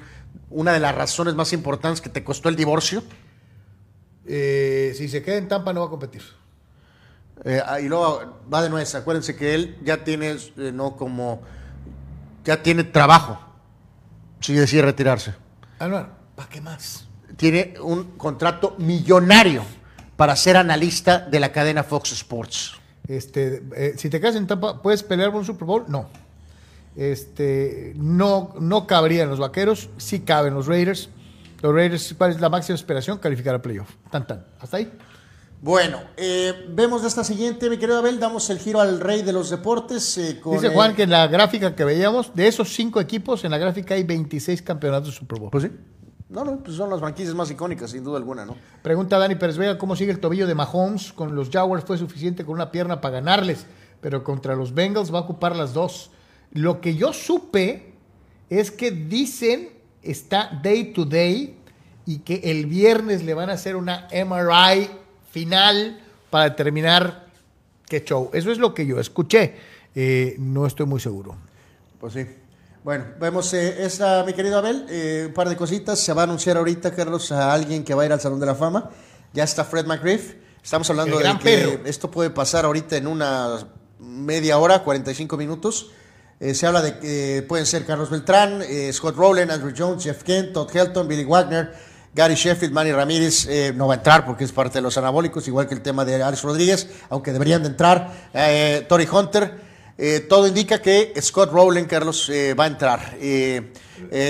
[0.50, 3.02] una de las razones más importantes que te costó el divorcio.
[4.26, 6.22] Eh, si se queda en Tampa no va a competir.
[7.44, 11.40] Eh, ah, y luego va de nuez, acuérdense que él ya tiene, eh, no como,
[12.44, 13.40] ya tiene trabajo,
[14.40, 15.34] si decide retirarse.
[15.78, 17.06] Álvaro, ¿para qué más?
[17.36, 19.64] Tiene un contrato millonario
[20.16, 22.79] para ser analista de la cadena Fox Sports.
[23.10, 25.84] Este, eh, si te quedas en Tampa, ¿puedes pelear por un Super Bowl?
[25.88, 26.08] No.
[26.94, 31.08] Este, no, no cabría en los vaqueros, sí caben los Raiders.
[31.60, 33.18] Los Raiders, ¿cuál es la máxima esperación?
[33.18, 33.90] Calificar a playoff.
[34.10, 34.46] Tan, tan.
[34.60, 34.92] Hasta ahí.
[35.60, 39.32] Bueno, eh, vemos de esta siguiente, mi querido Abel, damos el giro al rey de
[39.32, 40.16] los deportes.
[40.16, 43.50] eh, con, Dice Juan que en la gráfica que veíamos, de esos cinco equipos, en
[43.50, 45.50] la gráfica hay 26 campeonatos de Super Bowl.
[45.50, 45.70] Pues sí.
[46.30, 48.56] No, no, pues son las franquicias más icónicas, sin duda alguna, ¿no?
[48.82, 51.12] Pregunta Dani Pérez Vega, ¿cómo sigue el tobillo de Mahomes?
[51.12, 53.66] Con los Jaguars fue suficiente con una pierna para ganarles,
[54.00, 56.12] pero contra los Bengals va a ocupar las dos.
[56.52, 57.94] Lo que yo supe
[58.48, 59.70] es que dicen
[60.02, 61.56] está day to day
[62.06, 64.88] y que el viernes le van a hacer una MRI
[65.32, 66.00] final
[66.30, 67.26] para determinar
[67.88, 68.30] qué show.
[68.32, 69.56] Eso es lo que yo escuché.
[69.96, 71.34] Eh, no estoy muy seguro.
[71.98, 72.24] Pues sí.
[72.82, 75.98] Bueno, vemos eh, esta, mi querido Abel, eh, un par de cositas.
[75.98, 78.46] Se va a anunciar ahorita, Carlos, a alguien que va a ir al Salón de
[78.46, 78.90] la Fama.
[79.34, 80.34] Ya está Fred McGriff.
[80.62, 81.80] Estamos hablando de que perro.
[81.84, 83.58] esto puede pasar ahorita en una
[83.98, 85.90] media hora, 45 minutos.
[86.38, 90.22] Eh, se habla de que pueden ser Carlos Beltrán, eh, Scott Rowland, Andrew Jones, Jeff
[90.22, 91.72] Kent, Todd Helton, Billy Wagner,
[92.14, 93.46] Gary Sheffield, Manny Ramírez.
[93.46, 96.04] eh, no va a entrar porque es parte de los anabólicos, igual que el tema
[96.06, 98.10] de Alex Rodríguez, aunque deberían de entrar.
[98.32, 99.69] Eh, Tory Hunter.
[100.02, 103.18] Eh, todo indica que Scott Rowland, Carlos, eh, va a entrar.
[103.20, 103.74] Eh,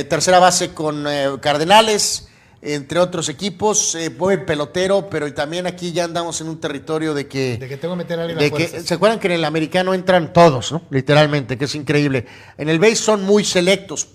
[0.08, 1.06] tercera base con
[1.40, 2.26] Cardenales,
[2.60, 3.96] entre otros equipos.
[4.18, 7.56] Buen pelotero, pero también aquí ya andamos en un territorio de que...
[7.56, 8.88] De que tengo que meter a alguien a de que, fuerzas.
[8.88, 10.82] ¿Se acuerdan que en el americano entran todos, ¿no?
[10.90, 12.26] Literalmente, que es increíble.
[12.58, 14.08] En el base son muy selectos.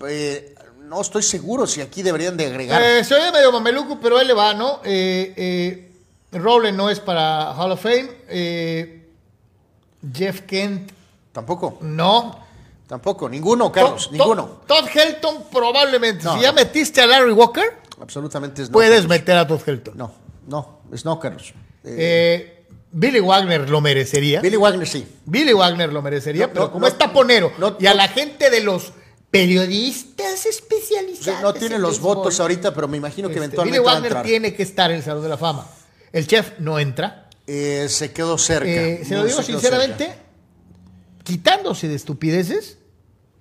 [0.89, 3.05] no estoy seguro si aquí deberían de agregar.
[3.05, 4.81] Se oye medio mameluco, pero él le va, ¿no?
[6.33, 9.05] Rowland no es para Hall of Fame.
[10.13, 10.91] Jeff Kent,
[11.35, 12.39] Tampoco, no.
[12.87, 13.27] tampoco.
[13.27, 14.61] Ninguno, Carlos, Todd- ninguno.
[14.65, 16.23] Todd Helton, probablemente.
[16.23, 16.55] No, si ya no.
[16.55, 18.73] metiste a Larry Walker, Absolutamente es no.
[18.73, 19.09] puedes Carlos.
[19.09, 19.97] meter a Todd Helton.
[19.97, 20.13] No,
[20.47, 21.53] no, es no, Carlos.
[21.83, 22.51] Eh, Eh,
[22.91, 24.39] Billy Wagner lo merecería.
[24.39, 25.05] Billy, Billy Wagner sí.
[25.53, 28.93] Wagner lo merecería, pero como es taponero y a la gente de los
[29.29, 31.41] periodistas especializados.
[31.41, 33.91] no tiene en los béisbol, votos ahorita, pero me imagino que este, eventualmente Billy va
[33.91, 35.67] a Wagner tiene que estar en el Salón de la Fama.
[36.13, 37.27] El chef no entra.
[37.45, 38.69] Eh, se quedó cerca.
[38.69, 40.21] Eh, se lo digo sinceramente, cerca.
[41.25, 42.77] Quitándose de estupideces,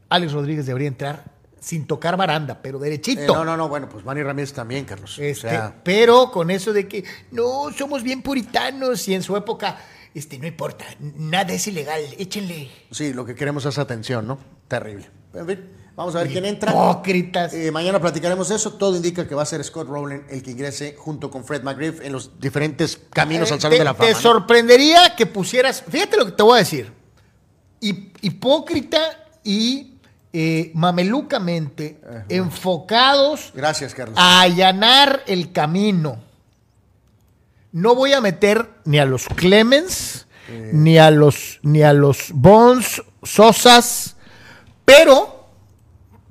[0.09, 3.23] Alex Rodríguez debería entrar sin tocar baranda, pero derechito.
[3.23, 5.17] Eh, no, no, no, bueno, pues Manny Ramírez también, Carlos.
[5.19, 9.37] Este, o sea, pero con eso de que no somos bien puritanos y en su
[9.37, 9.79] época,
[10.15, 12.71] este, no importa, nada es ilegal, échenle.
[12.91, 14.39] sí, lo que queremos es atención, ¿no?
[14.69, 15.09] Terrible.
[15.33, 15.61] En fin,
[15.97, 16.71] vamos a ver quién entra.
[16.71, 17.53] Hipócritas.
[17.55, 18.75] Eh, mañana platicaremos de eso.
[18.75, 22.01] Todo indica que va a ser Scott Rowland el que ingrese junto con Fred McGriff
[22.03, 24.09] en los diferentes caminos al Eh, Salón te, de la Fama.
[24.09, 24.21] te ¿no?
[24.21, 26.93] sorprendería que pusieras, fíjate lo que te voy a decir,
[28.21, 29.01] hipócrita
[29.43, 29.95] y
[30.33, 34.19] eh, mamelucamente enfocados Gracias, Carlos.
[34.19, 36.19] a allanar el camino.
[37.73, 40.27] No voy a meter ni a los Clemens,
[40.73, 44.17] ni a los ni a los Bones, Sosas,
[44.85, 45.34] pero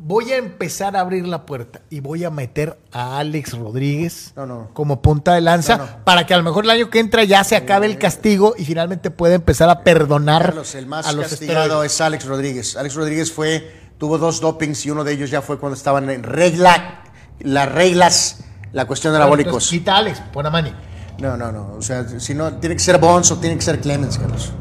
[0.06, 4.46] voy a empezar a abrir la puerta y voy a meter a Alex Rodríguez No,
[4.46, 4.70] no.
[4.74, 7.42] como punta de lanza No, para que a lo mejor el año que entra ya
[7.46, 11.28] se acabe el castigo y finalmente pueda empezar a perdonar Carlos, el más a los
[11.30, 11.94] castigado esteroides.
[11.94, 12.76] es Alex Rodríguez.
[12.76, 16.24] Alex Rodríguez fue, tuvo dos dopings y uno de ellos ya fue cuando estaban en
[16.24, 17.04] regla,
[17.40, 18.44] las reglas,
[18.74, 19.70] la cuestión de anabólicos.
[19.70, 20.74] quita a Alex, pon a Manny.
[21.20, 21.76] No, no, no.
[21.78, 24.52] O sea, si no, tiene que ser Bonds o tiene que ser Clemens, Carlos.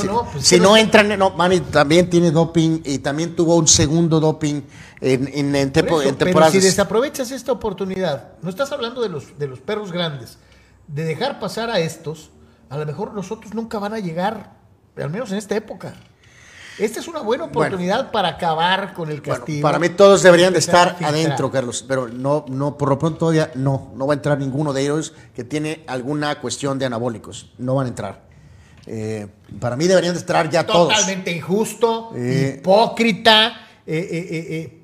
[0.00, 3.68] Si no, pues si no entran, no, Manny también tiene doping y también tuvo un
[3.68, 4.62] segundo doping
[5.00, 6.52] en, en, en tempo- Por eso, en pero temporadas.
[6.52, 10.38] si desaprovechas esta oportunidad, no estás hablando de los, de los perros grandes,
[10.88, 12.30] de dejar pasar a estos,
[12.70, 14.56] a lo mejor los otros nunca van a llegar,
[14.96, 15.94] al menos en esta época.
[16.78, 19.60] Esta es una buena oportunidad para acabar con el Bueno, castigo.
[19.62, 23.50] para mí todos deberían de estar adentro, Carlos, pero no, no, por lo pronto todavía
[23.56, 27.52] no, no va a entrar ninguno de ellos que tiene alguna cuestión de anabólicos.
[27.58, 28.22] No van a entrar.
[28.86, 29.26] Eh,
[29.60, 30.88] para mí deberían de entrar ya todos.
[30.92, 32.56] Totalmente injusto, Eh.
[32.58, 33.54] hipócrita,
[33.86, 34.78] eh,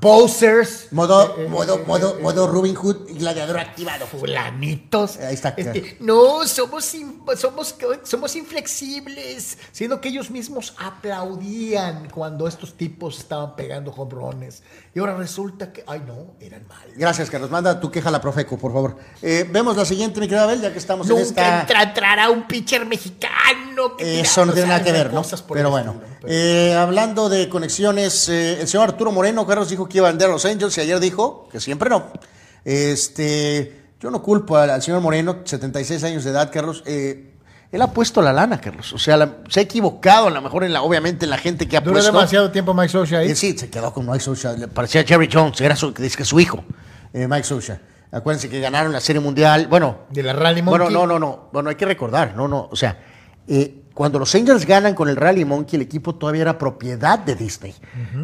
[0.00, 0.88] posers.
[0.90, 4.04] Modo, modo, modo, modo Robin Hood y gladiador activado.
[4.06, 5.16] fulanitos.
[5.18, 5.50] Ahí está.
[5.56, 9.58] Este, no, somos, in- somos, somos inflexibles.
[9.70, 14.62] Siendo que ellos mismos aplaudían cuando estos tipos estaban pegando hombrones.
[14.94, 16.86] Y ahora resulta que, ay no, eran mal.
[16.96, 17.50] Gracias, Carlos.
[17.50, 18.98] Manda tu queja a la Profeco, por favor.
[19.22, 21.60] Eh, vemos la siguiente, mi querida Abel, ya que estamos en Nunca esta...
[21.62, 23.96] entra- entrará un pitcher mexicano.
[23.96, 25.22] que Eso no tiene nada que ver, ¿no?
[25.48, 29.88] Pero bueno, estilo, pero- eh, hablando de conexiones, eh, el señor Arturo Moreno, Carlos, dijo
[29.88, 32.12] que iba a vender a los Angels y ayer dijo que siempre no.
[32.64, 36.82] Este, yo no culpo al, al señor Moreno, 76 años de edad, Carlos.
[36.84, 37.31] eh,
[37.72, 38.92] él ha puesto la lana, Carlos.
[38.92, 41.66] O sea, la- se ha equivocado a lo mejor en la, obviamente, en la gente
[41.66, 42.12] que ha Duró puesto.
[42.12, 43.30] demasiado tiempo Mike Socha ahí.
[43.30, 44.52] Eh, sí, se quedó con Mike Socha.
[44.52, 46.62] Le parecía Jerry Jones, era su, dice que su hijo,
[47.12, 47.80] eh, Mike Socha.
[48.12, 49.66] Acuérdense que ganaron la Serie Mundial.
[49.68, 50.94] Bueno, De la Rally bueno, Monkey.
[51.00, 51.48] no, no, no.
[51.52, 52.68] Bueno, hay que recordar, no, no.
[52.70, 52.98] O sea,
[53.48, 57.34] eh, cuando los Angels ganan con el Rally Monkey, el equipo todavía era propiedad de
[57.34, 57.74] Disney.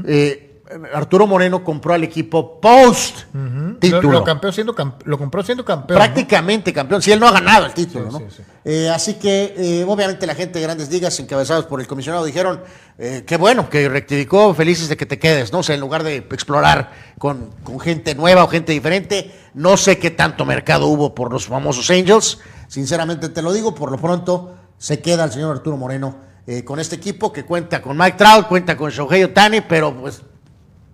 [0.06, 0.47] Eh,
[0.92, 4.12] Arturo Moreno compró al equipo post Lo, título.
[4.12, 5.96] lo campeó siendo camp- lo compró siendo campeón.
[5.98, 8.18] Prácticamente campeón, si él no ha ganado el título, Sí, ¿no?
[8.30, 8.42] sí, sí.
[8.64, 12.60] Eh, así que, eh, obviamente, la gente de grandes ligas, encabezados por el comisionado, dijeron:
[12.98, 15.60] eh, Qué bueno que rectificó, felices de que te quedes, ¿no?
[15.60, 19.98] O sea, en lugar de explorar con, con gente nueva o gente diferente, no sé
[19.98, 22.38] qué tanto mercado hubo por los famosos Angels.
[22.68, 26.16] Sinceramente te lo digo, por lo pronto se queda el señor Arturo Moreno
[26.46, 30.22] eh, con este equipo que cuenta con Mike Trout, cuenta con Shohei Otani, pero pues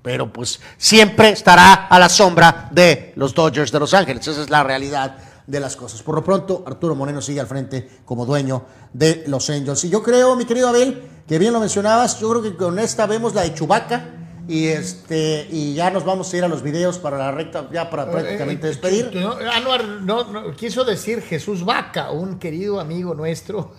[0.04, 4.28] pero pues siempre estará a la sombra de los Dodgers de Los Ángeles.
[4.28, 5.16] Esa es la realidad
[5.46, 6.02] de las cosas.
[6.02, 9.82] Por lo pronto, Arturo Moreno sigue al frente como dueño de los Angels.
[9.84, 13.06] Y yo creo, mi querido Abel, que bien lo mencionabas, yo creo que con esta
[13.06, 14.10] vemos la de Chubaca
[14.46, 17.88] y este y ya nos vamos a ir a los videos para la recta, ya
[17.88, 19.10] para prácticamente Eh, eh, despedir.
[19.14, 23.72] no, Anuar no, no, quiso decir Jesús Vaca, un querido amigo nuestro.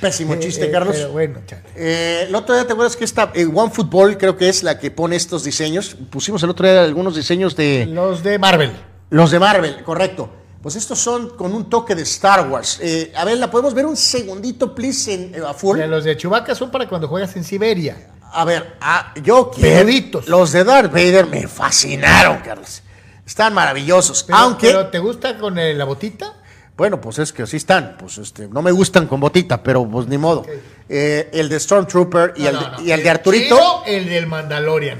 [0.00, 0.96] Pésimo Eh, chiste, eh, Carlos.
[0.96, 1.62] Pero bueno, chale.
[1.76, 4.78] Eh, el otro día te acuerdas que esta eh, One Football creo que es la
[4.78, 5.96] que pone estos diseños.
[6.10, 8.72] Pusimos el otro día algunos diseños de Los de Marvel.
[9.10, 10.30] Los de Marvel, correcto.
[10.62, 12.80] Pues estos son con un toque de Star Wars.
[13.16, 15.78] A ver, ¿la podemos ver un segundito, please, en, a full?
[15.78, 18.10] Los de Chewbacca son para cuando juegas en Siberia.
[18.32, 19.78] A ver, ah, yo quiero...
[19.78, 20.28] Peluditos.
[20.28, 22.82] Los de Darth Vader me fascinaron, Carlos.
[23.26, 24.22] Están maravillosos.
[24.24, 26.34] Pero, Aunque, pero ¿te gusta con la botita?
[26.80, 27.96] Bueno, pues es que así están.
[27.98, 30.46] Pues este, no me gustan con botita, pero pues ni modo.
[30.88, 32.80] Eh, el de Stormtrooper y, No, el, no, de, no.
[32.80, 34.98] y el de Arturito Chido, el del Mandalorian.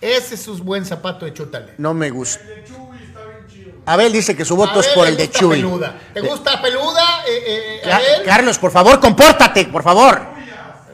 [0.00, 1.74] Ese es un buen zapato de chútale.
[1.76, 2.40] no me gusta.
[3.84, 5.56] Abel dice que su voto es por ¿te el de Chewie.
[5.56, 5.98] peluda?
[6.14, 7.02] ¿Te gusta peluda?
[7.28, 10.22] Eh, eh, a Ca- ver, Carlos, por favor, compórtate, por favor.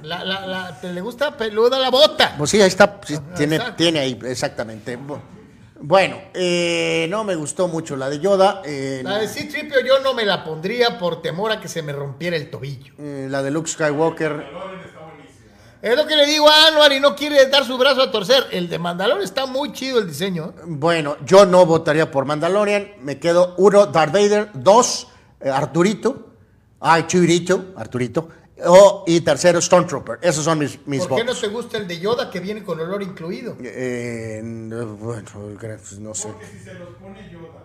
[0.03, 2.35] la- la- la- ¿te le gusta peluda la bota?
[2.37, 3.77] Pues sí, ahí está, sí, tiene, exacto.
[3.77, 4.99] tiene ahí, exactamente.
[5.77, 10.01] Bu- Bueno, eh, no me gustó mucho la de Yoda, eh, La de C-Tripio yo
[10.01, 12.95] no me la pondría por temor a que se me rompiera el tobillo.
[12.99, 14.45] eh, la de Luke Skywalker.
[15.83, 18.47] Es lo que le digo a Anuar y no quiere dar su brazo a torcer.
[18.53, 20.55] El de Mandalor está muy chido el diseño.
[20.57, 20.63] ¿eh?
[20.65, 25.09] Bueno, yo no votaría por Mandalorian, me quedo uno, Darth Vader, dos,
[25.43, 26.31] eh, Arturito,
[26.81, 28.29] ay, Churito, Arturito,
[28.67, 30.19] o, y tercero, Stormtrooper.
[30.23, 32.81] Esos son mis, mis ¿Por qué no te gusta el de Yoda que viene con
[32.81, 33.57] olor incluido?
[33.63, 35.29] Eh, no, bueno,
[36.01, 36.29] no sé.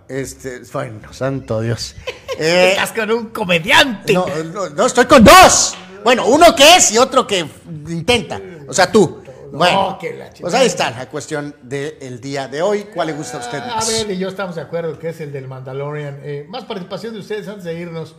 [0.08, 1.96] Este, bueno, santo Dios.
[2.38, 4.14] Eh, Estás con un comediante.
[4.14, 5.76] No, no, no, estoy con dos.
[6.04, 7.46] Bueno, uno que es y otro que
[7.88, 8.40] intenta.
[8.68, 9.24] O sea, tú.
[9.52, 12.86] Bueno, que la pues ahí está la cuestión del día de hoy.
[12.94, 13.88] ¿Cuál le gusta a usted A más?
[13.88, 16.20] ver, y yo estamos de acuerdo que es el del Mandalorian.
[16.24, 18.16] Eh, más participación de ustedes antes de irnos.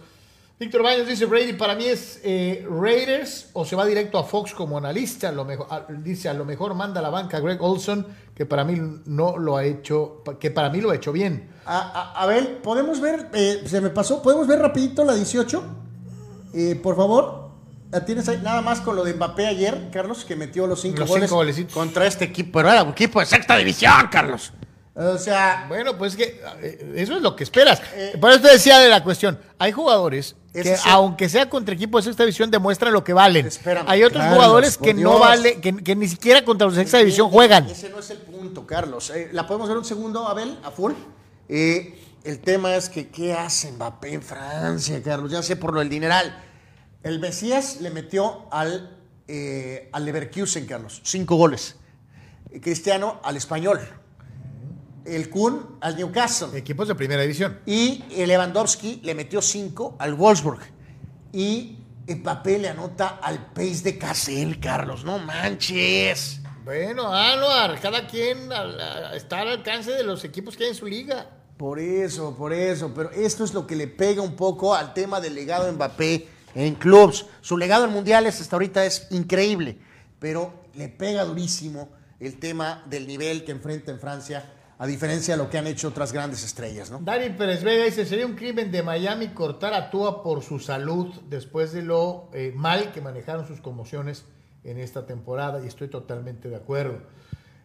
[0.61, 4.53] Víctor Baños dice, Brady para mí es eh, Raiders o se va directo a Fox
[4.53, 5.31] como analista.
[5.31, 8.07] A lo mejor, a- dice, a lo mejor manda a la banca a Greg Olson,
[8.35, 11.49] que para mí no lo ha hecho, que para mí lo ha hecho bien.
[11.65, 13.31] A, ver, ¿podemos ver?
[13.33, 14.21] eh, se me pasó.
[14.21, 15.65] ¿Podemos ver rapidito la 18?
[16.53, 17.49] Eh, por favor.
[17.93, 20.99] Ah, Tienes ahí nada más con lo de Mbappé ayer, Carlos, que metió los cinco
[21.01, 22.59] Los goles cinco contra este equipo.
[22.59, 24.53] Pero era un equipo de sexta división, Carlos.
[24.95, 27.81] O sea, Bueno, pues que eh, eso es lo que esperas.
[28.21, 29.39] Por eso te decía de la cuestión.
[29.59, 30.89] Hay jugadores que, sí.
[30.91, 33.47] aunque sea contra equipos de sexta división, demuestran lo que valen.
[33.47, 36.83] Espérame, Hay otros Carlos, jugadores que no valen, que, que ni siquiera contra los de
[36.83, 37.69] sexta división juegan.
[37.69, 39.11] Ese no es el punto, Carlos.
[39.11, 40.93] Eh, ¿La podemos ver un segundo, Abel, a full?
[41.49, 45.31] Eh, el tema es que, ¿qué hace Mbappé en Francia, Carlos?
[45.31, 46.45] Ya sé por lo del dineral.
[47.03, 51.01] El Mesías le metió al, eh, al Leverkusen, Carlos.
[51.05, 51.77] Cinco goles.
[52.51, 53.81] Eh, Cristiano al Español.
[55.17, 56.57] El Kun al Newcastle.
[56.57, 57.59] Equipos de primera división.
[57.67, 60.61] Y el Lewandowski le metió cinco al Wolfsburg.
[61.33, 61.79] Y
[62.09, 65.05] Mbappé le anota al Pace de Cassel, Carlos.
[65.05, 66.41] No manches.
[66.65, 70.75] Bueno, Anuar, cada quien al- a- está al alcance de los equipos que hay en
[70.77, 71.27] su liga.
[71.57, 75.21] Por eso, por eso, pero esto es lo que le pega un poco al tema
[75.21, 77.27] del legado de Mbappé en clubs.
[77.41, 79.79] Su legado en mundiales hasta ahorita es increíble,
[80.19, 84.45] pero le pega durísimo el tema del nivel que enfrenta en Francia,
[84.81, 87.01] a diferencia de lo que han hecho otras grandes estrellas, ¿no?
[87.03, 91.15] Dani Pérez Vega dice, sería un crimen de Miami cortar a Tua por su salud
[91.29, 94.25] después de lo eh, mal que manejaron sus conmociones
[94.65, 97.01] en esta temporada y estoy totalmente de acuerdo.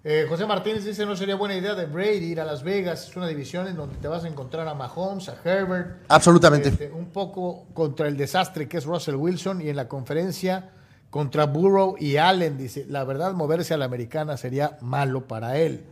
[0.04, 3.16] Eh, José Martínez dice, no sería buena idea de Brady ir a Las Vegas, es
[3.16, 6.68] una división en donde te vas a encontrar a Mahomes, a Herbert, Absolutamente.
[6.68, 10.72] este, un poco contra el desastre que es Russell Wilson y en la conferencia
[11.10, 15.86] contra Burrow y Allen, dice, la verdad moverse a la americana sería malo para él.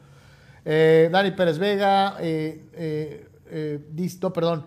[0.65, 3.79] Eh, Dani Pérez Vega, eh, eh, eh,
[4.21, 4.65] no, perdón.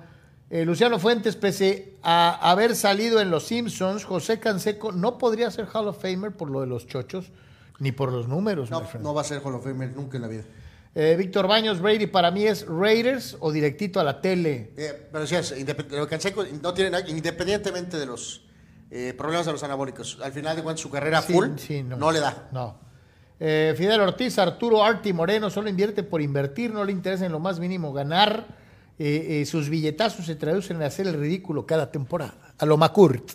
[0.48, 5.66] Eh, Luciano Fuentes, pese a haber salido en Los Simpsons, José Canseco no podría ser
[5.73, 7.32] Hall of Famer por lo de los chochos,
[7.81, 8.70] ni por los números.
[8.70, 10.44] No, no va a ser Hall of Famer nunca en la vida.
[10.94, 14.73] Eh, Víctor Baños, Brady para mí es Raiders o directito a la tele.
[14.77, 15.52] Eh, pero sí, es,
[16.09, 18.43] Canseco no tiene nada- independientemente de los
[18.90, 22.10] eh, problemas de los anabólicos, al final de cuentas su carrera Sí, full sí, no.
[22.12, 22.48] le da.
[22.52, 22.78] No.
[23.39, 27.41] Eh, Fidel Ortiz, Arturo Arti Moreno, solo invierte por invertir, no le interesa en lo
[27.41, 28.47] más mínimo ganar.
[28.99, 32.55] Eh, eh, sus billetazos se traducen en hacer el ridículo cada temporada.
[32.59, 33.33] A lo Macurt.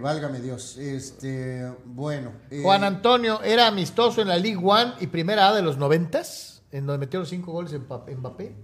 [0.00, 0.76] Válgame Dios.
[0.78, 2.32] Este, bueno.
[2.62, 6.86] Juan Antonio era amistoso en la League One y Primera A de los noventas, en
[6.86, 8.54] donde metió los cinco goles en Mbappé.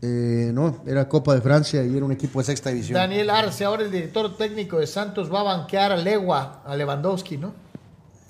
[0.00, 2.94] eh, no, era Copa de Francia y era un equipo de sexta división.
[2.94, 7.38] Daniel Arce, ahora el director técnico de Santos, va a banquear a Legua, a Lewandowski,
[7.38, 7.54] ¿no?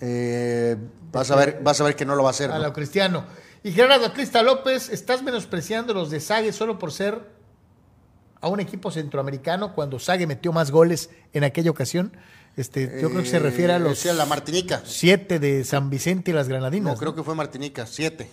[0.01, 0.77] Eh,
[1.12, 2.51] vas, a ver, vas a ver que no lo va a hacer.
[2.51, 2.65] A ¿no?
[2.65, 3.25] lo cristiano.
[3.62, 7.21] Y Gerardo Atlista López, ¿estás menospreciando los de Sague solo por ser
[8.41, 12.15] a un equipo centroamericano cuando Sague metió más goles en aquella ocasión?
[12.57, 14.83] Este, yo creo que se refiere a Eh, los la Martinica.
[14.85, 16.93] siete de San Vicente y las Granadinas.
[16.93, 18.31] No, creo que fue Martinica, siete.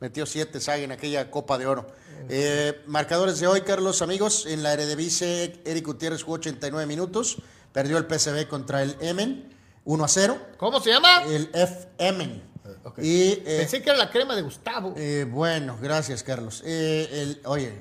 [0.00, 1.86] Metió siete Saga en aquella Copa de Oro.
[2.28, 4.46] Eh, marcadores de hoy, Carlos, amigos.
[4.46, 7.38] En la Eredivisie, Eric Gutiérrez jugó 89 minutos.
[7.72, 9.48] Perdió el PSV contra el Emen,
[9.88, 10.38] 1 a 0.
[10.58, 11.22] ¿Cómo se llama?
[11.24, 12.42] El F Emen.
[12.84, 12.98] Ok.
[12.98, 14.92] Y, eh, Pensé que era la crema de Gustavo.
[14.98, 16.62] eh, bueno, gracias, Carlos.
[16.66, 17.72] Eh, el, oye,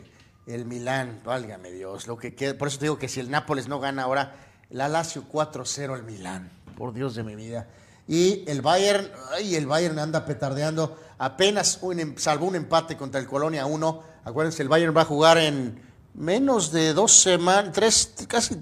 [0.47, 2.07] el Milán, válgame Dios.
[2.07, 4.35] Lo que queda- por eso te digo que si el Nápoles no gana ahora,
[4.69, 6.49] la Lazio 4-0 al Milán.
[6.77, 7.67] Por Dios de mi vida.
[8.07, 10.97] Y el Bayern, ay, el Bayern anda petardeando.
[11.17, 14.01] Apenas un, em- salvó un empate contra el Colonia 1.
[14.23, 15.81] Acuérdense, el Bayern va a jugar en
[16.13, 18.55] menos de dos semanas, tres, casi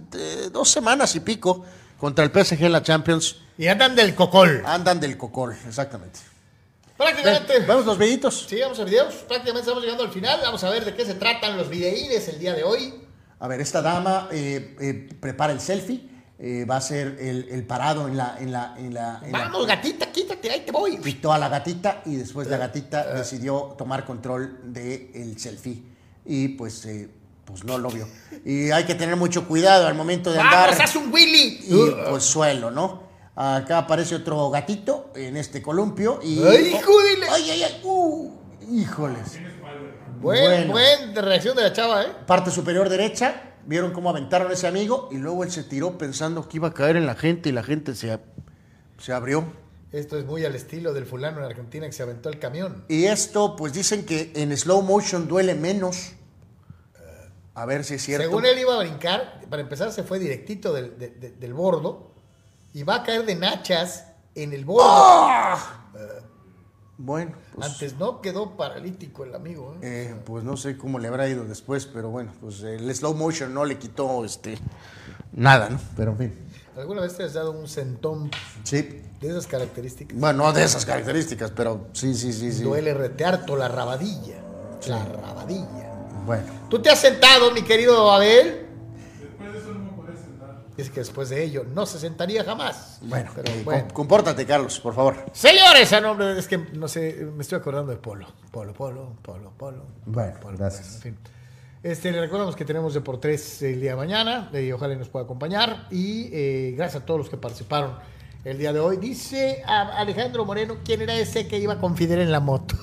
[0.51, 1.63] dos semanas y pico
[1.97, 3.37] contra el PSG en la Champions.
[3.57, 4.63] Y andan del cocol.
[4.65, 6.19] Andan del cocol, exactamente.
[6.97, 7.59] Prácticamente.
[7.67, 8.45] Vamos los videitos.
[8.49, 9.13] Sí, vamos a videos.
[9.27, 10.39] Prácticamente estamos llegando al final.
[10.43, 12.93] Vamos a ver de qué se tratan los videínes el día de hoy.
[13.39, 16.07] A ver, esta dama eh, eh, prepara el selfie,
[16.39, 18.37] eh, va a ser el, el parado en la...
[18.39, 20.97] En la, en la en la- Vamos, gatita, quítate, ahí te voy.
[20.97, 25.83] Pitó a la gatita y después la gatita decidió tomar control del selfie
[26.25, 27.09] y pues, eh,
[27.45, 28.07] pues no lo vio.
[28.43, 31.59] Y hay que tener mucho cuidado al momento de andar Vamos, haz un Willy.
[31.67, 33.03] y pues suelo, ¿no?
[33.35, 36.41] Acá aparece otro gatito en este columpio y...
[36.43, 37.81] ¡Ay, de la- ¡Ay, ay, ay!
[37.83, 38.31] Uh,
[38.71, 39.39] ¡Híjoles!
[40.21, 40.71] Buen, Bueno.
[40.71, 42.07] buen reacción de la chava, ¿eh?
[42.25, 46.47] parte superior derecha, vieron cómo aventaron a ese amigo y luego él se tiró pensando
[46.47, 48.17] que iba a caer en la gente y la gente se,
[48.97, 49.43] se abrió.
[49.91, 52.85] Esto es muy al estilo del fulano en Argentina que se aventó el camión.
[52.87, 56.13] Y esto, pues dicen que en slow motion duele menos.
[57.55, 58.27] A ver si es cierto.
[58.27, 62.11] Según él iba a brincar, para empezar se fue directito del, de- de- del bordo
[62.73, 64.83] y va a caer de nachas en el bordo.
[64.89, 65.81] ¡Ah!
[66.97, 69.73] Bueno, pues, Antes no quedó paralítico el amigo.
[69.81, 70.11] ¿eh?
[70.11, 73.53] eh, pues no sé cómo le habrá ido después, pero bueno, pues el slow motion
[73.53, 74.57] no le quitó este
[75.33, 75.79] nada, ¿no?
[75.97, 76.39] Pero en fin.
[76.77, 78.31] ¿Alguna vez te has dado un sentón
[78.63, 79.01] Sí.
[79.19, 80.17] de esas características?
[80.17, 82.63] Bueno, no de esas características, pero sí, sí, sí, sí.
[82.63, 84.37] Duele retearto la rabadilla.
[84.87, 85.84] La rabadilla.
[86.25, 86.43] Bueno.
[86.69, 88.65] ¿Tú te has sentado, mi querido Abel?
[89.21, 90.63] Después de eso no me sentar.
[90.75, 92.97] Dice que después de ello no se sentaría jamás.
[93.01, 93.83] Bueno, pero eh, bueno.
[93.83, 95.15] com- compórtate, Carlos, por favor.
[95.33, 98.27] Señores, a nombre, es que no sé, me estoy acordando de Polo.
[98.51, 99.83] Polo, Polo, Polo, Polo.
[100.05, 100.95] Bueno, Polo, gracias.
[100.95, 101.17] en fin.
[101.83, 105.07] Este, le recordamos que tenemos de por tres el día de mañana y ojalá nos
[105.09, 105.87] pueda acompañar.
[105.91, 107.93] Y eh, gracias a todos los que participaron
[108.43, 108.97] el día de hoy.
[108.97, 112.75] Dice a Alejandro Moreno, ¿quién era ese que iba con Fidel en la moto?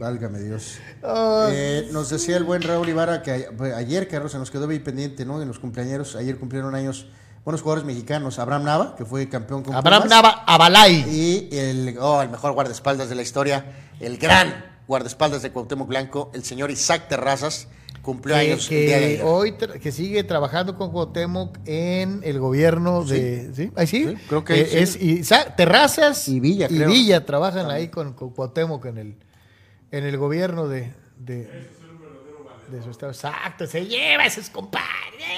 [0.00, 0.78] Válgame Dios.
[1.02, 3.46] Ah, Eh, nos decía el buen Raúl Ibarra que
[3.76, 5.42] ayer, Carlos, se nos quedó bien pendiente, ¿no?
[5.42, 7.06] En los cumpleaños, ayer cumplieron años
[7.44, 8.38] buenos jugadores mexicanos.
[8.38, 11.04] Abraham Nava, que fue campeón con Abraham Pumas, Nava Abalay.
[11.06, 13.66] Y el, oh, el mejor guardaespaldas de la historia,
[14.00, 17.68] el gran guardaespaldas de Cuauhtémoc Blanco, el señor Isaac Terrazas,
[18.00, 19.20] cumplió que, años el día de ayer.
[19.24, 19.52] hoy
[19.82, 23.70] que sigue trabajando con Cuauhtémoc en el gobierno de ¿sí?
[23.76, 24.78] ahí sí, Sí, creo que Eh, sí.
[24.78, 26.88] es Isa- Terrazas Y Villa, y creo.
[26.88, 29.16] Villa trabajan ahí con, con Cuauhtémoc en el
[29.90, 31.68] en el gobierno de de,
[32.70, 34.88] de su estado exacto se lleva esos compadres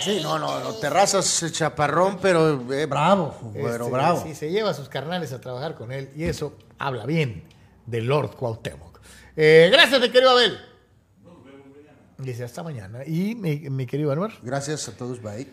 [0.04, 4.22] Sí, no, no, no, Terrazas, eh, chaparrón, pero eh, bravo, pero Este, bravo.
[4.24, 7.44] sí, se lleva a sus carnales a trabajar con él y eso habla bien
[7.86, 9.00] de Lord Cuauhtémoc
[9.36, 10.58] Eh, gracias mi querido Abel
[12.18, 15.46] dice hasta mañana y mi, mi querido Anuar Gracias a todos, bye.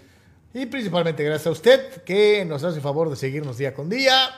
[0.53, 4.29] Y principalmente gracias a usted que nos hace favor de seguirnos día con día.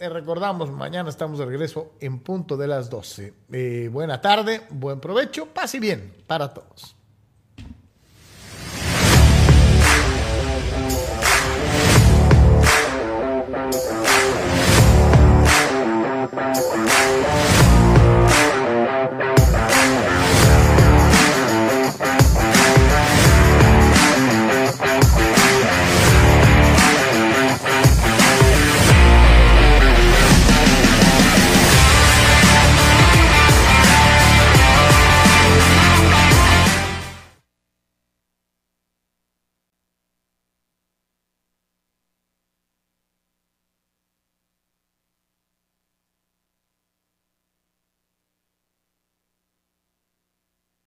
[0.00, 3.34] Eh, recordamos, mañana estamos de regreso en punto de las 12.
[3.52, 6.96] Eh, buena tarde, buen provecho, paz y bien para todos.